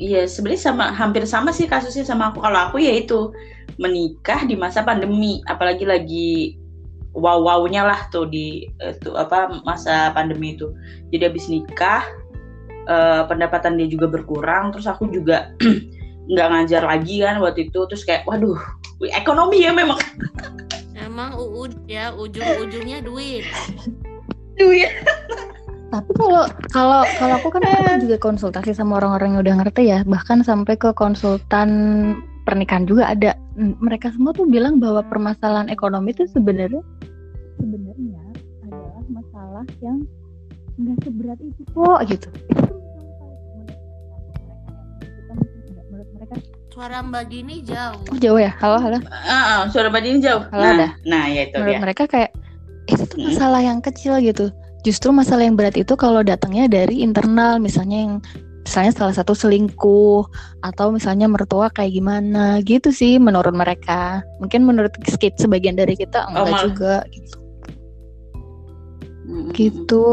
Iya 0.00 0.26
sebenarnya 0.26 0.62
sama 0.66 0.84
hampir 0.96 1.22
sama 1.30 1.54
sih 1.54 1.70
kasusnya 1.70 2.02
sama 2.02 2.34
aku. 2.34 2.42
Kalau 2.42 2.58
aku 2.58 2.82
ya 2.82 2.98
itu 2.98 3.30
menikah 3.78 4.42
di 4.50 4.58
masa 4.58 4.82
pandemi. 4.82 5.44
Apalagi 5.46 5.86
lagi 5.86 6.58
wow 7.14 7.38
wownya 7.38 7.86
lah 7.86 8.10
tuh 8.10 8.26
di 8.26 8.66
itu 8.82 9.14
apa 9.14 9.62
masa 9.62 10.10
pandemi 10.10 10.58
itu. 10.58 10.74
Jadi 11.14 11.22
habis 11.22 11.46
nikah 11.46 12.02
uh, 12.90 13.22
pendapatan 13.30 13.78
dia 13.78 13.86
juga 13.86 14.10
berkurang 14.10 14.74
terus 14.74 14.90
aku 14.90 15.06
juga 15.08 15.54
nggak 16.30 16.48
ngajar 16.50 16.82
lagi 16.82 17.22
kan 17.22 17.38
waktu 17.38 17.70
itu 17.70 17.80
terus 17.86 18.02
kayak 18.02 18.26
waduh 18.26 18.58
ekonomi 19.08 19.64
ya 19.64 19.72
memang. 19.72 19.96
Emang 20.92 21.32
uud 21.40 21.72
ya 21.88 22.12
ujung-ujungnya 22.12 23.00
duit. 23.00 23.48
Duit. 24.60 24.92
Tapi 25.88 26.10
kalau 26.20 26.44
kalau 26.68 27.00
kalau 27.16 27.34
aku 27.40 27.48
kan 27.48 27.64
aku 27.64 28.04
juga 28.04 28.20
konsultasi 28.20 28.76
sama 28.76 29.00
orang-orang 29.00 29.32
yang 29.32 29.40
udah 29.40 29.56
ngerti 29.64 29.82
ya. 29.88 30.04
Bahkan 30.04 30.44
sampai 30.44 30.76
ke 30.76 30.92
konsultan 30.92 31.68
pernikahan 32.44 32.84
juga 32.84 33.08
ada. 33.08 33.32
Mereka 33.56 34.12
semua 34.12 34.36
tuh 34.36 34.44
bilang 34.44 34.76
bahwa 34.76 35.00
permasalahan 35.08 35.72
ekonomi 35.72 36.12
itu 36.12 36.28
sebenarnya 36.28 36.84
sebenarnya 37.56 38.20
adalah 38.68 39.02
masalah 39.08 39.64
yang 39.80 40.04
nggak 40.80 40.96
seberat 41.04 41.38
itu 41.44 41.62
kok 41.76 42.00
gitu 42.08 42.28
suara 46.70 47.04
Mbak 47.04 47.24
Dini 47.28 47.60
jauh. 47.60 48.00
Oh, 48.08 48.16
jauh 48.16 48.40
ya? 48.40 48.56
Halo, 48.56 48.80
halo. 48.80 49.04
Uh, 49.04 49.28
uh, 49.28 49.60
suara 49.68 49.92
Mbak 49.92 50.00
Dini 50.00 50.18
jauh. 50.24 50.40
Halo, 50.48 50.64
nah, 50.64 50.72
ada. 50.80 50.88
Nah, 51.04 51.24
ya 51.28 51.42
itu 51.44 51.56
Menurut 51.60 51.76
dia. 51.76 51.80
mereka 51.82 52.04
kayak 52.08 52.30
itu 52.90 53.04
tuh 53.06 53.18
masalah 53.20 53.60
hmm. 53.60 53.68
yang 53.68 53.80
kecil 53.80 54.14
gitu 54.22 54.46
justru 54.80 55.12
masalah 55.12 55.44
yang 55.44 55.56
berat 55.56 55.76
itu 55.76 55.92
kalau 55.94 56.24
datangnya 56.24 56.66
dari 56.66 57.04
internal 57.04 57.60
misalnya 57.60 57.98
yang 58.08 58.14
misalnya 58.64 58.92
salah 58.92 59.14
satu 59.16 59.32
selingkuh 59.32 60.24
atau 60.62 60.86
misalnya 60.92 61.26
mertua 61.26 61.72
kayak 61.72 61.96
gimana 61.96 62.60
gitu 62.64 62.92
sih 62.92 63.16
menurut 63.16 63.52
mereka 63.56 64.24
mungkin 64.38 64.68
menurut 64.68 64.92
skit 65.08 65.36
sebagian 65.40 65.76
dari 65.76 65.96
kita 65.96 66.28
enggak 66.28 66.44
oh, 66.48 66.60
juga 66.64 66.94
gitu 67.12 67.36
hmm. 69.26 69.48
gitu 69.56 70.04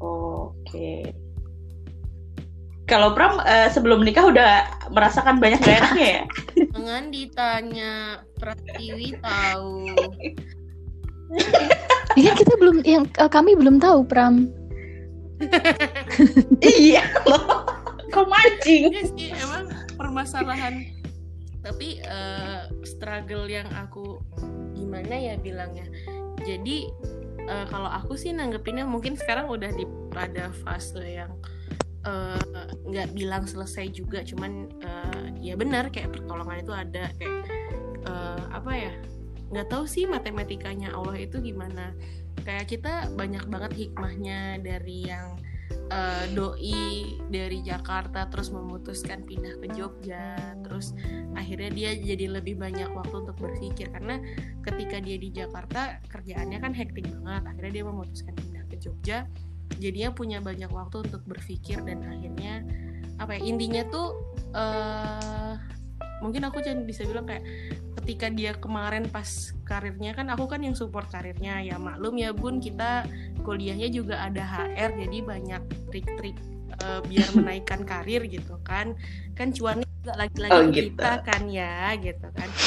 oke 0.00 0.54
okay. 0.64 1.12
kalau 2.86 3.12
Pram 3.12 3.38
uh, 3.42 3.68
sebelum 3.72 4.02
nikah 4.02 4.26
udah 4.28 4.50
merasakan 4.94 5.42
banyak 5.42 5.60
gak 5.62 5.82
enaknya 5.82 6.06
ya 6.06 6.22
jangan 6.74 7.04
ditanya 7.10 7.92
Pratiwi 8.38 9.16
tahu 9.20 9.90
Iya 12.16 12.32
kita 12.32 12.54
belum 12.56 12.86
yang 12.86 13.04
uh, 13.18 13.28
kami 13.28 13.58
belum 13.58 13.82
tahu 13.82 14.06
Pram. 14.06 14.48
iya 16.80 17.04
loh. 17.28 17.66
Kok 18.08 18.26
mancing? 18.30 18.88
Iya 18.88 19.02
sih 19.12 19.28
emang 19.36 19.68
permasalahan 19.98 20.96
tapi 21.60 21.98
uh, 22.06 22.70
struggle 22.86 23.50
yang 23.50 23.66
aku 23.74 24.22
gimana 24.72 25.12
ya 25.12 25.34
bilangnya. 25.36 25.84
Jadi 26.46 26.88
uh, 27.48 27.66
kalau 27.70 27.90
aku 27.90 28.14
sih 28.18 28.34
nanggepinnya 28.34 28.84
mungkin 28.86 29.14
sekarang 29.18 29.50
udah 29.50 29.70
di 29.72 29.86
pada 30.12 30.50
fase 30.62 31.02
yang 31.02 31.32
nggak 32.86 33.08
uh, 33.10 33.14
bilang 33.18 33.50
selesai 33.50 33.90
juga 33.90 34.22
cuman 34.22 34.70
uh, 34.78 35.26
ya 35.42 35.58
benar 35.58 35.90
kayak 35.90 36.14
pertolongan 36.14 36.62
itu 36.62 36.70
ada 36.70 37.10
kayak 37.18 37.42
uh, 38.06 38.42
apa 38.54 38.72
ya 38.78 38.92
nggak 39.50 39.68
tahu 39.70 39.84
sih 39.86 40.04
matematikanya 40.10 40.94
Allah 40.94 41.18
itu 41.18 41.38
gimana. 41.38 41.94
Kayak 42.42 42.66
kita 42.70 43.10
banyak 43.14 43.46
banget 43.50 43.72
hikmahnya 43.74 44.62
dari 44.62 45.06
yang 45.10 45.38
uh, 45.92 46.24
doi 46.34 47.20
dari 47.30 47.62
Jakarta 47.62 48.26
terus 48.26 48.50
memutuskan 48.50 49.22
pindah 49.22 49.58
ke 49.62 49.66
Jogja 49.74 50.34
terus 50.66 50.96
akhirnya 51.38 51.70
dia 51.70 51.90
jadi 51.94 52.40
lebih 52.40 52.58
banyak 52.58 52.90
waktu 52.90 53.14
untuk 53.26 53.36
berpikir. 53.38 53.92
Karena 53.92 54.18
ketika 54.66 54.98
dia 54.98 55.16
di 55.20 55.28
Jakarta 55.30 56.02
kerjaannya 56.10 56.58
kan 56.58 56.72
hektik 56.74 57.06
banget. 57.22 57.42
Akhirnya 57.54 57.72
dia 57.82 57.84
memutuskan 57.86 58.34
pindah 58.34 58.64
ke 58.66 58.76
Jogja. 58.82 59.28
Jadinya 59.78 60.10
punya 60.14 60.38
banyak 60.40 60.70
waktu 60.70 61.04
untuk 61.06 61.22
berpikir 61.26 61.82
dan 61.82 62.02
akhirnya 62.06 62.64
apa 63.16 63.36
ya 63.36 63.42
intinya 63.48 63.82
tuh 63.88 64.08
uh, 64.52 65.45
mungkin 66.24 66.48
aku 66.48 66.64
jangan 66.64 66.88
bisa 66.88 67.04
bilang 67.04 67.28
kayak 67.28 67.44
ketika 68.02 68.26
dia 68.32 68.52
kemarin 68.56 69.04
pas 69.10 69.52
karirnya 69.66 70.14
kan 70.14 70.30
aku 70.32 70.46
kan 70.46 70.62
yang 70.62 70.72
support 70.72 71.10
karirnya 71.10 71.60
ya 71.60 71.76
maklum 71.76 72.16
ya 72.16 72.30
bun 72.30 72.62
kita 72.62 73.04
kuliahnya 73.42 73.90
juga 73.92 74.22
ada 74.24 74.42
HR 74.42 74.96
jadi 75.06 75.18
banyak 75.26 75.62
trik-trik 75.90 76.36
uh, 76.82 77.00
biar 77.06 77.28
menaikkan 77.38 77.86
karir 77.86 78.26
gitu 78.26 78.58
kan. 78.66 78.94
Kan 79.38 79.52
cuannya 79.52 79.86
juga 80.02 80.12
lagi-lagi 80.18 80.54
oh, 80.54 80.62
gitu. 80.70 80.94
kita 80.94 81.10
kan 81.24 81.42
ya 81.48 81.94
gitu 81.98 82.28
kan. 82.34 82.50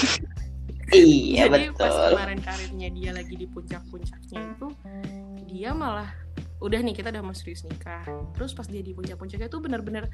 Iya 0.89 1.45
jadi 1.54 1.70
betul. 1.70 1.86
pas 1.86 1.93
kemarin 2.10 2.41
karirnya 2.41 2.89
dia 2.89 3.12
lagi 3.14 3.38
di 3.38 3.45
puncak-puncaknya 3.45 4.41
itu 4.41 4.68
dia 5.45 5.70
malah 5.70 6.10
udah 6.60 6.80
nih 6.84 6.95
kita 6.95 7.10
udah 7.12 7.24
mau 7.24 7.36
serius 7.36 7.64
nikah. 7.64 8.03
Terus 8.36 8.51
pas 8.51 8.68
dia 8.68 8.84
di 8.84 8.91
puncak-puncaknya 8.91 9.47
tuh 9.47 9.64
bener-bener 9.64 10.12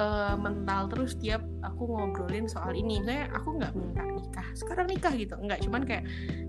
uh, 0.00 0.36
mental 0.40 0.88
terus 0.88 1.16
tiap 1.20 1.44
aku 1.60 1.84
ngobrolin 1.84 2.48
soal 2.48 2.72
ini. 2.72 3.04
Saya 3.04 3.28
aku 3.36 3.60
nggak 3.60 3.72
minta 3.76 4.02
nikah 4.08 4.48
sekarang 4.56 4.88
nikah 4.88 5.12
gitu. 5.12 5.36
Nggak 5.36 5.60
cuman 5.68 5.82
kayak 5.84 6.04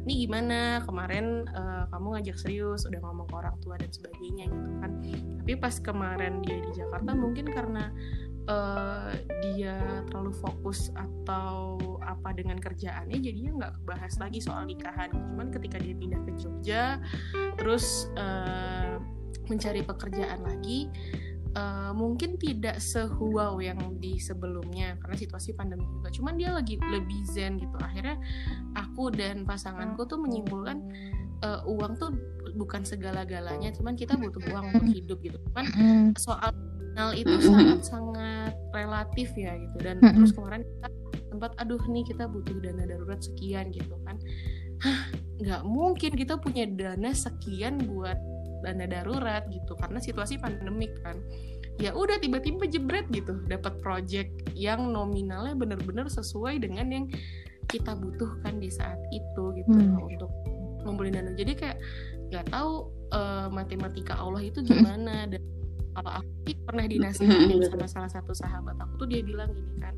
ini 0.08 0.14
gimana? 0.28 0.80
Kemarin 0.88 1.48
uh, 1.52 1.84
kamu 1.92 2.08
ngajak 2.20 2.38
serius 2.40 2.88
udah 2.88 3.00
ngomong 3.04 3.28
ke 3.28 3.36
orang 3.36 3.56
tua 3.60 3.76
dan 3.76 3.92
sebagainya 3.92 4.48
gitu 4.48 4.70
kan. 4.80 4.92
Tapi 5.44 5.54
pas 5.60 5.76
kemarin 5.84 6.40
dia 6.42 6.58
di 6.64 6.72
Jakarta 6.72 7.12
mungkin 7.12 7.46
karena 7.52 7.92
uh, 8.48 9.12
dia 9.44 9.78
terlalu 10.08 10.32
fokus 10.32 10.90
atau 10.96 11.78
apa 12.06 12.32
dengan 12.32 12.56
kerjaannya 12.56 13.20
jadinya 13.20 13.52
nggak 13.60 13.74
kebahas 13.84 14.16
lagi 14.16 14.40
soal 14.40 14.64
nikahan. 14.64 15.12
Cuman 15.12 15.52
ketika 15.52 15.76
dia 15.76 15.92
pindah 15.92 16.24
ke 16.24 16.32
Jogja 16.40 17.04
terus 17.60 18.08
uh, 18.16 18.98
mencari 19.48 19.82
pekerjaan 19.86 20.42
lagi 20.44 20.90
uh, 21.56 21.92
mungkin 21.96 22.36
tidak 22.38 22.78
sehuau 22.84 23.58
yang 23.64 23.80
di 23.98 24.20
sebelumnya 24.20 25.00
karena 25.02 25.16
situasi 25.18 25.56
pandemi 25.56 25.88
juga. 25.88 26.12
Cuman 26.12 26.36
dia 26.36 26.54
lagi 26.54 26.78
lebih 26.78 27.24
zen 27.26 27.58
gitu. 27.58 27.76
Akhirnya 27.80 28.20
aku 28.76 29.10
dan 29.10 29.48
pasanganku 29.48 30.06
tuh 30.06 30.20
menyimpulkan 30.20 30.84
uh, 31.42 31.64
uang 31.66 31.98
tuh 31.98 32.12
bukan 32.56 32.86
segala-galanya 32.86 33.74
cuman 33.76 33.98
kita 33.98 34.16
butuh 34.16 34.44
uang 34.52 34.66
untuk 34.76 34.88
hidup 34.92 35.18
gitu. 35.24 35.38
Cuman 35.52 35.66
soal 36.20 36.52
final 36.92 37.12
itu 37.16 37.36
sangat-sangat 37.42 38.54
relatif 38.76 39.32
ya 39.36 39.56
gitu. 39.56 39.78
Dan 39.82 40.04
terus 40.04 40.32
kemarin 40.36 40.62
kita 40.64 40.88
sempat 41.32 41.52
aduh 41.60 41.82
nih 41.92 42.04
kita 42.08 42.32
butuh 42.32 42.56
dana 42.64 42.84
darurat 42.88 43.20
sekian 43.20 43.72
gitu 43.72 43.96
kan. 44.04 44.20
Hah 44.84 45.08
nggak 45.36 45.68
mungkin 45.68 46.16
kita 46.16 46.40
punya 46.40 46.64
dana 46.68 47.12
sekian 47.12 47.80
buat 47.92 48.16
dana 48.66 48.90
darurat 48.90 49.46
gitu 49.54 49.78
karena 49.78 50.02
situasi 50.02 50.42
pandemik 50.42 50.92
kan. 51.06 51.22
Ya 51.78 51.94
udah 51.94 52.18
tiba-tiba 52.18 52.66
jebret 52.66 53.06
gitu 53.14 53.46
dapat 53.46 53.78
project 53.84 54.32
yang 54.58 54.90
nominalnya 54.90 55.54
bener-bener 55.54 56.10
sesuai 56.10 56.64
dengan 56.64 56.88
yang 56.90 57.06
kita 57.70 57.94
butuhkan 57.94 58.58
di 58.58 58.72
saat 58.74 58.98
itu 59.14 59.44
gitu 59.60 59.70
hmm. 59.76 60.02
untuk 60.02 60.32
ngumpulin 60.82 61.22
dana. 61.22 61.32
Jadi 61.38 61.54
kayak 61.54 61.78
nggak 62.34 62.46
tahu 62.50 62.90
uh, 63.14 63.48
matematika 63.54 64.18
Allah 64.18 64.42
itu 64.42 64.66
gimana 64.66 65.30
dan 65.30 65.42
kalau 65.96 66.12
aku 66.20 66.52
pernah 66.68 66.86
dinasihatin 66.86 67.64
sama 67.72 67.88
salah 67.88 68.12
satu 68.12 68.36
sahabat 68.36 68.76
aku 68.84 69.06
tuh 69.06 69.08
dia 69.08 69.24
bilang 69.24 69.48
gini 69.56 69.80
kan 69.80 69.96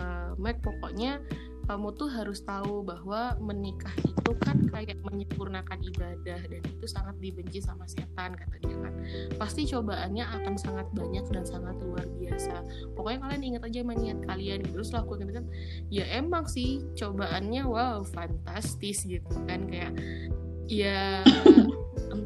uh, 0.00 0.30
Mac 0.42 0.58
pokoknya 0.58 1.22
kamu 1.66 1.88
tuh 1.98 2.08
harus 2.08 2.40
tahu 2.46 2.86
bahwa 2.86 3.34
menikah 3.42 3.92
itu 4.06 4.32
kan 4.42 4.58
kayak 4.70 5.02
menyempurnakan 5.02 5.82
ibadah 5.82 6.40
dan 6.46 6.62
itu 6.62 6.86
sangat 6.86 7.18
dibenci 7.18 7.58
sama 7.58 7.84
setan 7.90 8.38
kata 8.38 8.56
dia 8.62 8.78
kan. 8.78 8.94
Pasti 9.34 9.66
cobaannya 9.66 10.24
akan 10.24 10.54
sangat 10.54 10.86
banyak 10.94 11.26
dan 11.26 11.44
sangat 11.44 11.74
luar 11.82 12.06
biasa. 12.22 12.62
Pokoknya 12.94 13.18
kalian 13.26 13.42
ingat 13.42 13.62
aja 13.66 13.80
maniat 13.82 14.18
kalian. 14.22 14.62
Gitu 14.62 14.74
terus 14.78 14.94
lakukan 14.94 15.28
kan 15.32 15.44
ya 15.90 16.04
emang 16.14 16.46
sih 16.46 16.86
cobaannya 16.94 17.62
wow 17.66 18.06
fantastis 18.06 19.02
gitu 19.02 19.34
kan. 19.50 19.66
Kayak 19.66 19.92
ya 20.66 21.22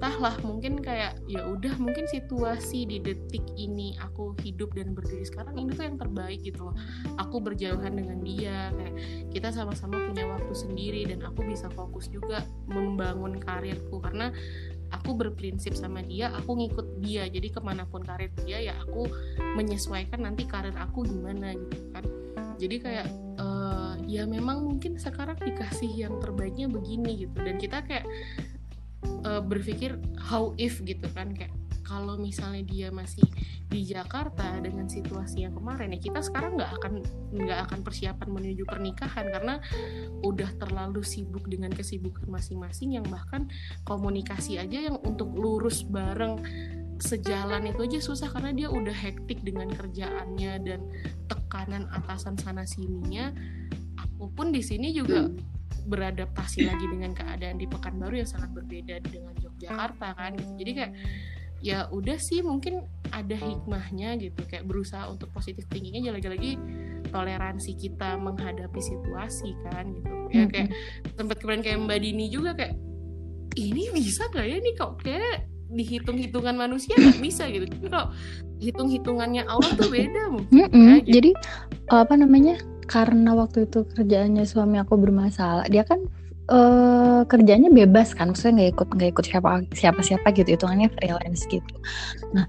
entahlah 0.00 0.32
mungkin 0.40 0.80
kayak 0.80 1.20
ya 1.28 1.44
udah 1.44 1.76
mungkin 1.76 2.08
situasi 2.08 2.88
di 2.88 3.04
detik 3.04 3.44
ini 3.60 3.92
aku 4.00 4.32
hidup 4.40 4.72
dan 4.72 4.96
berdiri 4.96 5.28
sekarang 5.28 5.60
ini 5.60 5.76
tuh 5.76 5.84
yang 5.84 6.00
terbaik 6.00 6.40
gitu 6.40 6.72
loh. 6.72 6.76
Aku 7.20 7.36
berjauhan 7.44 8.00
dengan 8.00 8.16
dia 8.24 8.72
kayak 8.72 8.96
kita 9.28 9.52
sama-sama 9.52 10.00
punya 10.08 10.24
waktu 10.24 10.54
sendiri 10.56 11.04
dan 11.04 11.20
aku 11.20 11.44
bisa 11.44 11.68
fokus 11.76 12.08
juga 12.08 12.48
membangun 12.64 13.36
karirku. 13.36 14.00
Karena 14.00 14.32
aku 14.88 15.20
berprinsip 15.20 15.76
sama 15.76 16.00
dia 16.00 16.32
aku 16.32 16.56
ngikut 16.56 17.04
dia. 17.04 17.28
Jadi 17.28 17.52
ke 17.52 17.60
mana 17.60 17.84
pun 17.84 18.00
karir 18.00 18.32
dia 18.40 18.72
ya 18.72 18.80
aku 18.80 19.04
menyesuaikan 19.52 20.24
nanti 20.24 20.48
karir 20.48 20.72
aku 20.80 21.04
gimana 21.04 21.52
gitu 21.52 21.92
kan. 21.92 22.04
Jadi 22.56 22.76
kayak 22.80 23.06
uh, 23.36 23.59
ya 24.06 24.26
memang 24.26 24.66
mungkin 24.66 24.98
sekarang 24.98 25.38
dikasih 25.38 25.90
yang 26.08 26.18
terbaiknya 26.18 26.66
begini 26.66 27.26
gitu. 27.26 27.36
Dan 27.40 27.56
kita 27.56 27.82
kayak 27.86 28.06
uh, 29.24 29.38
uh, 29.38 29.42
berpikir 29.42 29.96
how 30.18 30.52
if 30.58 30.82
gitu 30.82 31.06
kan. 31.12 31.32
Kayak 31.32 31.54
kalau 31.86 32.14
misalnya 32.14 32.62
dia 32.62 32.88
masih 32.94 33.26
di 33.70 33.82
Jakarta 33.86 34.58
dengan 34.62 34.86
situasi 34.86 35.46
yang 35.46 35.54
kemarin 35.54 35.94
ya 35.94 35.98
kita 36.02 36.22
sekarang 36.22 36.58
nggak 36.58 36.70
akan 36.78 36.92
nggak 37.34 37.58
akan 37.70 37.78
persiapan 37.82 38.28
menuju 38.30 38.62
pernikahan. 38.66 39.26
Karena 39.30 39.58
udah 40.22 40.50
terlalu 40.58 41.02
sibuk 41.02 41.46
dengan 41.46 41.70
kesibukan 41.70 42.26
masing-masing 42.30 42.98
yang 42.98 43.06
bahkan 43.06 43.50
komunikasi 43.86 44.58
aja 44.58 44.90
yang 44.90 44.98
untuk 45.02 45.34
lurus 45.34 45.82
bareng 45.86 46.42
sejalan 47.00 47.66
itu 47.66 47.80
aja 47.88 48.00
susah 48.00 48.28
karena 48.30 48.52
dia 48.52 48.68
udah 48.68 48.92
hektik 48.92 49.40
dengan 49.40 49.72
kerjaannya 49.72 50.52
dan 50.62 50.80
tekanan 51.26 51.88
atasan 51.90 52.36
sana 52.36 52.68
sininya. 52.68 53.32
Aku 53.96 54.28
pun 54.32 54.52
di 54.52 54.60
sini 54.60 54.92
juga 54.92 55.28
beradaptasi 55.88 56.68
lagi 56.68 56.86
dengan 56.86 57.16
keadaan 57.16 57.56
di 57.56 57.64
Pekanbaru 57.64 58.20
yang 58.20 58.28
sangat 58.28 58.52
berbeda 58.52 59.00
dengan 59.00 59.32
Yogyakarta 59.40 60.12
kan 60.12 60.36
jadi 60.60 60.70
kayak 60.76 60.92
ya 61.60 61.88
udah 61.88 62.16
sih 62.16 62.40
mungkin 62.40 62.84
ada 63.12 63.36
hikmahnya 63.36 64.16
gitu. 64.16 64.40
Kayak 64.48 64.64
berusaha 64.68 65.08
untuk 65.12 65.28
positif 65.32 65.68
thinkingnya 65.68 66.16
lagi-lagi 66.16 66.56
toleransi 67.12 67.76
kita 67.76 68.16
menghadapi 68.16 68.80
situasi 68.80 69.52
kan 69.68 69.92
gitu. 69.92 70.14
Ya 70.32 70.44
kayak 70.48 70.72
tempat 71.16 71.36
kemarin 71.40 71.60
kayak 71.60 71.78
Mbak 71.84 71.98
Dini 72.00 72.26
juga 72.32 72.56
kayak 72.56 72.74
ini 73.58 73.92
bisa 73.92 74.30
gak 74.32 74.46
ya 74.46 74.56
nih 74.56 74.74
kok? 74.78 74.92
Kayak 75.04 75.50
dihitung-hitungan 75.70 76.54
manusia 76.58 76.98
nggak 76.98 77.22
bisa 77.22 77.46
gitu 77.46 77.70
tapi 77.70 77.86
kalau 77.88 78.08
hitung-hitungannya 78.58 79.46
Allah 79.46 79.70
tuh 79.78 79.88
beda 79.88 80.22
mungkin 80.34 80.50
mm 80.50 80.68
-mm. 80.68 80.74
ya, 80.74 80.96
gitu. 80.98 81.10
jadi 81.16 81.30
apa 81.90 82.14
namanya 82.18 82.54
karena 82.90 83.30
waktu 83.38 83.70
itu 83.70 83.86
kerjaannya 83.94 84.42
suami 84.42 84.82
aku 84.82 84.98
bermasalah 84.98 85.64
dia 85.70 85.86
kan 85.86 86.02
uh, 86.50 87.22
kerjanya 87.30 87.70
bebas 87.70 88.12
kan 88.12 88.34
maksudnya 88.34 88.66
nggak 88.66 88.70
ikut 88.74 88.88
nggak 88.98 89.10
ikut 89.14 89.24
siapa 89.30 89.48
siapa 89.72 90.00
siapa 90.02 90.26
gitu 90.34 90.58
hitungannya 90.58 90.90
freelance 90.98 91.46
gitu 91.46 91.74
nah 92.34 92.44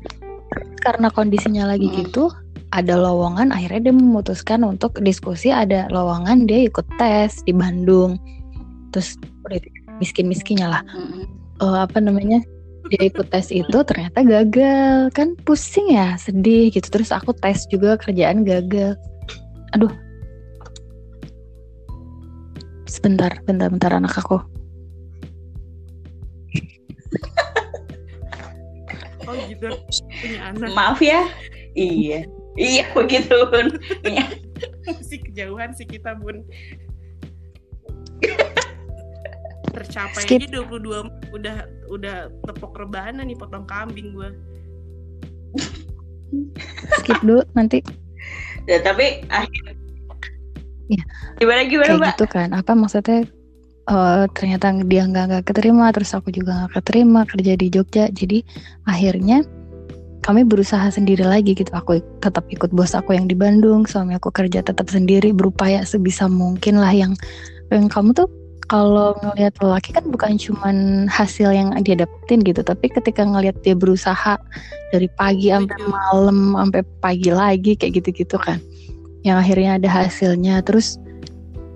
karena 0.82 1.08
kondisinya 1.14 1.70
lagi 1.70 1.88
hmm. 1.88 1.98
gitu 2.06 2.34
ada 2.72 2.96
lowongan 2.98 3.54
akhirnya 3.54 3.92
dia 3.92 3.96
memutuskan 3.96 4.66
untuk 4.66 4.98
diskusi 5.04 5.54
ada 5.54 5.86
lowongan 5.94 6.50
dia 6.50 6.66
ikut 6.68 6.88
tes 6.98 7.46
di 7.46 7.54
Bandung 7.54 8.18
terus 8.92 9.16
miskin 10.02 10.28
miskinnya 10.28 10.68
lah 10.68 10.84
hmm. 10.90 11.24
uh, 11.62 11.86
apa 11.86 12.02
namanya 12.02 12.42
dia 12.92 13.08
ikut 13.08 13.32
tes 13.32 13.48
itu 13.56 13.78
ternyata 13.88 14.20
gagal 14.20 15.10
kan 15.16 15.40
pusing 15.48 15.96
ya 15.96 16.20
sedih 16.20 16.68
gitu 16.76 16.92
terus 16.92 17.16
aku 17.16 17.32
tes 17.32 17.64
juga 17.72 17.96
kerjaan 17.96 18.44
gagal 18.44 19.00
aduh 19.72 19.92
Sebentar, 22.92 23.32
bentar, 23.48 23.72
bentar 23.72 23.92
anak 23.96 24.20
aku. 24.20 24.36
oh 29.32 29.36
gitu, 29.48 29.72
punya 29.96 30.40
anak. 30.52 30.76
Maaf 30.76 31.00
ya. 31.00 31.24
iya. 31.72 32.28
Iya 32.60 32.92
begitu 32.92 33.32
bun. 33.48 33.80
Iya. 34.04 34.28
Masih 34.92 35.24
kejauhan 35.24 35.72
sih 35.72 35.88
kita 35.88 36.20
bun. 36.20 36.44
Tercapai 39.72 40.24
Skip. 40.24 40.40
aja 40.44 40.62
22 40.68 41.36
udah 41.36 41.58
udah 41.92 42.16
tepok 42.48 42.74
rebana 42.76 43.24
nih 43.24 43.36
potong 43.40 43.64
kambing 43.66 44.12
gue. 44.14 44.30
Skip 47.02 47.20
dulu 47.24 47.44
nanti. 47.56 47.80
Ya, 48.70 48.78
tapi 48.84 49.26
akhir 49.32 49.82
ya. 50.92 51.04
gimana 51.40 51.62
gimana 51.66 51.88
kayak 51.88 52.00
mbak 52.00 52.12
gitu 52.14 52.26
kan 52.30 52.50
apa 52.52 52.72
maksudnya 52.76 53.20
uh, 53.88 54.28
ternyata 54.36 54.76
dia 54.86 55.08
nggak 55.08 55.26
nggak 55.32 55.44
keterima 55.48 55.90
terus 55.96 56.12
aku 56.12 56.30
juga 56.30 56.66
nggak 56.66 56.72
keterima 56.84 57.22
kerja 57.26 57.54
di 57.56 57.68
Jogja 57.72 58.06
jadi 58.12 58.44
akhirnya 58.86 59.48
kami 60.22 60.46
berusaha 60.46 60.86
sendiri 60.94 61.26
lagi 61.26 61.58
gitu 61.58 61.72
aku 61.74 61.98
tetap 62.22 62.46
ikut 62.54 62.70
bos 62.70 62.94
aku 62.94 63.18
yang 63.18 63.26
di 63.26 63.34
Bandung 63.34 63.90
suami 63.90 64.14
aku 64.14 64.30
kerja 64.30 64.62
tetap 64.62 64.86
sendiri 64.92 65.34
berupaya 65.34 65.82
sebisa 65.82 66.30
mungkin 66.30 66.78
lah 66.78 66.94
yang 66.94 67.18
yang 67.74 67.90
kamu 67.90 68.14
tuh 68.14 68.30
kalau 68.72 69.12
ngelihat 69.20 69.52
lelaki 69.60 69.92
kan 69.92 70.08
bukan 70.08 70.40
cuman 70.40 71.04
hasil 71.12 71.52
yang 71.52 71.76
dia 71.84 72.00
dapetin 72.00 72.40
gitu 72.40 72.64
tapi 72.64 72.88
ketika 72.88 73.28
ngelihat 73.28 73.60
dia 73.68 73.76
berusaha 73.76 74.40
dari 74.96 75.12
pagi 75.20 75.52
sampai 75.52 75.76
malam 75.92 76.56
sampai 76.56 76.82
pagi 77.04 77.36
lagi 77.36 77.76
kayak 77.76 78.00
gitu-gitu 78.00 78.40
kan. 78.40 78.64
Yang 79.28 79.38
akhirnya 79.44 79.72
ada 79.76 79.90
hasilnya. 79.92 80.56
Terus 80.64 80.96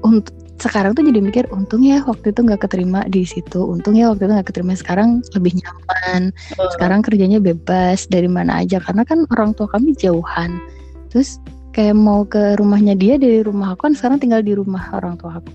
untuk 0.07 0.31
sekarang 0.55 0.95
tuh 0.95 1.03
jadi 1.03 1.19
mikir 1.19 1.51
untung 1.51 1.83
ya 1.83 1.99
waktu 2.07 2.31
itu 2.31 2.39
nggak 2.47 2.63
keterima 2.63 3.03
di 3.11 3.27
situ. 3.27 3.59
Untung 3.59 3.99
ya 3.99 4.15
waktu 4.15 4.31
itu 4.31 4.31
nggak 4.31 4.47
keterima. 4.55 4.73
Sekarang 4.79 5.19
lebih 5.35 5.51
nyaman. 5.59 6.31
Sekarang 6.79 7.03
kerjanya 7.03 7.43
bebas. 7.43 8.07
Dari 8.07 8.31
mana 8.31 8.63
aja. 8.63 8.79
Karena 8.79 9.03
kan 9.03 9.27
orang 9.35 9.51
tua 9.51 9.67
kami 9.67 9.91
jauhan. 9.99 10.63
Terus 11.11 11.43
kayak 11.75 11.99
mau 11.99 12.23
ke 12.23 12.55
rumahnya 12.55 12.95
dia 12.95 13.19
dari 13.19 13.43
rumah 13.43 13.75
aku 13.75 13.91
kan 13.91 13.93
sekarang 13.99 14.23
tinggal 14.23 14.39
di 14.39 14.55
rumah 14.55 14.95
orang 14.95 15.19
tua 15.19 15.43
aku. 15.43 15.51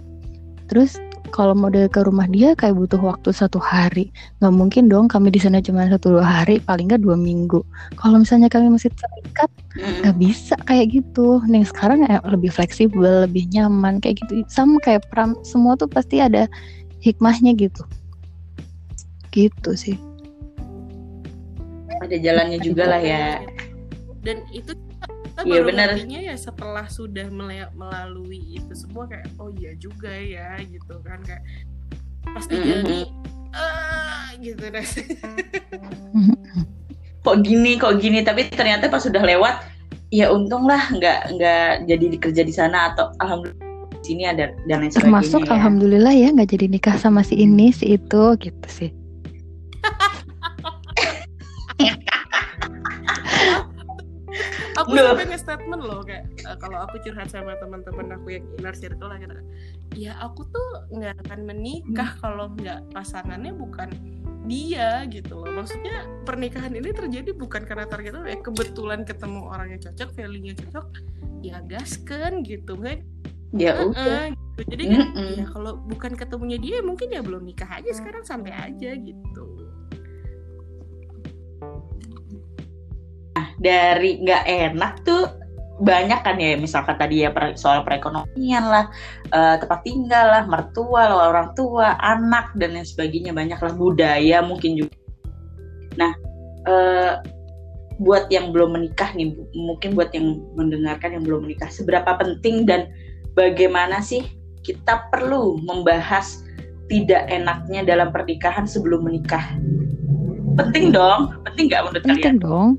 Terus 0.68 1.00
kalau 1.30 1.54
model 1.54 1.86
ke 1.86 2.02
rumah 2.02 2.26
dia 2.26 2.52
kayak 2.58 2.76
butuh 2.76 3.00
waktu 3.00 3.30
satu 3.30 3.56
hari. 3.62 4.10
Nggak 4.42 4.54
mungkin 4.54 4.84
dong 4.90 5.06
kami 5.06 5.30
di 5.30 5.40
sana 5.40 5.62
cuma 5.62 5.86
satu 5.86 6.18
dua 6.18 6.26
hari 6.26 6.58
paling 6.62 6.90
nggak 6.90 7.02
dua 7.02 7.14
minggu. 7.16 7.62
Kalau 7.96 8.20
misalnya 8.20 8.50
kami 8.50 8.68
masih 8.70 8.90
terikat 8.92 9.50
nggak 9.78 10.16
bisa 10.18 10.54
kayak 10.66 10.92
gitu. 10.92 11.40
Nih 11.46 11.62
sekarang 11.64 12.04
ya 12.04 12.18
lebih 12.26 12.50
fleksibel 12.50 13.24
lebih 13.24 13.46
nyaman 13.54 14.02
kayak 14.02 14.20
gitu. 14.26 14.42
Sama 14.50 14.76
kayak 14.82 15.06
pram 15.08 15.38
semua 15.46 15.78
tuh 15.78 15.86
pasti 15.88 16.18
ada 16.18 16.50
hikmahnya 17.00 17.54
gitu. 17.56 17.82
Gitu 19.30 19.70
sih. 19.78 19.96
Ada 22.00 22.16
jalannya 22.16 22.58
juga 22.60 22.84
lah 22.90 23.02
ya. 23.02 23.40
dan 24.20 24.44
itu 24.52 24.76
kita 25.40 25.48
iya, 25.48 25.60
baru 25.64 25.68
bener. 25.72 25.88
ya 26.04 26.36
setelah 26.36 26.86
sudah 26.92 27.26
melalui 27.72 28.60
itu 28.60 28.72
semua 28.76 29.08
kayak 29.08 29.24
oh 29.40 29.48
iya 29.56 29.72
juga 29.80 30.12
ya 30.12 30.60
gitu 30.60 31.00
kan 31.00 31.24
kayak 31.24 31.40
pasti 32.36 32.56
mm 32.56 32.60
-hmm. 32.60 32.72
jadi 32.76 32.98
ah 33.56 34.28
gitu 34.36 34.64
deh 34.68 34.84
kok 37.24 37.36
gini 37.40 37.80
kok 37.80 37.96
gini 37.96 38.20
tapi 38.20 38.52
ternyata 38.52 38.92
pas 38.92 39.00
sudah 39.00 39.24
lewat 39.24 39.64
ya 40.12 40.28
untung 40.28 40.68
lah 40.68 40.92
nggak 40.92 41.32
nggak 41.40 41.88
jadi 41.88 42.06
dikerja 42.20 42.42
di 42.44 42.52
sana 42.52 42.92
atau 42.92 43.08
alhamdulillah 43.24 43.88
di 44.00 44.04
sini 44.04 44.22
ada 44.28 44.52
dan 44.68 44.84
lain 44.84 44.92
sebagainya 44.92 45.08
termasuk 45.08 45.40
ya. 45.48 45.50
alhamdulillah 45.56 46.12
ya 46.12 46.28
nggak 46.36 46.50
jadi 46.52 46.66
nikah 46.68 46.96
sama 47.00 47.24
si 47.24 47.40
ini 47.40 47.72
si 47.72 47.96
itu 47.96 48.24
gitu 48.36 48.68
sih 48.68 48.90
aku 54.78 54.94
Duh. 54.94 55.12
sampai 55.12 55.24
nge-statement 55.30 55.82
loh 55.82 56.00
kayak 56.02 56.24
uh, 56.46 56.56
kalau 56.58 56.78
aku 56.86 57.02
curhat 57.02 57.28
sama 57.30 57.56
teman-teman 57.58 58.16
aku 58.16 58.38
yang 58.38 58.44
inner 58.58 58.74
circle 58.76 59.10
lah 59.10 59.18
kira 59.18 59.42
ya 59.98 60.14
aku 60.22 60.46
tuh 60.48 60.68
nggak 60.94 61.18
akan 61.26 61.40
menikah 61.46 62.10
hmm. 62.14 62.20
kalau 62.22 62.46
nggak 62.54 62.80
pasangannya 62.94 63.52
bukan 63.54 63.90
dia 64.48 65.04
gitu 65.12 65.44
loh 65.44 65.52
maksudnya 65.52 66.08
pernikahan 66.24 66.72
ini 66.72 66.90
terjadi 66.96 67.36
bukan 67.36 67.62
karena 67.68 67.84
target 67.84 68.16
ya 68.24 68.38
kebetulan 68.40 69.04
ketemu 69.04 69.46
orang 69.46 69.76
yang 69.76 69.80
cocok 69.84 70.10
value-nya 70.16 70.54
cocok 70.56 70.86
ya 71.44 71.60
gaskan 71.68 72.40
gitu 72.42 72.74
kan 72.80 73.04
ya 73.54 73.74
uh 73.82 73.90
-uh, 73.90 74.30
gitu. 74.30 74.62
jadi 74.70 74.84
kan 74.94 75.00
mm 75.10 75.12
-mm. 75.12 75.32
ya 75.42 75.46
kalau 75.50 75.72
bukan 75.90 76.12
ketemunya 76.14 76.58
dia 76.58 76.78
mungkin 76.80 77.10
ya 77.10 77.20
belum 77.20 77.42
nikah 77.42 77.68
aja 77.68 77.90
sekarang 77.90 78.22
sampai 78.22 78.54
aja 78.54 78.90
gitu 78.94 79.49
dari 83.60 84.18
nggak 84.24 84.44
enak 84.48 85.04
tuh 85.04 85.28
banyak 85.80 86.20
kan 86.20 86.36
ya 86.36 86.60
misalkan 86.60 86.96
tadi 87.00 87.24
ya 87.24 87.32
soal 87.56 87.80
perekonomian 87.80 88.64
lah 88.68 88.92
uh, 89.32 89.56
tempat 89.56 89.80
tinggal 89.80 90.26
lah 90.28 90.44
mertua 90.44 91.08
lah 91.08 91.32
orang 91.32 91.56
tua 91.56 91.96
anak 92.04 92.52
dan 92.60 92.76
lain 92.76 92.84
sebagainya 92.84 93.32
banyak 93.32 93.56
lah 93.56 93.72
budaya 93.72 94.44
mungkin 94.44 94.76
juga. 94.76 94.92
Nah 95.96 96.12
uh, 96.68 97.24
buat 98.00 98.28
yang 98.28 98.52
belum 98.52 98.76
menikah 98.76 99.12
nih 99.16 99.32
mungkin 99.56 99.96
buat 99.96 100.12
yang 100.12 100.40
mendengarkan 100.56 101.16
yang 101.16 101.24
belum 101.24 101.48
menikah 101.48 101.72
seberapa 101.72 102.12
penting 102.16 102.68
dan 102.68 102.92
bagaimana 103.32 104.04
sih 104.04 104.24
kita 104.60 105.08
perlu 105.08 105.56
membahas 105.64 106.44
tidak 106.92 107.24
enaknya 107.32 107.88
dalam 107.88 108.12
pernikahan 108.12 108.68
sebelum 108.68 109.08
menikah? 109.08 109.56
Penting 110.60 110.92
dong 110.92 111.40
penting 111.48 111.72
nggak 111.72 111.82
menurut 111.88 112.04
penting 112.04 112.36
kalian? 112.36 112.44
dong 112.44 112.70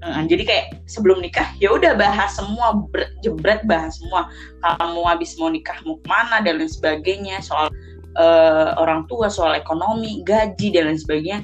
Jadi 0.00 0.42
kayak 0.48 0.66
sebelum 0.88 1.20
nikah 1.20 1.52
ya 1.60 1.76
udah 1.76 1.92
bahas 1.92 2.32
semua 2.32 2.72
jebret 3.20 3.60
bahas 3.68 4.00
semua. 4.00 4.32
Kamu 4.64 5.04
habis 5.04 5.36
mau 5.36 5.52
nikah 5.52 5.76
mau 5.84 6.00
ke 6.00 6.06
mana 6.08 6.40
dan 6.40 6.56
lain 6.56 6.72
sebagainya 6.72 7.44
soal 7.44 7.68
uh, 8.16 8.72
orang 8.80 9.04
tua 9.12 9.28
soal 9.28 9.52
ekonomi 9.52 10.24
gaji 10.24 10.72
dan 10.72 10.88
lain 10.88 11.00
sebagainya. 11.00 11.38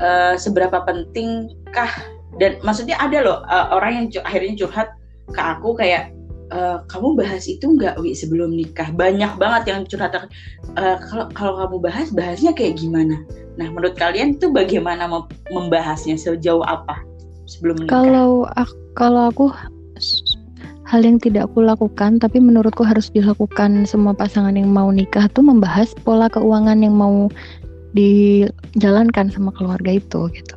Uh, 0.00 0.40
seberapa 0.40 0.80
pentingkah 0.88 1.92
dan 2.40 2.56
maksudnya 2.64 2.96
ada 2.96 3.20
loh 3.20 3.38
uh, 3.44 3.76
orang 3.76 4.08
yang 4.08 4.24
akhirnya 4.24 4.56
curhat 4.64 4.88
ke 5.28 5.36
aku 5.36 5.76
kayak 5.76 6.16
uh, 6.48 6.80
kamu 6.88 7.12
bahas 7.12 7.44
itu 7.44 7.76
nggak 7.76 8.00
wi 8.00 8.16
sebelum 8.16 8.56
nikah? 8.56 8.88
Banyak 8.96 9.36
banget 9.36 9.62
yang 9.68 9.80
curhat 9.84 10.16
uh, 10.16 10.96
kalau 10.96 11.28
kalau 11.36 11.52
kamu 11.60 11.76
bahas 11.84 12.08
bahasnya 12.08 12.56
kayak 12.56 12.80
gimana? 12.80 13.20
Nah 13.60 13.68
menurut 13.68 14.00
kalian 14.00 14.40
itu 14.40 14.48
bagaimana 14.48 15.04
membahasnya 15.52 16.16
sejauh 16.16 16.64
apa 16.64 17.11
sebelum 17.46 17.84
menikah? 17.84 17.92
Kalau 18.02 18.46
aku, 18.54 18.76
kalau 18.94 19.22
aku 19.30 19.46
hal 20.92 21.00
yang 21.00 21.16
tidak 21.16 21.48
aku 21.48 21.64
lakukan 21.64 22.20
tapi 22.20 22.36
menurutku 22.36 22.84
harus 22.84 23.08
dilakukan 23.08 23.88
semua 23.88 24.12
pasangan 24.12 24.52
yang 24.52 24.68
mau 24.68 24.92
nikah 24.92 25.24
tuh 25.32 25.40
membahas 25.40 25.96
pola 26.04 26.28
keuangan 26.28 26.84
yang 26.84 26.92
mau 26.92 27.32
dijalankan 27.96 29.32
sama 29.32 29.56
keluarga 29.56 29.96
itu 29.96 30.28
gitu. 30.36 30.56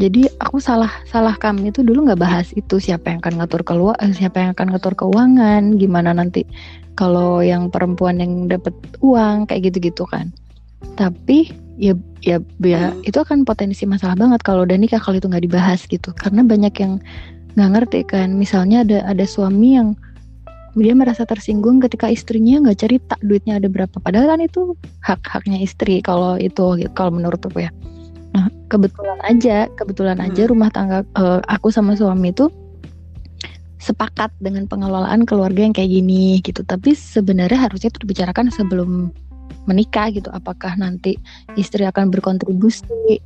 Jadi 0.00 0.26
aku 0.40 0.58
salah 0.58 0.90
salah 1.04 1.36
kami 1.36 1.70
itu 1.70 1.84
dulu 1.84 2.08
nggak 2.08 2.20
bahas 2.24 2.48
itu 2.56 2.80
siapa 2.80 3.12
yang 3.12 3.20
akan 3.20 3.44
ngatur 3.44 3.62
keluar 3.62 3.94
eh, 4.00 4.16
siapa 4.16 4.40
yang 4.40 4.50
akan 4.56 4.74
ngatur 4.74 4.96
keuangan 4.96 5.76
gimana 5.76 6.16
nanti 6.16 6.48
kalau 6.96 7.44
yang 7.44 7.68
perempuan 7.68 8.16
yang 8.16 8.48
dapat 8.48 8.72
uang 9.04 9.44
kayak 9.44 9.68
gitu-gitu 9.68 10.08
kan. 10.08 10.32
Tapi 10.96 11.52
ya 11.82 11.98
ya 12.22 12.38
ya 12.62 12.94
hmm. 12.94 13.02
itu 13.10 13.18
akan 13.18 13.42
potensi 13.42 13.82
masalah 13.90 14.14
banget 14.14 14.38
kalau 14.46 14.62
udah 14.62 14.78
nikah 14.78 15.02
kalau 15.02 15.18
itu 15.18 15.26
nggak 15.26 15.42
dibahas 15.50 15.82
gitu 15.90 16.14
karena 16.14 16.46
banyak 16.46 16.74
yang 16.78 17.02
nggak 17.58 17.70
ngerti 17.74 18.00
kan 18.06 18.38
misalnya 18.38 18.86
ada 18.86 19.02
ada 19.02 19.26
suami 19.26 19.74
yang 19.74 19.98
dia 20.72 20.94
merasa 20.94 21.26
tersinggung 21.26 21.82
ketika 21.82 22.08
istrinya 22.08 22.62
nggak 22.62 22.78
cerita 22.86 23.18
duitnya 23.20 23.58
ada 23.58 23.66
berapa 23.66 23.98
padahal 23.98 24.38
kan 24.38 24.40
itu 24.40 24.78
hak 25.02 25.20
haknya 25.26 25.58
istri 25.60 25.98
kalau 26.00 26.38
itu 26.38 26.86
kalau 26.94 27.10
menurut 27.12 27.42
aku 27.42 27.66
ya 27.66 27.74
Nah, 28.32 28.48
kebetulan 28.72 29.20
aja, 29.22 29.68
kebetulan 29.76 30.18
hmm. 30.18 30.26
aja 30.32 30.42
rumah 30.48 30.70
tangga 30.72 31.04
uh, 31.16 31.40
aku 31.46 31.68
sama 31.68 31.92
suami 31.94 32.32
itu 32.32 32.48
sepakat 33.82 34.32
dengan 34.40 34.64
pengelolaan 34.64 35.28
keluarga 35.28 35.60
yang 35.68 35.76
kayak 35.76 35.92
gini 35.92 36.40
gitu. 36.40 36.64
Tapi 36.64 36.96
sebenarnya 36.96 37.68
harusnya 37.68 37.92
itu 37.92 38.00
dibicarakan 38.08 38.48
sebelum 38.48 39.12
menikah 39.66 40.10
gitu. 40.10 40.28
Apakah 40.32 40.74
nanti 40.78 41.16
istri 41.54 41.86
akan 41.86 42.10
berkontribusi 42.10 43.20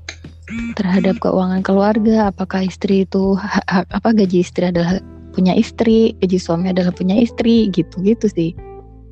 terhadap 0.78 1.18
keuangan 1.20 1.62
keluarga? 1.64 2.30
Apakah 2.30 2.66
istri 2.66 3.05
itu 3.09 3.37
hak, 3.37 3.89
apa 3.91 4.09
gaji 4.12 4.45
istri 4.45 4.68
adalah 4.68 5.01
punya 5.37 5.53
istri, 5.53 6.16
gaji 6.20 6.39
suami 6.41 6.72
adalah 6.72 6.93
punya 6.93 7.16
istri 7.16 7.68
gitu-gitu 7.72 8.26
sih. 8.30 8.53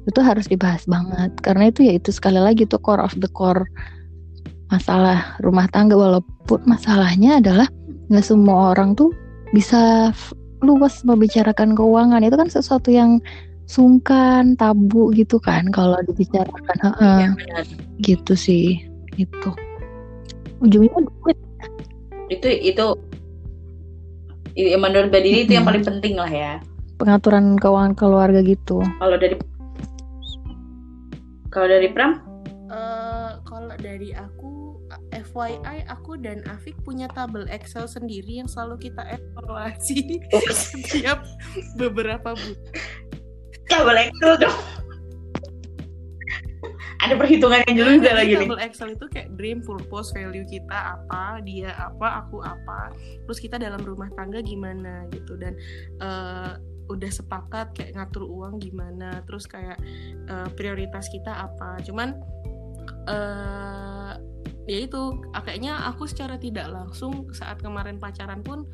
Itu 0.05 0.21
harus 0.21 0.49
dibahas 0.49 0.85
banget 0.85 1.33
karena 1.41 1.73
itu 1.73 1.85
ya 1.89 1.97
itu 1.97 2.13
sekali 2.13 2.37
lagi 2.37 2.69
tuh 2.69 2.81
core 2.81 3.01
of 3.01 3.17
the 3.21 3.31
core 3.33 3.65
masalah 4.69 5.37
rumah 5.41 5.69
tangga 5.71 5.97
walaupun 5.97 6.61
masalahnya 6.67 7.41
adalah 7.41 7.69
nggak 8.13 8.27
semua 8.27 8.77
orang 8.77 8.93
tuh 8.93 9.13
bisa 9.55 10.13
luas 10.65 11.05
membicarakan 11.05 11.77
keuangan 11.77 12.25
itu 12.25 12.37
kan 12.37 12.49
sesuatu 12.49 12.89
yang 12.89 13.21
sungkan 13.65 14.55
tabu 14.61 15.11
gitu 15.17 15.41
kan 15.41 15.69
kalau 15.73 15.97
dibicarakan. 16.05 16.77
Uh, 16.85 16.89
uh, 17.01 17.19
ya, 17.25 17.29
gitu 18.05 18.37
sih 18.37 18.83
itu 19.17 19.51
ujungnya 20.61 20.99
duit. 21.23 21.39
Itu 22.33 22.49
itu 22.49 22.87
menurut 24.79 25.11
Mbak 25.11 25.23
hmm. 25.23 25.43
itu 25.47 25.53
yang 25.55 25.67
paling 25.67 25.85
penting 25.85 26.15
lah 26.17 26.31
ya. 26.31 26.53
Pengaturan 26.97 27.59
keuangan 27.59 27.95
keluarga 27.99 28.41
gitu. 28.45 28.81
Kalau 29.03 29.17
dari 29.19 29.37
kalau 31.51 31.67
dari 31.71 31.89
Pram? 31.91 32.23
Uh, 32.71 33.39
kalau 33.47 33.75
dari 33.79 34.11
aku 34.15 34.75
FYI 35.15 35.87
aku 35.87 36.19
dan 36.19 36.43
Afik 36.51 36.75
punya 36.83 37.07
tabel 37.11 37.47
Excel 37.51 37.87
sendiri 37.87 38.43
yang 38.43 38.51
selalu 38.51 38.91
kita 38.91 39.03
evaluasi 39.15 40.23
setiap 40.51 41.23
beberapa 41.79 42.35
bulan. 42.35 42.63
Tabel 43.69 43.97
Excel 44.09 44.35
dong. 44.41 44.59
Ada 47.05 47.21
perhitungannya 47.21 47.73
juga 47.77 48.17
lagi 48.17 48.33
nih. 48.33 48.49
Excel 48.65 48.97
itu 48.97 49.07
kayak 49.13 49.37
dream, 49.37 49.61
purpose, 49.61 50.09
value 50.17 50.49
kita 50.49 50.97
apa, 50.97 51.45
dia 51.45 51.77
apa, 51.77 52.25
aku 52.25 52.41
apa. 52.41 52.89
Terus 53.29 53.39
kita 53.45 53.61
dalam 53.61 53.85
rumah 53.85 54.09
tangga 54.17 54.41
gimana 54.41 55.05
gitu 55.13 55.37
dan 55.37 55.53
uh, 56.01 56.57
udah 56.89 57.11
sepakat 57.13 57.77
kayak 57.77 57.93
ngatur 57.97 58.25
uang 58.25 58.57
gimana, 58.57 59.21
terus 59.29 59.45
kayak 59.45 59.77
uh, 60.33 60.49
prioritas 60.57 61.13
kita 61.13 61.45
apa. 61.45 61.77
Cuman 61.85 62.17
uh, 63.05 64.17
ya 64.65 64.79
itu 64.89 65.21
kayaknya 65.45 65.85
aku 65.93 66.09
secara 66.09 66.41
tidak 66.41 66.73
langsung 66.73 67.29
saat 67.37 67.61
kemarin 67.61 68.01
pacaran 68.01 68.41
pun 68.41 68.65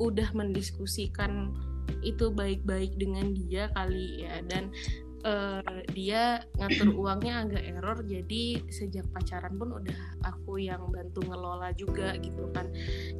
udah 0.00 0.28
mendiskusikan 0.36 1.52
itu 2.00 2.32
baik-baik 2.32 2.96
dengan 2.96 3.32
dia 3.36 3.68
kali 3.76 4.24
ya. 4.24 4.40
Dan 4.46 4.72
uh, 5.24 5.60
dia 5.92 6.44
ngatur 6.56 6.92
uangnya 7.00 7.44
agak 7.46 7.64
error 7.64 7.98
jadi 8.04 8.64
sejak 8.72 9.04
pacaran 9.12 9.56
pun 9.56 9.76
udah 9.80 10.00
aku 10.24 10.60
yang 10.60 10.80
bantu 10.88 11.24
ngelola 11.24 11.72
juga 11.76 12.16
gitu 12.20 12.48
kan. 12.52 12.68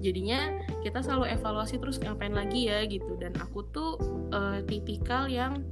Jadinya 0.00 0.61
kita 0.80 1.04
selalu 1.04 1.32
evaluasi 1.36 1.76
terus 1.80 2.00
ngapain 2.00 2.32
lagi 2.32 2.68
ya 2.68 2.84
gitu. 2.88 3.16
Dan 3.20 3.36
aku 3.36 3.66
tuh 3.72 4.00
uh, 4.32 4.61
tipikal 4.64 5.28
yang 5.28 5.64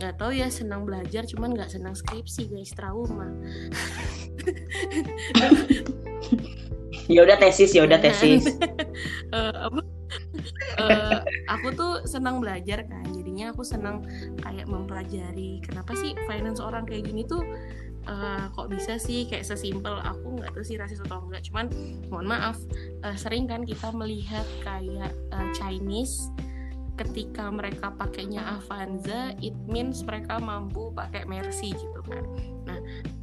nggak 0.00 0.16
tahu 0.16 0.32
ya 0.32 0.48
senang 0.48 0.88
belajar 0.88 1.28
cuman 1.28 1.52
nggak 1.52 1.76
senang 1.76 1.92
skripsi 1.92 2.48
guys. 2.48 2.72
Trauma. 2.72 3.28
Ya 7.10 7.26
udah 7.26 7.42
tesis 7.42 7.74
ya 7.74 7.82
udah 7.84 7.98
tesis. 7.98 8.46
Uh, 9.30 9.70
uh, 10.82 11.22
aku 11.46 11.70
tuh 11.74 12.02
senang 12.06 12.42
belajar 12.42 12.82
kan. 12.86 13.06
Jadinya 13.14 13.54
aku 13.54 13.62
senang 13.62 14.02
kayak 14.42 14.66
mempelajari 14.66 15.62
kenapa 15.62 15.94
sih 15.94 16.18
finance 16.26 16.58
orang 16.58 16.82
kayak 16.82 17.06
gini 17.06 17.22
tuh 17.26 17.42
uh, 18.10 18.50
kok 18.50 18.70
bisa 18.70 18.98
sih? 18.98 19.26
Kayak 19.30 19.46
sesimpel 19.46 20.02
aku 20.02 20.38
nggak 20.38 20.50
tahu 20.54 20.66
sih 20.66 20.78
rasis 20.78 21.02
atau 21.06 21.22
enggak 21.26 21.46
cuman 21.46 21.66
mohon 22.10 22.26
maaf 22.26 22.58
uh, 23.06 23.14
sering 23.14 23.46
kan 23.46 23.62
kita 23.62 23.90
melihat 23.94 24.46
kayak 24.66 25.14
uh, 25.30 25.48
Chinese 25.54 26.30
ketika 26.98 27.48
mereka 27.48 27.92
pakainya 27.94 28.58
Avanza 28.58 29.34
it 29.40 29.54
means 29.70 30.02
mereka 30.02 30.40
mampu 30.42 30.90
pakai 30.92 31.24
Mercy 31.26 31.72
gitu 31.72 32.00
kan. 32.06 32.24
Nah 32.66 32.78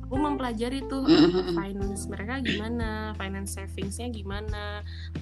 aku 0.08 0.16
mempelajari 0.16 0.88
tuh 0.88 1.04
uh, 1.04 1.52
finance 1.60 2.08
mereka 2.08 2.40
gimana 2.40 3.12
finance 3.20 3.60
savingsnya 3.60 4.08
gimana 4.08 4.80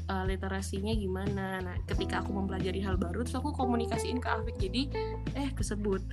uh, 0.07 0.23
literasinya 0.29 0.93
gimana. 0.93 1.59
Nah 1.65 1.75
ketika 1.89 2.21
aku 2.21 2.37
mempelajari 2.37 2.79
hal 2.85 2.95
baru 2.95 3.25
terus 3.25 3.41
aku 3.41 3.49
komunikasiin 3.57 4.21
ke 4.21 4.29
Afik 4.29 4.55
jadi 4.61 4.87
eh 5.33 5.49
kesebut. 5.57 6.05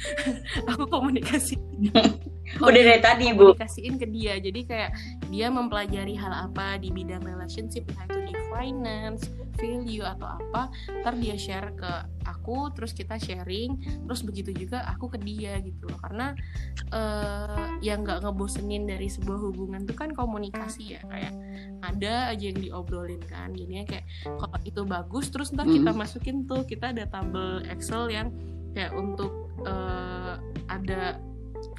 Aku 0.70 0.86
komunikasi 0.88 1.58
udah 2.64 2.82
dari 2.86 3.00
tadi 3.02 3.34
bu. 3.34 3.52
komunikasiin 3.52 3.98
ke 3.98 4.06
dia. 4.08 4.38
Jadi 4.38 4.60
kayak 4.64 4.90
dia 5.28 5.50
mempelajari 5.50 6.14
hal 6.14 6.50
apa 6.50 6.78
di 6.78 6.94
bidang 6.94 7.24
relationship 7.26 7.84
entah 7.90 8.06
itu 8.08 8.30
di 8.30 8.34
finance 8.52 9.26
value 9.56 10.04
atau 10.04 10.38
apa 10.38 10.70
ntar 11.02 11.14
dia 11.18 11.36
share 11.38 11.72
ke 11.74 11.92
aku 12.24 12.72
terus 12.72 12.92
kita 12.92 13.16
sharing 13.20 13.78
terus 14.04 14.24
begitu 14.24 14.50
juga 14.54 14.84
aku 14.88 15.12
ke 15.12 15.18
dia 15.20 15.60
gitu 15.60 15.88
loh 15.88 15.98
karena 16.02 16.32
uh, 16.92 17.78
yang 17.84 18.02
nggak 18.02 18.24
ngebosenin 18.24 18.88
dari 18.88 19.08
sebuah 19.08 19.38
hubungan 19.50 19.84
tuh 19.84 19.96
kan 19.96 20.10
komunikasi 20.12 20.98
ya 20.98 21.02
kayak 21.06 21.32
ada 21.84 22.32
aja 22.32 22.44
yang 22.50 22.60
diobrolin 22.60 23.22
kan 23.28 23.52
jadinya 23.52 23.84
kayak 23.84 24.06
kalau 24.24 24.58
itu 24.64 24.82
bagus 24.84 25.28
terus 25.28 25.52
ntar 25.52 25.68
kita 25.68 25.92
mm. 25.92 25.98
masukin 25.98 26.36
tuh 26.48 26.64
kita 26.64 26.92
ada 26.96 27.04
tabel 27.08 27.64
Excel 27.68 28.08
yang 28.08 28.28
kayak 28.74 28.92
untuk 28.96 29.30
uh, 29.64 30.40
ada 30.66 31.20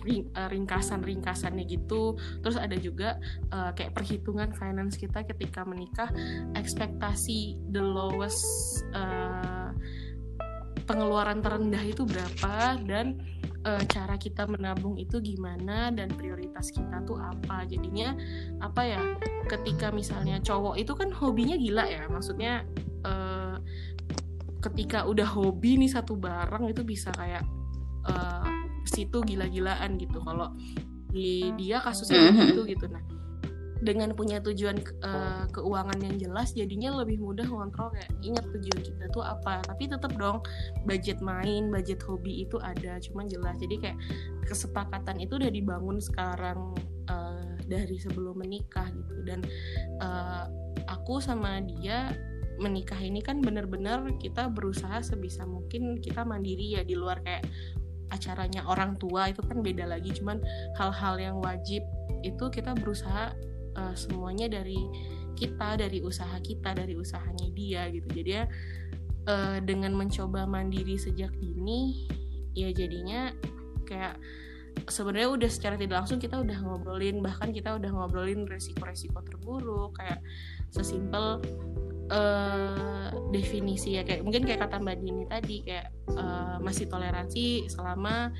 uh, 0.05 0.49
ringkasan-ringkasannya 0.49 1.65
gitu. 1.65 2.15
Terus 2.41 2.57
ada 2.57 2.77
juga 2.77 3.17
uh, 3.51 3.73
kayak 3.73 3.97
perhitungan 3.97 4.53
finance 4.53 4.95
kita 4.95 5.25
ketika 5.25 5.65
menikah, 5.65 6.09
ekspektasi 6.53 7.57
the 7.73 7.81
lowest 7.81 8.45
uh, 8.93 9.73
pengeluaran 10.85 11.41
terendah 11.41 11.81
itu 11.81 12.05
berapa 12.05 12.77
dan 12.85 13.17
cara 13.65 14.13
kita 14.21 14.45
menabung 14.45 14.93
itu 14.93 15.17
gimana 15.17 15.89
dan 15.89 16.13
prioritas 16.13 16.69
kita 16.69 17.01
tuh 17.01 17.17
apa. 17.17 17.65
Jadinya 17.65 18.13
apa 18.61 18.85
ya? 18.85 19.01
Ketika 19.49 19.89
misalnya 19.89 20.37
cowok 20.37 20.77
itu 20.77 20.93
kan 20.93 21.09
hobinya 21.09 21.57
gila 21.57 21.89
ya, 21.89 22.05
maksudnya 22.05 22.61
uh, 23.01 23.57
ketika 24.65 25.05
udah 25.05 25.25
hobi 25.29 25.77
nih 25.77 25.91
satu 25.93 26.17
barang 26.17 26.73
itu 26.73 26.81
bisa 26.81 27.13
kayak 27.13 27.45
uh, 28.09 28.45
situ 28.87 29.21
gila-gilaan 29.25 29.97
gitu. 29.99 30.21
Kalau 30.21 30.53
di 31.11 31.51
dia 31.55 31.79
kasusnya 31.79 32.31
begitu 32.31 32.75
gitu 32.75 32.91
nah 32.91 32.99
dengan 33.83 34.15
punya 34.17 34.41
tujuan 34.41 34.81
uh, 35.05 35.45
keuangan 35.53 35.99
yang 36.01 36.17
jelas 36.17 36.57
jadinya 36.57 36.95
lebih 37.03 37.21
mudah 37.21 37.45
ngontrol 37.45 37.93
kayak 37.93 38.09
ingat 38.25 38.45
tujuan 38.49 38.81
kita 38.81 39.05
tuh 39.13 39.21
apa? 39.21 39.61
Tapi 39.61 39.91
tetap 39.91 40.15
dong 40.17 40.39
budget 40.89 41.21
main 41.21 41.69
budget 41.69 42.01
hobi 42.07 42.47
itu 42.47 42.57
ada 42.63 42.97
cuman 42.97 43.29
jelas. 43.29 43.59
Jadi 43.61 43.75
kayak 43.83 43.97
kesepakatan 44.49 45.21
itu 45.21 45.37
udah 45.37 45.51
dibangun 45.53 46.01
sekarang 46.01 46.73
uh, 47.11 47.53
dari 47.69 48.01
sebelum 48.01 48.41
menikah 48.41 48.89
gitu. 48.89 49.15
Dan 49.21 49.45
uh, 50.01 50.49
aku 50.87 51.21
sama 51.21 51.61
dia 51.61 52.09
menikah 52.55 52.97
ini 52.97 53.19
kan 53.19 53.43
benar-benar 53.43 54.07
kita 54.17 54.47
berusaha 54.47 55.03
sebisa 55.03 55.43
mungkin 55.43 55.99
kita 55.99 56.23
mandiri 56.23 56.79
ya 56.79 56.87
di 56.87 56.95
luar 56.95 57.19
kayak 57.19 57.43
acaranya 58.13 58.65
orang 58.65 58.97
tua 58.97 59.29
itu 59.31 59.41
kan 59.41 59.61
beda 59.61 59.89
lagi. 59.89 60.13
Cuman 60.13 60.41
hal-hal 60.77 61.15
yang 61.17 61.37
wajib 61.41 61.81
itu 62.21 62.45
kita 62.51 62.73
berusaha 62.77 63.33
uh, 63.77 63.95
semuanya 63.95 64.49
dari 64.49 64.79
kita 65.35 65.75
dari 65.75 65.99
usaha 65.99 66.35
kita 66.39 66.73
dari 66.73 66.95
usahanya 66.95 67.47
dia 67.51 67.87
gitu. 67.91 68.07
Jadi 68.11 68.29
ya 68.29 68.43
uh, 69.27 69.57
dengan 69.61 69.93
mencoba 69.93 70.47
mandiri 70.47 70.95
sejak 70.95 71.33
dini 71.37 72.07
ya 72.55 72.71
jadinya 72.71 73.35
kayak 73.83 74.15
sebenarnya 74.87 75.29
udah 75.31 75.49
secara 75.51 75.75
tidak 75.79 76.03
langsung 76.03 76.19
kita 76.19 76.39
udah 76.39 76.57
ngobrolin 76.61 77.23
bahkan 77.23 77.51
kita 77.55 77.75
udah 77.79 77.89
ngobrolin 77.91 78.43
resiko-resiko 78.43 79.23
terburuk 79.23 79.95
kayak 79.95 80.19
sesimpel 80.75 81.39
uh, 82.11 83.09
definisi 83.31 83.95
ya. 83.95 84.03
Kayak 84.03 84.27
mungkin 84.27 84.43
kayak 84.43 84.67
kata 84.67 84.83
Mbak 84.83 84.97
Dini 84.99 85.23
tadi 85.25 85.55
kayak 85.63 85.87
uh, 86.11 86.57
masih 86.59 86.91
toleransi 86.91 87.71
selama 87.71 88.35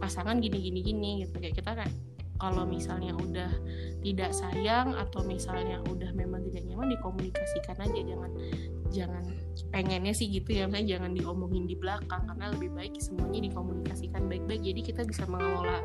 pasangan 0.00 0.40
gini 0.40 0.58
gini 0.58 0.80
gini 0.80 1.10
gitu. 1.26 1.36
Kayak 1.38 1.54
kita 1.60 1.70
kayak 1.76 1.92
kalau 2.34 2.66
misalnya 2.66 3.14
udah 3.14 3.50
tidak 4.02 4.34
sayang 4.34 4.90
atau 4.98 5.22
misalnya 5.22 5.78
udah 5.86 6.10
memang 6.12 6.42
tidak 6.50 6.66
nyaman 6.66 6.90
dikomunikasikan 6.92 7.78
aja. 7.78 8.00
Jangan 8.02 8.32
jangan 8.90 9.24
pengennya 9.70 10.10
sih 10.10 10.26
gitu 10.28 10.50
ya. 10.50 10.66
Misalnya 10.66 10.98
jangan 10.98 11.10
diomongin 11.14 11.64
di 11.70 11.78
belakang 11.78 12.26
karena 12.26 12.50
lebih 12.52 12.74
baik 12.74 12.98
semuanya 12.98 13.38
dikomunikasikan 13.48 14.26
baik-baik. 14.26 14.62
Jadi 14.66 14.80
kita 14.82 15.02
bisa 15.06 15.24
mengelola 15.30 15.78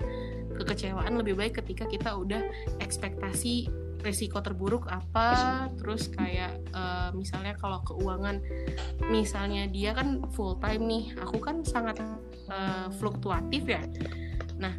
kekecewaan 0.58 1.14
lebih 1.16 1.38
baik 1.38 1.62
ketika 1.64 1.86
kita 1.88 2.18
udah 2.18 2.42
ekspektasi 2.82 3.70
resiko 4.00 4.40
terburuk 4.40 4.88
apa? 4.88 5.68
Terus 5.80 6.08
kayak 6.12 6.60
uh, 6.72 7.10
misalnya 7.14 7.56
kalau 7.60 7.84
keuangan 7.84 8.40
misalnya 9.12 9.68
dia 9.68 9.92
kan 9.96 10.24
full 10.34 10.56
time 10.60 10.84
nih 10.88 11.04
aku 11.20 11.38
kan 11.40 11.62
sangat 11.64 12.00
uh, 12.50 12.88
fluktuatif 13.00 13.68
ya. 13.68 13.84
Nah 14.58 14.74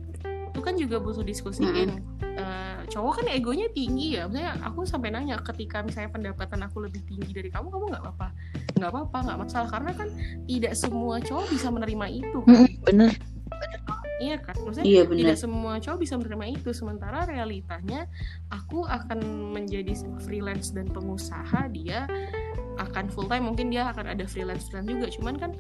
itu 0.51 0.61
kan 0.61 0.75
juga 0.77 0.97
butuh 0.99 1.25
diskusiin. 1.25 2.03
Uh, 2.41 2.83
cowok 2.89 3.23
kan 3.23 3.27
egonya 3.31 3.69
tinggi 3.71 4.19
ya. 4.19 4.27
Misalnya 4.27 4.59
aku 4.65 4.83
sampai 4.89 5.13
nanya 5.13 5.39
ketika 5.45 5.85
misalnya 5.85 6.11
pendapatan 6.11 6.61
aku 6.67 6.85
lebih 6.85 7.05
tinggi 7.07 7.31
dari 7.31 7.49
kamu 7.53 7.71
kamu 7.71 7.85
nggak 7.93 8.03
apa-apa. 8.03 8.29
Nggak 8.77 8.91
apa-apa 8.91 9.19
nggak 9.29 9.39
masalah. 9.47 9.69
Karena 9.71 9.93
kan 9.95 10.09
tidak 10.49 10.73
semua 10.75 11.21
cowok 11.21 11.47
bisa 11.53 11.69
menerima 11.69 12.07
itu 12.11 12.39
kan? 12.45 12.67
bener 12.87 13.13
Iya 14.21 14.37
kan, 14.37 14.53
maksudnya 14.61 14.85
iya, 14.85 15.03
tidak 15.09 15.41
semua 15.41 15.81
cowok 15.81 15.99
bisa 16.05 16.15
menerima 16.21 16.47
itu. 16.61 16.71
Sementara 16.77 17.25
realitanya, 17.25 18.05
aku 18.53 18.85
akan 18.85 19.25
menjadi 19.57 19.97
freelance 20.21 20.77
dan 20.77 20.93
pengusaha, 20.93 21.73
dia 21.73 22.05
akan 22.77 23.09
full 23.09 23.25
time. 23.33 23.49
Mungkin 23.49 23.73
dia 23.73 23.89
akan 23.89 24.13
ada 24.13 24.29
freelance 24.29 24.69
freelance 24.69 24.93
juga. 24.93 25.07
Cuman 25.09 25.35
kan 25.41 25.51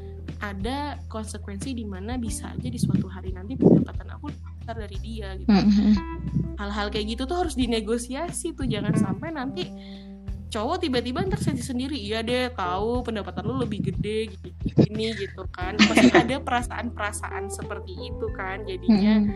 ada 0.44 1.00
konsekuensi 1.08 1.72
di 1.72 1.88
mana 1.88 2.20
bisa 2.20 2.52
aja 2.52 2.68
di 2.68 2.76
suatu 2.76 3.08
hari 3.08 3.32
nanti 3.32 3.56
pendapatan 3.56 4.08
aku 4.12 4.28
besar 4.61 4.76
dari 4.76 4.98
dia 5.00 5.36
gitu. 5.40 5.48
Mm-hmm. 5.48 5.92
Hal-hal 6.61 6.92
kayak 6.92 7.16
gitu 7.16 7.22
tuh 7.24 7.48
harus 7.48 7.56
dinegosiasi 7.56 8.52
tuh, 8.52 8.68
jangan 8.68 8.92
sampai 8.92 9.32
nanti 9.32 9.64
cowok 10.51 10.82
tiba-tiba 10.82 11.22
ntar 11.30 11.38
sensi 11.38 11.62
sendiri 11.62 11.94
iya 11.94 12.26
deh 12.26 12.51
tahu 12.53 13.07
pendapatan 13.07 13.46
lu 13.46 13.62
lebih 13.62 13.86
gede 13.86 14.34
gitu 14.34 14.82
ini 14.90 15.14
gitu 15.14 15.46
kan. 15.55 15.78
Pasti 15.78 16.11
ada 16.11 16.36
perasaan-perasaan 16.42 17.48
seperti 17.48 17.94
itu 18.11 18.26
kan 18.34 18.66
jadinya 18.66 19.30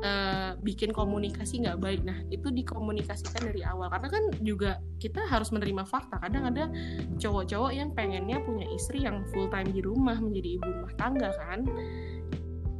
uh, 0.00 0.50
bikin 0.62 0.94
komunikasi 0.94 1.66
nggak 1.66 1.82
baik. 1.82 2.00
Nah 2.06 2.22
itu 2.30 2.54
dikomunikasikan 2.54 3.50
dari 3.50 3.66
awal 3.66 3.90
karena 3.90 4.08
kan 4.08 4.24
juga 4.46 4.78
kita 5.02 5.26
harus 5.26 5.50
menerima 5.50 5.82
fakta. 5.82 6.22
Kadang 6.22 6.54
ada 6.54 6.70
cowok-cowok 7.18 7.72
yang 7.74 7.90
pengennya 7.92 8.38
punya 8.46 8.70
istri 8.70 9.02
yang 9.02 9.26
full 9.34 9.50
time 9.50 9.68
di 9.74 9.82
rumah 9.82 10.16
menjadi 10.22 10.62
ibu 10.62 10.68
rumah 10.70 10.94
tangga 10.94 11.30
kan 11.34 11.66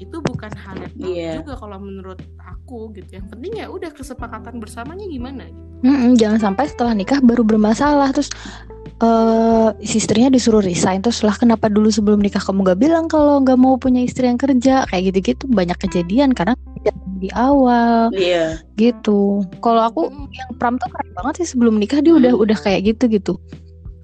itu 0.04 0.16
bukan 0.20 0.52
hal 0.52 0.76
yang 0.76 0.92
yeah. 1.00 1.34
juga 1.40 1.56
kalau 1.56 1.80
menurut 1.80 2.20
aku 2.38 2.92
gitu. 2.92 3.18
Yang 3.18 3.26
penting 3.32 3.52
ya 3.58 3.66
udah 3.72 3.90
kesepakatan 3.90 4.60
bersamanya 4.60 5.08
gimana 5.08 5.48
gitu. 5.48 5.64
Mm-mm, 5.84 6.16
jangan 6.16 6.38
sampai 6.40 6.64
setelah 6.68 6.92
nikah 6.96 7.20
baru 7.20 7.44
bermasalah 7.44 8.08
terus 8.16 8.32
uh, 9.04 9.76
istrinya 9.84 10.32
disuruh 10.32 10.64
resign 10.64 11.04
terus 11.04 11.20
lah 11.20 11.36
kenapa 11.36 11.68
dulu 11.68 11.92
sebelum 11.92 12.24
nikah 12.24 12.40
kamu 12.40 12.72
gak 12.72 12.80
bilang 12.80 13.04
kalau 13.04 13.44
nggak 13.44 13.58
mau 13.60 13.76
punya 13.76 14.04
istri 14.04 14.28
yang 14.28 14.40
kerja? 14.40 14.88
Kayak 14.88 15.12
gitu-gitu 15.12 15.44
banyak 15.48 15.76
kejadian 15.80 16.32
karena 16.32 16.56
di 17.20 17.32
awal. 17.32 18.12
Yeah. 18.12 18.60
gitu. 18.76 19.44
Kalau 19.64 19.82
aku 19.88 20.12
yang 20.32 20.50
pram 20.60 20.76
tuh 20.76 20.88
keren 20.92 21.10
banget 21.16 21.44
sih 21.44 21.56
sebelum 21.56 21.80
nikah 21.80 22.04
dia 22.04 22.16
udah 22.16 22.32
udah 22.36 22.58
kayak 22.60 22.92
gitu 22.92 23.08
gitu 23.08 23.34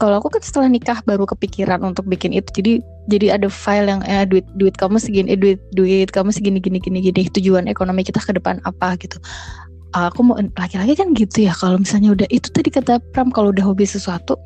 kalau 0.00 0.16
aku 0.16 0.32
kan 0.32 0.40
setelah 0.40 0.68
nikah 0.72 0.98
baru 1.04 1.28
kepikiran 1.28 1.84
untuk 1.84 2.08
bikin 2.08 2.32
itu 2.32 2.48
jadi 2.56 2.72
jadi 3.10 3.34
ada 3.34 3.50
file 3.50 3.90
yang 3.90 4.00
eh, 4.06 4.22
duit 4.22 4.46
duit 4.54 4.78
kamu 4.78 5.02
segini 5.02 5.34
eh, 5.34 5.38
duit 5.38 5.58
duit 5.74 6.08
kamu 6.14 6.30
segini 6.30 6.62
gini 6.62 6.78
gini 6.78 7.02
gini. 7.02 7.26
Tujuan 7.34 7.66
ekonomi 7.66 8.06
kita 8.06 8.22
ke 8.22 8.38
depan 8.38 8.62
apa 8.62 8.94
gitu. 9.02 9.18
Aku 9.90 10.22
mau 10.22 10.38
laki-laki 10.54 10.94
kan 10.94 11.10
gitu 11.18 11.50
ya 11.50 11.52
kalau 11.58 11.82
misalnya 11.82 12.14
udah 12.14 12.28
itu 12.30 12.46
tadi 12.54 12.70
kata 12.70 13.02
Pram 13.10 13.34
kalau 13.34 13.50
udah 13.50 13.66
hobi 13.66 13.82
sesuatu 13.82 14.38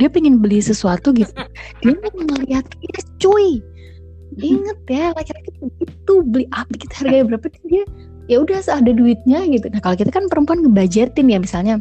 dia 0.00 0.08
pengen 0.08 0.40
beli 0.40 0.60
sesuatu 0.60 1.12
gitu. 1.12 1.32
Dia 1.84 1.92
ngeliat 1.96 2.64
kita 2.80 3.00
cuy. 3.20 3.60
Inget 4.36 4.80
ya 4.88 5.12
laki-laki 5.16 5.52
itu 5.80 6.14
beli 6.24 6.44
apa 6.52 6.72
kita 6.76 6.92
harganya 7.00 7.24
berapa 7.36 7.46
dia 7.64 7.84
ya 8.28 8.36
udah 8.42 8.60
ada 8.60 8.92
duitnya 8.92 9.44
gitu. 9.48 9.68
Nah 9.72 9.80
kalau 9.80 9.96
kita 9.96 10.12
kan 10.12 10.28
perempuan 10.28 10.60
ngebajetin 10.64 11.32
ya 11.32 11.38
misalnya 11.40 11.80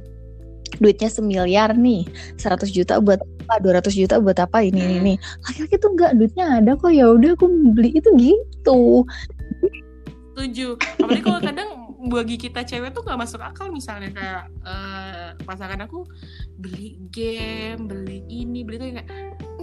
duitnya 0.80 1.12
semiliar 1.12 1.76
nih 1.76 2.08
100 2.40 2.72
juta 2.72 3.00
buat 3.00 3.20
apa 3.46 3.62
200 3.62 3.93
juta 3.93 4.18
buat 4.18 4.38
apa 4.41 4.66
ini 4.66 4.82
ini 4.82 4.96
ini? 5.00 5.14
Laki-laki 5.46 5.78
tuh 5.78 5.93
enggak 5.93 6.12
duitnya 6.18 6.46
ada 6.60 6.74
kok. 6.74 6.89
Ya 6.89 7.06
udah 7.14 7.38
aku 7.38 7.46
beli 7.78 7.93
itu 7.93 8.10
gitu. 8.18 9.06
Setuju. 10.34 10.76
Apalagi 11.00 11.24
kalau 11.24 11.39
kadang 11.39 11.70
bagi 12.06 12.38
kita 12.38 12.62
cewek 12.62 12.93
tuh 12.93 13.02
nggak 13.02 13.18
masuk 13.18 13.41
akal 13.41 13.74
misalnya 13.74 14.14
kayak 14.14 14.43
uh, 14.62 15.34
pasangan 15.41 15.89
aku 15.89 16.06
beli 16.62 17.02
game 17.10 17.89
beli 17.89 18.22
ini 18.30 18.62
beli 18.62 18.78
itu 18.78 19.02
kayak 19.02 19.10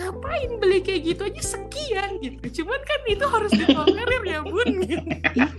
ngapain 0.00 0.50
beli 0.58 0.82
kayak 0.82 1.02
gitu 1.06 1.22
aja 1.28 1.42
sekian 1.42 2.10
gitu. 2.18 2.62
Cuman 2.62 2.80
kan 2.82 3.00
itu 3.06 3.26
harus 3.26 3.52
ditolerir 3.54 4.22
ya 4.26 4.40
bun. 4.42 4.70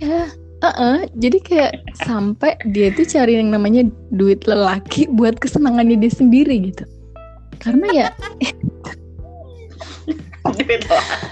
Iya. 0.00 0.28
Uh 0.64 0.68
-uh, 0.72 0.98
jadi 1.12 1.38
kayak 1.44 1.72
sampai 2.08 2.56
dia 2.72 2.88
tuh 2.96 3.04
cari 3.04 3.36
yang 3.36 3.52
namanya 3.52 3.84
duit 4.16 4.48
lelaki 4.48 5.04
buat 5.12 5.36
kesenangannya 5.36 6.00
dia 6.00 6.08
sendiri 6.08 6.72
gitu 6.72 6.88
karena 7.64 7.86
ya 7.90 8.08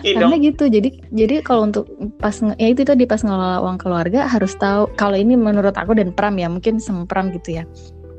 karena 0.02 0.36
gitu. 0.40 0.64
Jadi 0.68 0.88
jadi 1.12 1.34
kalau 1.44 1.68
untuk 1.68 1.84
pas 2.18 2.34
ya 2.56 2.68
itu 2.72 2.82
tadi 2.82 3.04
pas 3.04 3.20
ngelola 3.20 3.60
uang 3.62 3.78
keluarga 3.78 4.24
harus 4.24 4.56
tahu 4.56 4.88
kalau 4.96 5.16
ini 5.16 5.36
menurut 5.36 5.76
aku 5.76 5.92
dan 5.92 6.10
Pram 6.16 6.36
ya 6.40 6.48
mungkin 6.48 6.80
sempram 6.80 7.28
gitu 7.36 7.62
ya. 7.62 7.64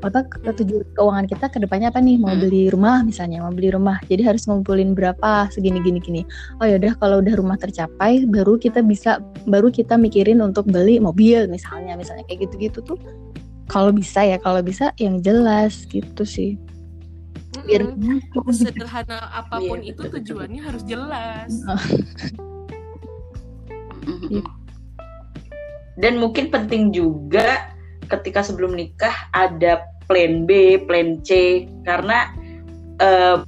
Apa 0.04 0.20
ketujuan 0.28 0.84
keuangan 1.00 1.24
kita 1.24 1.48
ke 1.48 1.58
depannya 1.64 1.88
apa 1.88 1.96
nih? 1.96 2.20
Mau 2.20 2.36
hmm. 2.36 2.42
beli 2.44 2.62
rumah 2.68 3.00
misalnya 3.00 3.40
mau 3.40 3.50
beli 3.50 3.72
rumah. 3.72 3.96
Jadi 4.04 4.20
harus 4.20 4.44
ngumpulin 4.44 4.92
berapa 4.92 5.48
segini 5.48 5.80
gini 5.80 5.98
gini. 5.98 6.22
Oh 6.60 6.68
ya 6.68 6.76
udah 6.76 6.92
kalau 7.00 7.24
udah 7.24 7.34
rumah 7.40 7.56
tercapai 7.56 8.28
baru 8.28 8.60
kita 8.60 8.84
bisa 8.84 9.24
baru 9.48 9.72
kita 9.72 9.96
mikirin 9.96 10.44
untuk 10.44 10.68
beli 10.68 11.00
mobil 11.00 11.48
misalnya 11.48 11.96
misalnya 11.96 12.22
kayak 12.28 12.48
gitu 12.48 12.54
gitu 12.70 12.78
tuh. 12.84 12.98
Kalau 13.72 13.96
bisa 13.96 14.20
ya 14.20 14.36
kalau 14.36 14.60
bisa 14.60 14.92
yang 15.00 15.24
jelas 15.24 15.88
gitu 15.88 16.22
sih 16.28 16.60
biar 17.62 17.82
mm-hmm. 17.86 18.50
sederhana 18.50 19.18
apa 19.30 19.62
pun 19.62 19.78
yeah, 19.80 19.94
itu 19.94 20.02
betul, 20.02 20.14
tujuannya 20.20 20.60
betul. 20.60 20.68
harus 20.72 20.82
jelas 20.82 21.50
mm-hmm. 24.02 24.42
dan 26.02 26.14
mungkin 26.18 26.50
penting 26.50 26.90
juga 26.90 27.70
ketika 28.10 28.44
sebelum 28.44 28.76
nikah 28.76 29.14
ada 29.32 29.86
plan 30.04 30.44
B, 30.44 30.76
plan 30.84 31.24
C 31.24 31.64
karena 31.88 32.28
uh, 33.00 33.40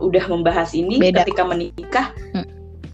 udah 0.00 0.24
membahas 0.30 0.72
ini 0.72 0.96
Beda. 0.96 1.22
ketika 1.22 1.44
menikah 1.44 2.06
hmm. 2.32 2.46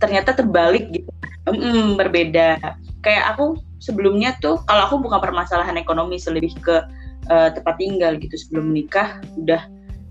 ternyata 0.02 0.34
terbalik 0.34 0.90
gitu 0.90 1.10
mm, 1.46 1.94
berbeda 1.94 2.58
kayak 3.04 3.24
aku 3.36 3.60
sebelumnya 3.78 4.34
tuh 4.42 4.58
kalau 4.66 4.90
aku 4.90 4.96
bukan 4.98 5.22
permasalahan 5.22 5.78
ekonomi 5.78 6.18
lebih 6.18 6.52
ke 6.58 6.76
uh, 7.30 7.48
tempat 7.54 7.74
tinggal 7.78 8.18
gitu 8.18 8.34
sebelum 8.34 8.74
menikah 8.74 9.22
udah 9.38 9.62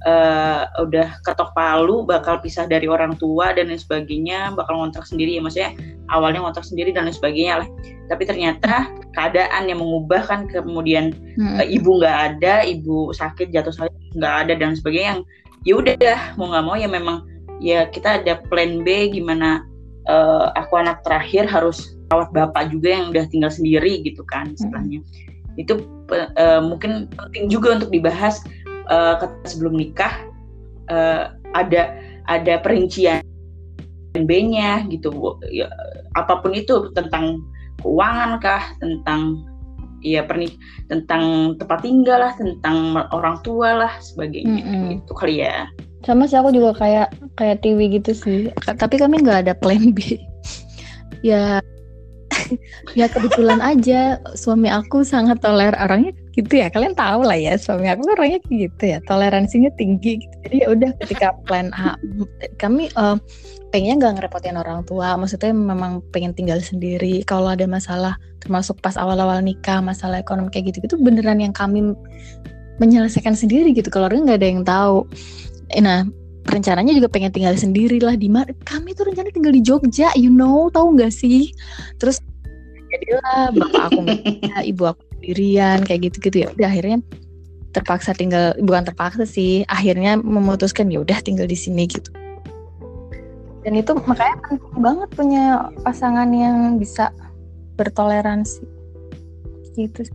uh, 0.05 0.69
udah 0.83 1.17
ketok 1.25 1.55
palu 1.57 2.05
bakal 2.05 2.37
pisah 2.37 2.69
dari 2.69 2.85
orang 2.85 3.17
tua 3.17 3.55
dan 3.55 3.71
lain 3.71 3.81
sebagainya 3.81 4.53
bakal 4.53 4.77
ngontrak 4.77 5.07
sendiri 5.07 5.39
ya 5.39 5.41
maksudnya 5.41 5.71
awalnya 6.13 6.43
ngontrak 6.43 6.67
sendiri 6.67 6.93
dan 6.93 7.09
lain 7.09 7.15
sebagainya 7.15 7.65
lah 7.65 7.67
tapi 8.11 8.23
ternyata 8.27 8.91
keadaan 9.17 9.71
yang 9.71 9.81
mengubah 9.81 10.21
kan 10.27 10.45
kemudian 10.45 11.15
hmm. 11.39 11.57
uh, 11.57 11.65
ibu 11.65 11.97
nggak 11.97 12.17
ada 12.35 12.61
ibu 12.67 13.09
sakit 13.15 13.49
jatuh 13.49 13.73
sakit 13.73 14.19
nggak 14.19 14.35
ada 14.45 14.53
dan 14.53 14.77
sebagainya 14.77 15.09
yang 15.17 15.21
ya 15.65 15.73
udah 15.79 16.19
mau 16.37 16.53
nggak 16.53 16.65
mau 16.65 16.75
ya 16.77 16.89
memang 16.91 17.25
ya 17.57 17.89
kita 17.89 18.21
ada 18.21 18.37
plan 18.51 18.85
B 18.85 19.09
gimana 19.09 19.65
uh, 20.05 20.53
aku 20.53 20.77
anak 20.77 21.01
terakhir 21.01 21.49
harus 21.49 21.97
rawat 22.13 22.31
bapak 22.31 22.71
juga 22.71 22.93
yang 22.93 23.11
udah 23.11 23.25
tinggal 23.27 23.51
sendiri 23.51 24.05
gitu 24.05 24.21
kan 24.29 24.53
setelahnya 24.55 25.01
hmm. 25.01 25.61
itu 25.61 25.73
uh, 26.13 26.61
mungkin 26.63 27.11
penting 27.11 27.51
juga 27.51 27.81
untuk 27.81 27.91
dibahas 27.91 28.45
uh, 28.91 29.15
sebelum 29.47 29.75
nikah 29.75 30.27
uh, 30.91 31.33
ada 31.55 31.95
ada 32.27 32.59
perincian 32.59 33.23
B-nya 34.17 34.89
gitu 34.89 35.13
ya, 35.53 35.69
apa 36.17 36.41
pun 36.41 36.57
itu 36.57 36.89
tentang 36.97 37.45
keuangan 37.85 38.41
kah 38.41 38.73
tentang 38.81 39.45
ya 40.01 40.25
pernik 40.25 40.57
tentang 40.89 41.53
tempat 41.57 41.85
tinggal 41.85 42.21
lah 42.21 42.33
tentang 42.37 42.97
orang 43.13 43.37
tua 43.45 43.85
lah 43.85 43.93
sebagainya. 44.01 44.63
Mm 44.63 44.65
-hmm. 44.65 44.97
itu 45.01 45.13
kali 45.13 45.45
ya. 45.45 45.69
Sama 46.05 46.25
sih 46.29 46.37
aku 46.39 46.53
juga 46.53 46.73
kayak 46.77 47.13
kayak 47.37 47.61
TV 47.61 47.99
gitu 48.01 48.11
sih. 48.13 48.39
Tapi 48.65 48.95
kami 48.97 49.21
nggak 49.21 49.47
ada 49.47 49.53
plan 49.57 49.93
B. 49.93 49.99
Ya 51.25 51.57
ya 52.99 53.09
kebetulan 53.09 53.57
aja 53.57 54.21
suami 54.37 54.69
aku 54.69 55.01
sangat 55.01 55.41
toler. 55.41 55.73
Orangnya 55.81 56.13
gitu 56.37 56.53
ya. 56.61 56.69
Kalian 56.69 56.93
tahu 56.93 57.25
lah 57.25 57.35
ya 57.35 57.57
suami 57.57 57.89
aku 57.89 58.05
orangnya 58.13 58.39
gitu 58.45 58.83
ya. 58.85 59.01
Toleransinya 59.03 59.73
tinggi 59.73 60.21
gitu. 60.21 60.35
jadi 60.45 60.55
ya 60.61 60.67
udah 60.71 60.89
ketika 61.01 61.27
plan 61.49 61.73
A 61.73 61.97
kami 62.61 62.93
uh, 62.93 63.17
pengennya 63.73 63.95
nggak 64.05 64.13
ngerepotin 64.21 64.55
orang 64.61 64.85
tua. 64.85 65.17
Maksudnya 65.17 65.51
memang 65.51 66.05
pengen 66.13 66.37
tinggal 66.37 66.61
sendiri. 66.61 67.25
Kalau 67.25 67.49
ada 67.49 67.65
masalah 67.65 68.21
termasuk 68.37 68.77
pas 68.79 68.93
awal-awal 68.95 69.41
nikah 69.41 69.81
masalah 69.81 70.21
ekonomi 70.21 70.53
kayak 70.53 70.71
gitu 70.71 70.85
itu 70.85 70.95
beneran 71.01 71.41
yang 71.41 71.51
kami 71.51 71.97
menyelesaikan 72.77 73.33
sendiri 73.33 73.73
gitu. 73.73 73.89
Kalau 73.89 74.05
orang 74.05 74.29
nggak 74.29 74.39
ada 74.39 74.47
yang 74.47 74.61
tahu. 74.61 74.97
Nah 75.81 76.05
rencananya 76.47 76.95
juga 76.95 77.11
pengen 77.11 77.33
tinggal 77.35 77.59
sendiri 77.59 77.99
lah 77.99 78.15
di 78.15 78.31
mana 78.31 78.55
kami 78.63 78.95
tuh 78.95 79.03
rencana 79.11 79.27
tinggal 79.35 79.51
di 79.51 79.59
Jogja 79.59 80.15
you 80.15 80.31
know 80.31 80.69
tahu 80.69 80.93
nggak 80.95 81.11
sih? 81.11 81.51
Terus 81.97 82.21
jadilah 82.87 83.51
bapak 83.51 83.83
aku 83.91 83.99
ya, 84.47 84.63
ibu 84.63 84.83
aku 84.87 85.06
sendirian 85.17 85.81
kayak 85.83 86.09
gitu-gitu 86.11 86.45
ya 86.45 86.47
udah 86.53 86.69
akhirnya 86.69 86.99
terpaksa 87.75 88.15
tinggal 88.15 88.55
bukan 88.63 88.87
terpaksa 88.87 89.25
sih 89.27 89.67
akhirnya 89.67 90.17
memutuskan 90.17 90.89
ya 90.89 91.03
udah 91.03 91.19
tinggal 91.21 91.45
di 91.45 91.57
sini 91.57 91.85
gitu 91.89 92.09
dan 93.65 93.73
itu 93.75 93.91
makanya 94.07 94.37
penting 94.47 94.79
banget 94.79 95.09
punya 95.11 95.43
pasangan 95.83 96.29
yang 96.31 96.79
bisa 96.79 97.11
bertoleransi 97.75 98.63
gitu 99.77 100.07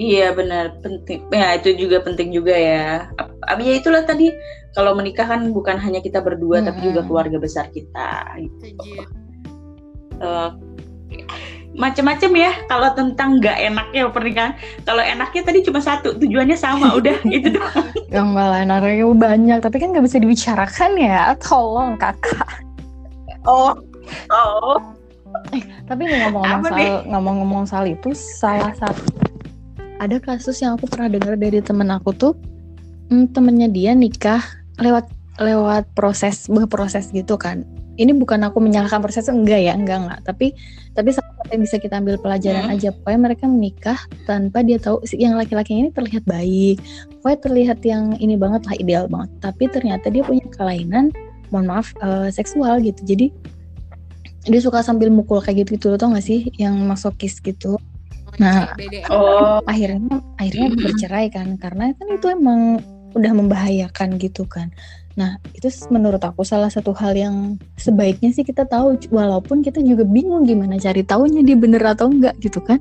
Iya 0.00 0.32
benar 0.32 0.80
penting. 0.80 1.28
Ya 1.28 1.60
itu 1.60 1.76
juga 1.76 2.00
penting 2.00 2.32
juga 2.32 2.56
ya. 2.56 3.12
Abi 3.44 3.68
ya 3.68 3.84
itulah 3.84 4.00
tadi 4.08 4.32
kalau 4.72 4.96
menikah 4.96 5.28
kan 5.28 5.52
bukan 5.52 5.76
hanya 5.76 6.00
kita 6.00 6.24
berdua 6.24 6.64
hmm. 6.64 6.72
tapi 6.72 6.78
juga 6.88 7.04
keluarga 7.04 7.36
besar 7.36 7.68
kita. 7.68 8.24
Gitu. 8.40 8.80
Uh, 10.24 10.56
macam-macam 11.78 12.30
ya 12.34 12.52
kalau 12.66 12.90
tentang 12.98 13.38
nggak 13.38 13.58
enaknya 13.58 14.10
pernikahan. 14.10 14.52
Kalau 14.82 15.02
enaknya 15.02 15.42
tadi 15.46 15.58
cuma 15.62 15.78
satu 15.78 16.18
tujuannya 16.18 16.58
sama 16.58 16.94
udah 16.98 17.16
itu 17.36 17.54
doang. 17.54 17.88
Yang 18.10 18.28
malah 18.30 18.60
enaknya 18.66 19.06
banyak 19.06 19.58
tapi 19.62 19.76
kan 19.78 19.94
nggak 19.94 20.04
bisa 20.06 20.18
dibicarakan 20.18 20.90
ya. 20.98 21.34
Tolong 21.38 21.94
kakak. 22.00 22.64
Oh 23.46 23.76
oh. 24.34 24.78
Eh, 25.54 25.62
tapi 25.86 26.10
ngomong-ngomong 26.10 26.62
soal 26.66 27.06
ngomong-ngomong 27.06 27.64
soal 27.66 27.86
itu 27.86 28.10
salah 28.14 28.74
satu 28.74 29.30
ada 30.00 30.16
kasus 30.18 30.58
yang 30.58 30.74
aku 30.74 30.90
pernah 30.90 31.06
dengar 31.12 31.36
dari 31.36 31.62
temen 31.62 31.86
aku 31.92 32.10
tuh 32.16 32.32
hmm, 33.12 33.30
temennya 33.30 33.68
dia 33.70 33.92
nikah 33.94 34.42
lewat 34.80 35.06
lewat 35.38 35.86
proses 35.94 36.50
berproses 36.50 37.12
gitu 37.12 37.36
kan 37.36 37.62
ini 38.00 38.16
bukan 38.16 38.40
aku 38.48 38.64
menyalahkan 38.64 39.04
proses 39.04 39.28
enggak 39.28 39.60
ya 39.60 39.76
enggak 39.76 40.00
enggak. 40.00 40.20
Tapi 40.24 40.56
tapi 40.96 41.08
salah 41.12 41.30
satu 41.36 41.52
yang 41.52 41.62
bisa 41.68 41.76
kita 41.76 42.00
ambil 42.00 42.16
pelajaran 42.16 42.64
hmm. 42.66 42.74
aja 42.74 42.88
pokoknya 42.96 43.20
mereka 43.20 43.44
menikah 43.44 43.98
tanpa 44.24 44.64
dia 44.64 44.80
tahu 44.80 45.04
yang 45.12 45.36
laki-laki 45.36 45.76
ini 45.76 45.92
terlihat 45.92 46.24
baik 46.24 46.80
pokoknya 47.20 47.38
terlihat 47.44 47.78
yang 47.84 48.16
ini 48.16 48.40
banget 48.40 48.64
lah 48.64 48.74
ideal 48.80 49.04
banget. 49.06 49.30
Tapi 49.44 49.64
ternyata 49.68 50.08
dia 50.08 50.24
punya 50.24 50.48
kelainan 50.56 51.12
mohon 51.52 51.68
maaf 51.68 51.92
uh, 52.00 52.32
seksual 52.32 52.80
gitu. 52.80 53.04
Jadi 53.04 53.28
dia 54.48 54.60
suka 54.64 54.80
sambil 54.80 55.12
mukul 55.12 55.44
kayak 55.44 55.68
gitu 55.68 55.76
gitu 55.76 55.86
tau 56.00 56.16
gak 56.16 56.24
sih 56.24 56.48
yang 56.56 56.80
masokis 56.88 57.36
gitu. 57.44 57.76
Nah 58.40 58.72
oh. 59.12 59.60
akhirnya 59.68 60.24
akhirnya 60.40 60.72
bercerai 60.72 61.28
kan 61.28 61.60
karena 61.60 61.92
kan 61.92 62.08
itu 62.08 62.26
emang 62.32 62.80
udah 63.12 63.32
membahayakan 63.34 64.16
gitu 64.22 64.46
kan 64.46 64.70
Nah, 65.18 65.36
itu 65.52 65.66
menurut 65.90 66.22
aku 66.22 66.46
salah 66.46 66.70
satu 66.70 66.94
hal 66.94 67.18
yang 67.18 67.58
sebaiknya 67.74 68.30
sih 68.30 68.46
kita 68.46 68.62
tahu 68.66 68.94
walaupun 69.10 69.60
kita 69.60 69.82
juga 69.82 70.06
bingung 70.06 70.46
gimana 70.46 70.78
cari 70.78 71.02
tahunya 71.02 71.42
dia 71.42 71.56
bener 71.58 71.82
atau 71.82 72.06
enggak 72.06 72.38
gitu 72.38 72.62
kan. 72.62 72.78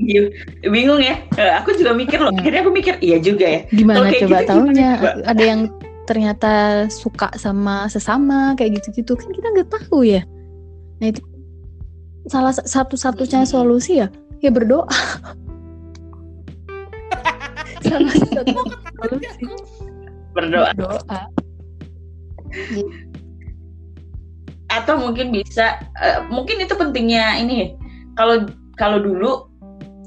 Iya, 0.00 0.32
bingung 0.66 0.98
ya. 1.04 1.20
Eh, 1.36 1.52
aku 1.52 1.76
juga 1.76 1.92
mikir 1.92 2.18
loh. 2.18 2.32
Ya. 2.32 2.40
Akhirnya 2.42 2.60
aku 2.64 2.72
mikir 2.72 2.94
iya 3.04 3.18
juga 3.20 3.46
ya. 3.46 3.60
Gimana 3.70 4.08
coba 4.08 4.38
gitu, 4.40 4.48
tahunya? 4.50 4.88
Ada 5.28 5.44
yang 5.44 5.60
ternyata 6.06 6.52
suka 6.88 7.28
sama 7.36 7.90
sesama 7.90 8.54
kayak 8.54 8.80
gitu-gitu 8.80 9.18
kan 9.18 9.28
kita 9.34 9.46
nggak 9.52 9.68
tahu 9.68 10.06
ya. 10.06 10.22
Nah 11.02 11.06
itu 11.12 11.20
salah 12.26 12.54
satu-satunya 12.54 13.44
solusi 13.44 14.00
ya 14.00 14.08
ya 14.40 14.50
berdoa. 14.54 14.86
salah 17.86 18.14
satu 18.14 18.52
berdoa. 20.34 20.70
Berdoa. 20.74 21.20
Atau 24.66 24.94
mungkin 25.00 25.32
bisa 25.32 25.80
uh, 26.02 26.26
mungkin 26.28 26.60
itu 26.60 26.74
pentingnya 26.76 27.40
ini 27.40 27.78
kalau 28.18 28.44
kalau 28.76 28.98
dulu 29.00 29.48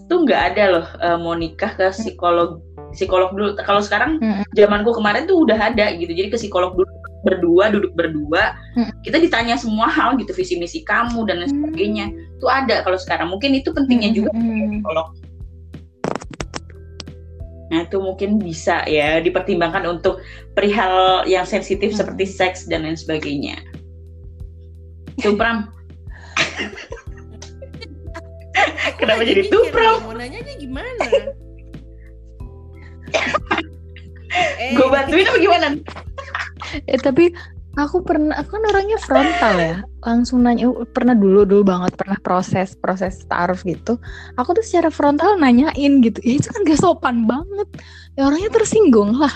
tuh 0.09 0.25
nggak 0.25 0.53
ada 0.53 0.63
loh 0.73 0.87
uh, 1.01 1.17
mau 1.17 1.33
nikah 1.37 1.73
ke 1.77 1.89
psikolog 1.93 2.61
psikolog 2.91 3.33
dulu. 3.33 3.53
Kalau 3.61 3.81
sekarang 3.81 4.17
zamanku 4.57 4.93
kemarin 4.93 5.29
tuh 5.29 5.45
udah 5.45 5.57
ada 5.57 5.93
gitu. 5.93 6.09
Jadi 6.09 6.33
ke 6.33 6.37
psikolog 6.37 6.73
dulu 6.73 6.89
berdua 7.21 7.69
duduk 7.69 7.93
berdua. 7.93 8.55
Kita 9.05 9.19
ditanya 9.19 9.59
semua 9.59 9.91
hal 9.91 10.17
gitu 10.17 10.31
visi 10.33 10.57
misi 10.57 10.81
kamu 10.81 11.27
dan 11.27 11.43
lain 11.43 11.51
sebagainya. 11.51 12.05
Hmm. 12.09 12.37
itu 12.39 12.47
ada 12.47 12.75
kalau 12.87 12.97
sekarang. 12.97 13.27
Mungkin 13.29 13.51
itu 13.59 13.69
pentingnya 13.75 14.15
juga 14.15 14.31
psikolog 14.33 15.07
Nah, 17.69 17.85
itu 17.85 18.01
mungkin 18.01 18.41
bisa 18.41 18.81
ya 18.89 19.21
dipertimbangkan 19.21 19.85
untuk 19.85 20.25
perihal 20.57 21.21
yang 21.29 21.45
sensitif 21.45 21.93
hmm. 21.93 22.01
seperti 22.01 22.25
seks 22.25 22.65
dan 22.65 22.81
lain 22.81 22.97
sebagainya. 22.97 23.61
Itu 25.21 25.37
Pram. 25.37 25.69
Kenapa 28.99 29.21
jadi 29.21 29.45
itu 29.45 29.69
Pram? 29.69 30.01
Mau 30.03 30.17
nanyanya 30.17 30.57
gimana? 30.57 31.05
eh. 34.33 34.73
Gue 34.73 34.89
bantuin 34.89 35.29
apa 35.29 35.37
gimana? 35.37 35.77
eh 36.85 37.01
tapi 37.01 37.33
aku 37.77 38.01
pernah 38.01 38.33
aku 38.39 38.57
kan 38.57 38.63
orangnya 38.73 38.97
frontal 38.97 39.55
ya. 39.59 39.75
Langsung 40.01 40.41
nanya 40.41 40.71
uh, 40.71 40.87
pernah 40.89 41.13
dulu 41.13 41.45
dulu 41.45 41.63
banget 41.67 41.93
pernah 41.99 42.17
proses 42.23 42.73
proses 42.79 43.21
taruh 43.29 43.59
gitu. 43.61 44.01
Aku 44.39 44.55
tuh 44.57 44.65
secara 44.65 44.89
frontal 44.89 45.37
nanyain 45.37 46.01
gitu. 46.01 46.19
Ya 46.25 46.41
itu 46.41 46.49
kan 46.49 46.65
gak 46.65 46.81
sopan 46.81 47.29
banget. 47.29 47.67
Ya 48.17 48.25
orangnya 48.25 48.49
tersinggung 48.49 49.13
lah. 49.13 49.33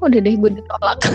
Udah 0.00 0.20
deh 0.22 0.34
gue 0.36 0.50
ditolak. 0.56 1.00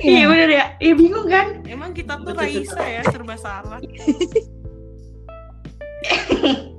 Iya. 0.00 0.32
Bener 0.32 0.48
ya, 0.48 0.64
iya 0.80 0.96
bingung 0.96 1.28
kan? 1.28 1.60
Emang 1.68 1.92
kita 1.92 2.16
tuh 2.24 2.32
Raisa 2.32 2.80
ya 2.80 3.04
serba 3.04 3.36
salah. 3.36 3.84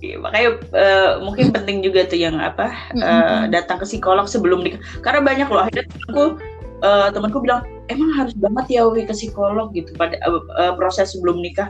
Iya, 0.00 0.16
makanya 0.16 0.50
uh, 0.72 1.10
mungkin 1.20 1.52
penting 1.52 1.84
juga 1.84 2.08
tuh 2.08 2.16
yang 2.16 2.40
apa 2.40 2.72
uh, 2.96 3.44
datang 3.52 3.76
ke 3.76 3.84
psikolog 3.84 4.24
sebelum 4.24 4.64
nikah 4.64 4.80
karena 5.04 5.20
banyak 5.20 5.48
loh 5.52 5.60
akhirnya 5.60 5.84
aku 6.08 6.40
uh, 6.80 7.12
temanku 7.12 7.44
bilang 7.44 7.68
emang 7.92 8.08
harus 8.16 8.32
banget 8.32 8.80
ya 8.80 8.88
Wi 8.88 9.04
ke 9.04 9.12
psikolog 9.12 9.68
gitu 9.76 9.92
pada 10.00 10.16
uh, 10.24 10.40
uh, 10.56 10.72
proses 10.80 11.12
sebelum 11.12 11.44
nikah. 11.44 11.68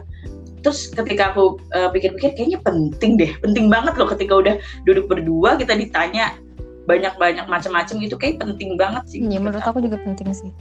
Terus 0.61 0.93
ketika 0.93 1.33
aku 1.33 1.57
pikir-pikir 1.91 2.31
uh, 2.31 2.35
kayaknya 2.37 2.59
penting 2.63 3.17
deh 3.19 3.33
penting 3.43 3.67
banget 3.67 3.97
loh 3.99 4.07
ketika 4.07 4.39
udah 4.39 4.55
duduk 4.87 5.11
berdua 5.11 5.59
kita 5.59 5.75
ditanya 5.75 6.37
banyak-banyak 6.85 7.49
macam-macam 7.51 7.95
gitu 7.99 8.15
kayak 8.15 8.39
penting 8.39 8.79
banget 8.79 9.03
sih. 9.11 9.19
Iya 9.19 9.43
menurut 9.43 9.65
aku 9.65 9.83
juga 9.83 9.99
penting 9.99 10.31
sih. 10.31 10.53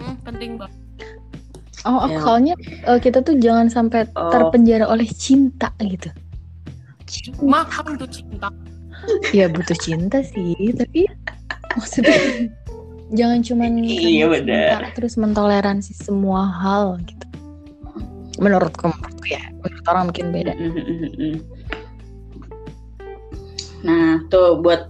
Hmm, 0.00 0.16
penting 0.24 0.56
banget. 0.56 0.78
Oh, 1.82 2.06
ya. 2.06 2.22
soalnya 2.22 2.54
uh, 2.86 3.02
kita 3.02 3.26
tuh 3.26 3.34
jangan 3.42 3.66
sampai 3.66 4.06
oh. 4.14 4.30
terpenjara 4.30 4.86
oleh 4.86 5.10
cinta 5.10 5.74
gitu 5.82 6.14
mahal 7.40 7.96
tuh 7.98 8.10
cinta. 8.10 8.48
Ya 9.34 9.50
butuh 9.50 9.74
cinta 9.82 10.22
sih 10.22 10.54
tapi 10.78 11.10
maksudnya 11.74 12.48
jangan 13.10 13.40
cuman 13.42 13.82
iya 13.82 14.30
benar 14.30 14.94
terus 14.94 15.18
mentoleransi 15.18 15.92
semua 15.96 16.46
hal 16.48 17.02
gitu. 17.04 17.26
Menurutku 18.38 18.88
menurutku 18.88 19.26
ya 19.26 19.42
menurut 19.60 19.84
orang 19.90 20.04
mungkin 20.08 20.26
beda. 20.30 20.52
Nah 23.82 24.22
tuh 24.30 24.62
buat 24.62 24.88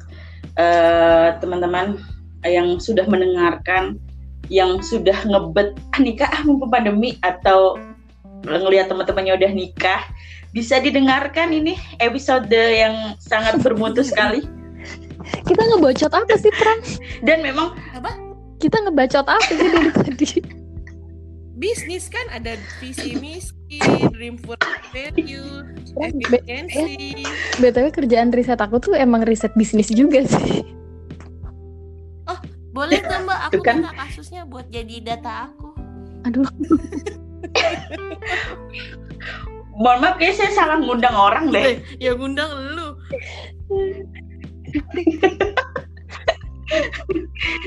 uh, 0.61 1.41
teman-teman 1.41 1.97
yang 2.45 2.77
sudah 2.77 3.07
mendengarkan 3.07 3.97
yang 4.51 4.83
sudah 4.83 5.17
ngebet 5.25 5.79
ah, 5.95 6.01
nikah 6.03 6.29
ah 6.29 6.43
mumpung 6.45 6.69
pandemi 6.69 7.17
atau 7.23 7.79
ngelihat 8.43 8.91
teman-temannya 8.91 9.39
udah 9.39 9.51
nikah 9.55 10.03
bisa 10.53 10.79
didengarkan 10.79 11.53
ini 11.53 11.81
episode 11.99 12.53
yang 12.53 13.17
sangat 13.19 13.59
bermutu 13.65 14.05
sekali. 14.05 14.45
Kita 15.49 15.63
ngebocot 15.73 16.13
apa 16.13 16.35
sih 16.37 16.53
Pram 16.61 16.79
dan 17.25 17.41
memang 17.41 17.73
apa? 17.97 18.13
Kita 18.61 18.85
ngebacot 18.85 19.27
apa 19.27 19.43
sih 19.49 19.59
dari 19.59 19.91
tadi? 19.91 20.29
Bisnis 21.57 22.13
kan? 22.13 22.27
Ada 22.31 22.61
visi 22.83 23.17
misi 23.17 23.81
dream 24.13 24.37
for 24.37 24.61
value 24.93 25.65
efisiensi 25.97 27.25
btw 27.61 27.93
kerjaan 27.93 28.33
riset 28.33 28.61
aku 28.61 28.81
tuh 28.81 28.95
emang 28.97 29.25
riset 29.25 29.53
bisnis 29.57 29.89
juga 29.89 30.25
sih. 30.29 30.65
Boleh 32.73 33.05
tuh 33.05 33.21
mbak. 33.29 33.53
Aku 33.53 33.61
kan. 33.61 33.85
minta 33.85 33.93
kasusnya 33.93 34.49
buat 34.49 34.65
jadi 34.73 35.05
data 35.05 35.53
aku. 35.53 35.77
Aduh 36.25 36.49
mohon 39.77 40.05
maaf 40.05 40.21
kayaknya 40.21 40.37
saya 40.45 40.51
salah 40.53 40.77
ngundang 40.81 41.17
orang 41.17 41.49
deh. 41.49 41.65
Eh, 41.65 41.77
yang 42.01 42.21
ngundang 42.21 42.51
lu. 42.77 42.89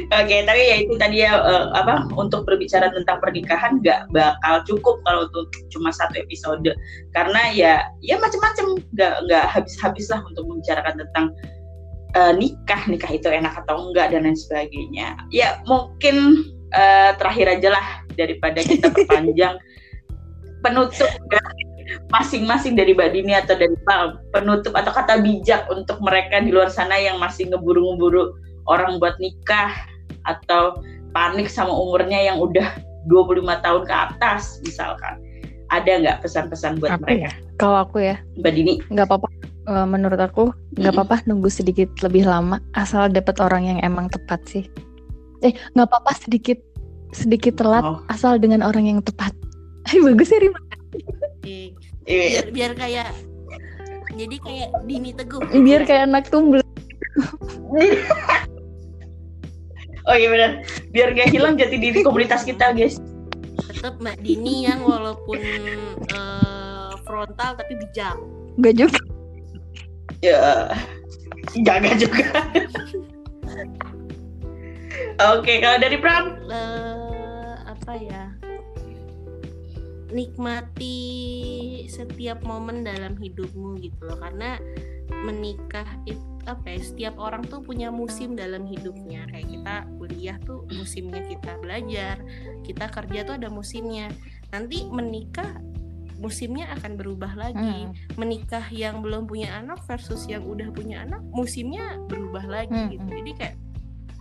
Oke, 0.10 0.42
tapi 0.48 0.62
ya 0.66 0.76
itu 0.82 0.94
tadi 0.98 1.22
ya 1.22 1.38
eh, 1.38 1.66
apa 1.78 2.10
untuk 2.18 2.48
berbicara 2.48 2.90
tentang 2.90 3.22
pernikahan 3.22 3.78
nggak 3.84 4.10
bakal 4.10 4.66
cukup 4.66 4.98
kalau 5.06 5.30
untuk 5.30 5.50
cuma 5.70 5.94
satu 5.94 6.18
episode. 6.22 6.74
Karena 7.14 7.54
ya 7.54 7.74
ya 8.02 8.18
macam-macam 8.18 8.82
nggak 8.96 9.16
nggak 9.30 9.46
habis-habis 9.52 10.10
lah 10.10 10.26
untuk 10.26 10.46
membicarakan 10.50 10.96
tentang 11.06 11.26
eh, 12.18 12.34
nikah 12.34 12.82
nikah 12.90 13.12
itu 13.14 13.30
enak 13.30 13.54
atau 13.66 13.92
enggak 13.92 14.10
dan 14.10 14.26
lain 14.26 14.38
sebagainya. 14.38 15.20
Ya 15.30 15.62
mungkin 15.70 16.50
eh, 16.74 17.12
terakhir 17.22 17.62
aja 17.62 17.70
lah 17.78 17.86
daripada 18.18 18.64
kita 18.66 18.90
perpanjang 18.96 19.60
penutup. 20.66 21.12
dari 21.30 21.65
masing-masing 22.10 22.74
dari 22.74 22.94
Mbak 22.94 23.10
Dini 23.12 23.34
atau 23.34 23.54
dari 23.54 23.76
Pak 23.84 24.32
penutup 24.32 24.74
atau 24.74 24.92
kata 24.92 25.20
bijak 25.20 25.66
untuk 25.70 26.02
mereka 26.02 26.40
di 26.40 26.50
luar 26.50 26.70
sana 26.70 26.96
yang 26.96 27.18
masih 27.18 27.50
ngeburu-ngeburu 27.50 28.34
orang 28.66 28.98
buat 28.98 29.16
nikah 29.18 29.74
atau 30.26 30.82
panik 31.12 31.46
sama 31.48 31.72
umurnya 31.72 32.18
yang 32.20 32.38
udah 32.38 32.66
25 33.06 33.46
tahun 33.62 33.82
ke 33.86 33.94
atas 33.94 34.60
misalkan. 34.62 35.22
Ada 35.70 35.92
nggak 36.02 36.18
pesan-pesan 36.22 36.78
buat 36.78 36.94
Apa 36.94 37.06
mereka? 37.06 37.30
kalau 37.58 37.82
aku 37.82 37.98
ya 38.00 38.16
Mbak 38.38 38.52
Dini? 38.54 38.74
nggak 38.90 39.08
apa-apa 39.08 39.28
Eh, 39.66 39.82
menurut 39.90 40.22
aku 40.22 40.54
nggak 40.78 40.94
Mm-mm. 40.94 41.02
apa-apa 41.02 41.26
nunggu 41.26 41.50
sedikit 41.50 41.90
lebih 42.06 42.22
lama 42.22 42.62
asal 42.78 43.10
dapat 43.10 43.42
orang 43.42 43.66
yang 43.66 43.80
emang 43.82 44.06
tepat 44.14 44.38
sih 44.46 44.70
eh 45.42 45.58
nggak 45.74 45.90
apa-apa 45.90 46.14
sedikit 46.22 46.62
sedikit 47.10 47.58
telat 47.58 47.82
Oh. 47.82 47.98
asal 48.06 48.38
dengan 48.38 48.62
orang 48.62 48.86
yang 48.86 49.02
tepat 49.02 49.34
Ay, 49.90 49.98
bagus 50.06 50.30
ya 50.30 50.38
Rima 50.38 50.62
Eh, 51.46 51.70
Iya. 52.06 52.42
biar 52.42 52.46
biar 52.50 52.72
kayak 52.76 53.10
jadi 54.12 54.36
kayak 54.40 54.70
Dini 54.84 55.12
Teguh 55.12 55.42
biar 55.56 55.82
kayak 55.84 56.04
anak 56.06 56.26
tumbel 56.28 56.62
Oh 60.06 60.14
iya 60.14 60.30
benar. 60.30 60.52
Biar 60.90 61.10
nggak 61.12 61.34
hilang 61.34 61.58
jati 61.58 61.82
diri 61.82 62.06
komunitas 62.06 62.46
kita, 62.46 62.70
guys. 62.72 63.02
tetap 63.66 63.98
Mbak 63.98 64.22
Dini 64.22 64.66
yang 64.66 64.86
walaupun 64.86 65.42
eh, 66.06 66.92
frontal 67.02 67.58
tapi 67.58 67.74
bijak 67.76 68.14
Gak 68.58 68.76
juga 68.76 69.00
Ya. 70.22 70.70
Jaga 71.58 71.92
juga. 71.96 72.26
Oke, 75.34 75.58
kalau 75.58 75.78
dari 75.78 75.98
Pram? 75.98 76.38
eh, 76.50 77.54
apa 77.66 77.94
ya 77.98 78.25
nikmati 80.16 80.96
setiap 81.92 82.40
momen 82.48 82.88
dalam 82.88 83.20
hidupmu 83.20 83.76
gitu 83.84 84.00
loh. 84.08 84.16
Karena 84.18 84.56
menikah 85.12 85.86
itu 86.08 86.24
apa 86.46 86.78
ya 86.78 86.80
setiap 86.80 87.16
orang 87.18 87.42
tuh 87.50 87.60
punya 87.60 87.92
musim 87.92 88.34
dalam 88.34 88.64
hidupnya. 88.64 89.28
Kayak 89.28 89.48
kita 89.52 89.76
kuliah 90.00 90.38
tuh 90.46 90.64
musimnya 90.72 91.22
kita 91.28 91.52
belajar 91.60 92.16
kita 92.64 92.86
kerja 92.88 93.20
tuh 93.28 93.36
ada 93.38 93.50
musimnya. 93.52 94.10
Nanti 94.56 94.88
menikah 94.88 95.60
musimnya 96.16 96.72
akan 96.80 96.96
berubah 96.96 97.36
lagi. 97.36 97.60
Hmm. 97.60 97.92
menikah 98.16 98.64
yang 98.72 99.04
belum 99.04 99.28
punya 99.28 99.52
anak 99.60 99.84
versus 99.84 100.24
yang 100.32 100.48
udah 100.48 100.72
punya 100.72 101.04
anak 101.04 101.20
musimnya 101.36 102.00
berubah 102.08 102.48
lagi 102.48 102.72
Hmm, 102.72 102.88
gitu. 102.88 103.04
hmm. 103.04 103.18
jadi 103.20 103.32
kayak 103.36 103.56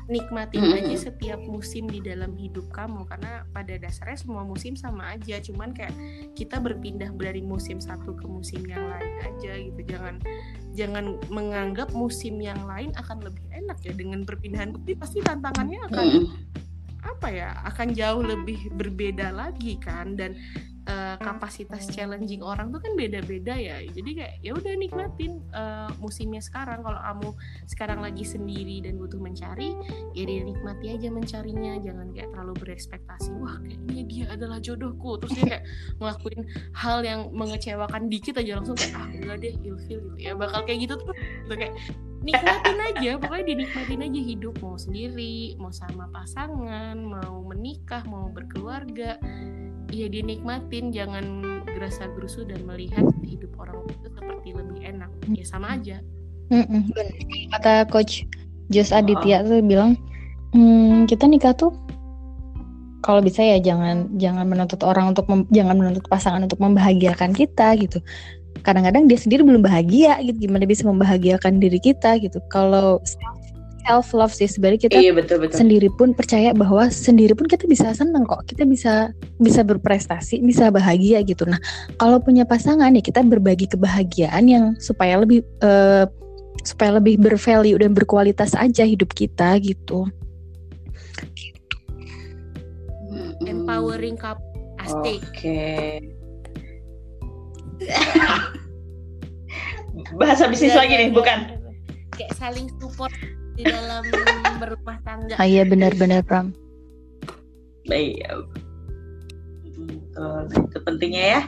nikmatin 0.04 0.64
aja 0.68 1.08
setiap 1.08 1.40
musim 1.48 1.88
di 1.88 2.00
dalam 2.04 2.36
hidup 2.36 2.68
kamu 2.68 3.08
karena 3.08 3.48
pada 3.56 3.80
dasarnya 3.80 4.20
semua 4.20 4.44
musim 4.44 4.76
sama 4.76 5.16
aja 5.16 5.40
cuman 5.40 5.72
kayak 5.72 5.96
kita 6.36 6.60
berpindah 6.60 7.08
dari 7.16 7.40
musim 7.40 7.80
satu 7.80 8.12
ke 8.12 8.26
musim 8.28 8.60
yang 8.68 8.84
lain 8.84 9.12
aja 9.24 9.52
gitu. 9.56 9.80
Jangan 9.88 10.20
jangan 10.76 11.04
menganggap 11.32 11.94
musim 11.96 12.36
yang 12.42 12.60
lain 12.68 12.92
akan 13.00 13.24
lebih 13.24 13.44
enak 13.54 13.78
ya. 13.80 13.92
Dengan 13.96 14.28
perpindahan 14.28 14.76
tapi 14.76 14.92
pasti 14.92 15.24
tantangannya 15.24 15.80
akan 15.88 16.06
apa 17.04 17.28
ya? 17.32 17.50
Akan 17.64 17.96
jauh 17.96 18.20
lebih 18.20 18.72
berbeda 18.76 19.32
lagi 19.32 19.80
kan? 19.80 20.20
Dan 20.20 20.36
eh, 20.84 21.16
kapasitas 21.16 21.88
challenging 21.88 22.44
orang 22.44 22.68
tuh 22.68 22.80
kan 22.80 22.92
beda-beda 22.96 23.56
ya. 23.56 23.80
Jadi 23.84 24.10
kayak 24.20 24.34
ya 24.44 24.52
udah 24.52 24.72
nikmatin 24.76 25.40
eh, 25.52 25.90
musimnya 25.98 26.44
sekarang. 26.44 26.84
Kalau 26.84 27.00
kamu 27.00 27.28
sekarang 27.68 28.00
lagi 28.04 28.24
sendiri 28.24 28.84
dan 28.84 29.00
butuh 29.00 29.20
mencari 29.20 29.72
ya 30.12 30.24
dinikmati 30.24 30.86
aja 30.92 31.08
mencarinya. 31.08 31.80
Jangan 31.80 32.12
kayak 32.12 32.28
terlalu 32.32 32.54
berekspektasi 32.60 33.30
wah 33.40 33.56
kayaknya 33.64 34.02
dia 34.04 34.24
adalah 34.32 34.58
jodohku. 34.60 35.20
Terus 35.24 35.32
dia 35.40 35.44
kayak 35.56 35.64
ngelakuin 36.00 36.40
hal 36.76 36.98
yang 37.02 37.20
mengecewakan 37.32 38.02
dikit 38.12 38.40
aja 38.40 38.60
langsung 38.60 38.76
kayak 38.76 38.94
ah 38.96 39.08
enggak 39.08 39.36
deh 39.40 39.54
ilfil 39.64 40.00
gitu. 40.00 40.08
Ya 40.20 40.32
bakal 40.36 40.64
kayak 40.68 40.88
gitu 40.88 40.94
tuh 41.00 41.14
gitu 41.16 41.54
kayak 41.56 41.74
nikmatin 42.24 42.78
aja. 42.80 43.10
Pokoknya 43.20 43.44
dinikmatin 43.56 44.00
aja 44.04 44.20
hidup. 44.20 44.54
Mau 44.60 44.76
sendiri 44.76 45.56
mau 45.56 45.72
sama 45.72 46.08
pasangan 46.12 46.96
mau 47.00 47.44
menikah 47.44 48.04
mau 48.08 48.28
berkeluarga 48.28 49.16
ya 49.94 50.08
dinikmatin. 50.10 50.90
Jangan 50.90 51.24
gerasa 51.70 52.10
gerusu 52.18 52.42
dan 52.42 52.66
melihat 52.66 53.06
hidup 53.22 53.54
orang 53.62 53.86
itu 53.86 54.10
seperti 54.10 54.48
lebih 54.52 54.82
enak. 54.82 55.10
Ya 55.30 55.44
sama 55.46 55.78
aja. 55.78 56.02
Mm-mm, 56.52 56.92
bener. 56.92 57.08
kata 57.56 57.88
coach 57.88 58.28
Jos 58.68 58.92
Aditya 58.92 59.40
tuh 59.48 59.64
bilang 59.64 59.96
"Hmm, 60.52 61.08
kita 61.08 61.24
nikah 61.24 61.56
tuh 61.56 61.72
kalau 63.04 63.20
bisa 63.20 63.44
ya 63.44 63.60
jangan 63.60 64.08
jangan 64.16 64.48
menuntut 64.48 64.80
orang 64.80 65.12
untuk 65.12 65.28
mem- 65.28 65.48
jangan 65.52 65.76
menuntut 65.76 66.04
pasangan 66.08 66.40
untuk 66.40 66.56
membahagiakan 66.56 67.36
kita 67.36 67.76
gitu. 67.76 68.00
Kadang-kadang 68.64 69.04
dia 69.04 69.20
sendiri 69.20 69.44
belum 69.44 69.60
bahagia 69.60 70.16
gitu. 70.24 70.48
Gimana 70.48 70.64
bisa 70.64 70.88
membahagiakan 70.88 71.60
diri 71.60 71.76
kita 71.76 72.16
gitu. 72.16 72.40
Kalau 72.48 73.04
self 73.04 73.43
love 73.90 74.32
sih. 74.32 74.48
Sebenarnya 74.48 74.88
kita 74.88 74.96
Iya 74.96 75.12
betul 75.12 75.44
betul. 75.44 75.56
sendiri 75.60 75.88
pun 75.92 76.16
percaya 76.16 76.52
bahwa 76.56 76.88
sendiri 76.88 77.36
pun 77.36 77.46
kita 77.48 77.68
bisa 77.68 77.92
seneng 77.92 78.24
kok. 78.24 78.44
Kita 78.48 78.64
bisa 78.64 79.12
bisa 79.38 79.60
berprestasi 79.60 80.40
bisa 80.40 80.72
bahagia 80.72 81.20
gitu. 81.22 81.44
Nah 81.44 81.60
kalau 82.00 82.20
punya 82.20 82.48
pasangan 82.48 82.94
ya 82.96 83.02
kita 83.04 83.20
berbagi 83.22 83.68
kebahagiaan 83.68 84.44
yang 84.48 84.64
supaya 84.80 85.20
lebih 85.20 85.44
eh, 85.60 86.04
supaya 86.64 86.96
lebih 86.96 87.20
bervalue 87.20 87.76
dan 87.76 87.92
berkualitas 87.92 88.56
aja 88.56 88.84
hidup 88.88 89.12
kita 89.12 89.58
gitu. 89.60 90.08
Empowering 93.44 94.16
couple 94.16 94.44
asik. 94.80 95.20
Oke. 95.20 96.00
Bahasa 100.14 100.46
bisnis 100.46 100.78
lagi 100.78 100.94
nih, 100.94 101.10
bukan? 101.10 101.64
kayak 102.14 102.34
saling 102.38 102.70
support 102.78 103.10
di 103.54 103.62
dalam 103.64 104.02
berumah 104.58 104.98
tangga 105.06 105.34
ah 105.38 105.46
iya 105.46 105.62
benar-benar 105.66 106.22
Pram 106.26 106.50
Baik. 107.84 108.24
Betul. 109.76 110.48
Nah, 110.48 110.62
itu 110.64 110.78
pentingnya 110.88 111.24
ya 111.36 111.42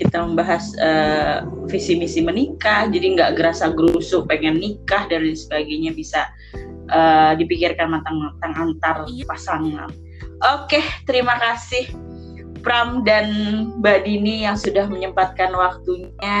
kita 0.00 0.24
membahas 0.24 0.72
eh, 0.80 1.44
visi 1.68 1.98
misi 1.98 2.24
menikah, 2.24 2.88
jadi 2.88 3.04
nggak 3.18 3.30
gerasa 3.36 3.68
gerusu 3.74 4.24
pengen 4.24 4.62
nikah 4.62 5.04
dan 5.12 5.28
lain 5.28 5.36
sebagainya 5.36 5.92
bisa 5.92 6.24
eh, 6.88 7.32
dipikirkan 7.36 7.92
matang-matang 7.92 8.52
antar 8.56 9.04
Iya. 9.10 9.28
pasangan. 9.28 9.90
Oke, 10.56 10.80
terima 11.04 11.36
kasih 11.36 11.90
Pram 12.64 13.04
dan 13.04 13.28
Mbak 13.84 14.08
Dini 14.08 14.48
yang 14.48 14.56
sudah 14.56 14.88
menyempatkan 14.88 15.52
waktunya 15.52 16.40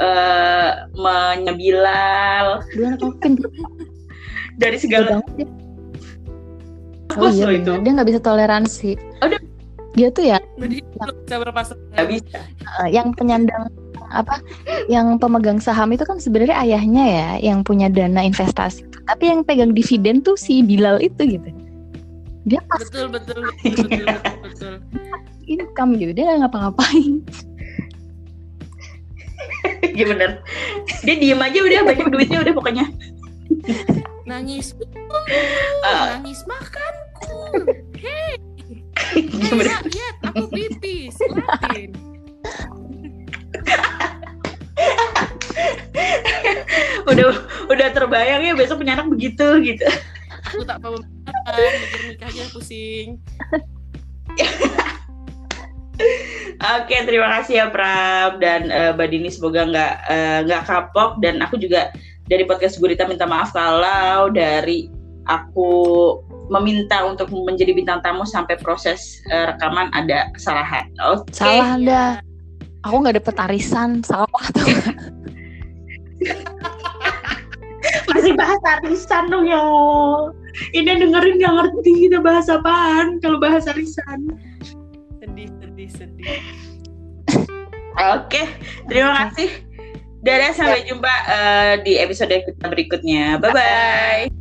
eh 0.00 0.70
menyebilal 0.96 2.60
dua 2.72 3.12
dari 4.56 4.76
segala 4.80 5.20
ya. 5.36 5.46
oh 7.16 7.30
iya 7.32 7.46
itu. 7.52 7.72
dia 7.80 7.90
nggak 7.92 8.08
bisa 8.08 8.20
toleransi 8.20 8.90
Aduh. 9.24 9.40
dia 9.96 10.08
tuh 10.12 10.24
ya 10.24 10.38
jadi 10.60 10.80
bisa 10.84 11.36
berpasangan 11.40 11.92
nggak 11.96 12.08
bisa. 12.12 12.38
eh, 12.84 12.88
yang 12.92 13.12
penyandang 13.16 13.68
apa 14.14 14.38
yang 14.86 15.18
pemegang 15.18 15.58
saham 15.58 15.90
itu 15.90 16.06
kan 16.06 16.16
sebenarnya 16.22 16.56
ayahnya 16.62 17.04
ya 17.04 17.30
yang 17.42 17.66
punya 17.66 17.90
dana 17.90 18.22
investasi 18.22 18.86
tapi 19.06 19.30
yang 19.30 19.42
pegang 19.42 19.74
dividen 19.74 20.22
tuh 20.22 20.38
si 20.38 20.62
Bilal 20.62 21.02
itu 21.02 21.26
gitu 21.26 21.48
dia 22.46 22.62
pas 22.70 22.78
betul 22.78 23.10
betul 23.10 23.38
betul 23.42 23.86
betul 23.90 24.06
betul, 24.06 24.34
betul. 24.46 24.74
ini 25.50 25.62
welcome 25.66 25.98
gitu 25.98 26.12
dia 26.14 26.24
nggak 26.30 26.38
ngapa-ngapain 26.46 27.22
Iya 29.96 30.04
bener. 30.12 30.30
Dia 31.02 31.16
diem 31.16 31.40
aja 31.40 31.58
udah 31.58 31.80
banyak 31.88 32.06
duitnya 32.12 32.38
udah 32.44 32.54
pokoknya. 32.54 32.84
nangis. 34.26 34.74
Ah. 35.86 36.18
nangis 36.18 36.42
makanku. 36.44 37.62
Hei. 37.94 38.36
Bener. 39.54 39.80
lihat 39.86 40.16
aku 40.26 40.50
pipis. 40.50 41.14
Udah 47.06 47.26
udah 47.70 47.88
terbayang 47.94 48.42
ya 48.42 48.52
besok 48.58 48.82
punya 48.82 48.98
anak 48.98 49.08
begitu 49.08 49.46
gitu. 49.62 49.86
aku 50.46 50.62
tak 50.66 50.78
mau 50.82 50.94
mikir 50.98 52.00
nikahnya 52.10 52.44
pusing. 52.50 53.08
Oke, 56.56 56.96
terima 57.08 57.28
kasih 57.40 57.54
ya 57.62 57.66
Pram 57.72 58.36
dan 58.42 58.68
eh, 58.68 58.90
Mbak 58.92 59.08
Dini 59.08 59.30
semoga 59.32 59.64
nggak 59.64 59.94
eh, 60.10 60.38
nggak 60.44 60.62
kapok. 60.66 61.22
Dan 61.22 61.40
aku 61.40 61.56
juga 61.56 61.94
dari 62.26 62.42
podcast 62.46 62.82
Gurita 62.82 63.06
minta 63.06 63.26
maaf 63.26 63.54
kalau 63.54 64.30
dari 64.30 64.90
aku 65.26 65.70
meminta 66.50 67.02
untuk 67.02 67.30
menjadi 67.34 67.74
bintang 67.74 67.98
tamu 68.02 68.22
sampai 68.22 68.54
proses 68.62 69.18
eh, 69.30 69.50
rekaman 69.50 69.90
ada 69.94 70.30
kesalahan. 70.34 70.86
Oke. 71.10 71.34
salah 71.34 71.74
anda 71.74 72.22
Iya. 72.22 72.22
aku 72.86 72.94
nggak 73.02 73.16
dapet 73.22 73.34
arisan 73.50 74.02
salah 74.06 74.30
atau 74.30 74.62
nggak? 74.62 74.94
Masih 78.10 78.32
bahas 78.34 78.58
arisan 78.78 79.30
dong 79.30 79.46
ya. 79.46 79.62
Ini 80.74 80.86
yang 80.86 81.00
dengerin 81.10 81.34
nggak 81.42 81.54
ngerti 81.58 81.90
kita 82.06 82.18
bahas 82.22 82.46
apaan 82.50 83.18
kalau 83.22 83.38
bahas 83.42 83.66
arisan. 83.66 84.30
sedih 85.18 85.50
sedih 85.58 85.90
sedih 85.90 86.38
Oke, 88.14 88.46
terima 88.86 89.26
kasih. 89.26 89.65
Dadah 90.26 90.50
sampai 90.50 90.82
jumpa 90.82 91.14
eh, 91.30 91.72
di 91.86 91.92
episode 92.02 92.34
kita 92.42 92.66
berikutnya. 92.66 93.38
Bye 93.38 93.52
bye. 93.54 94.35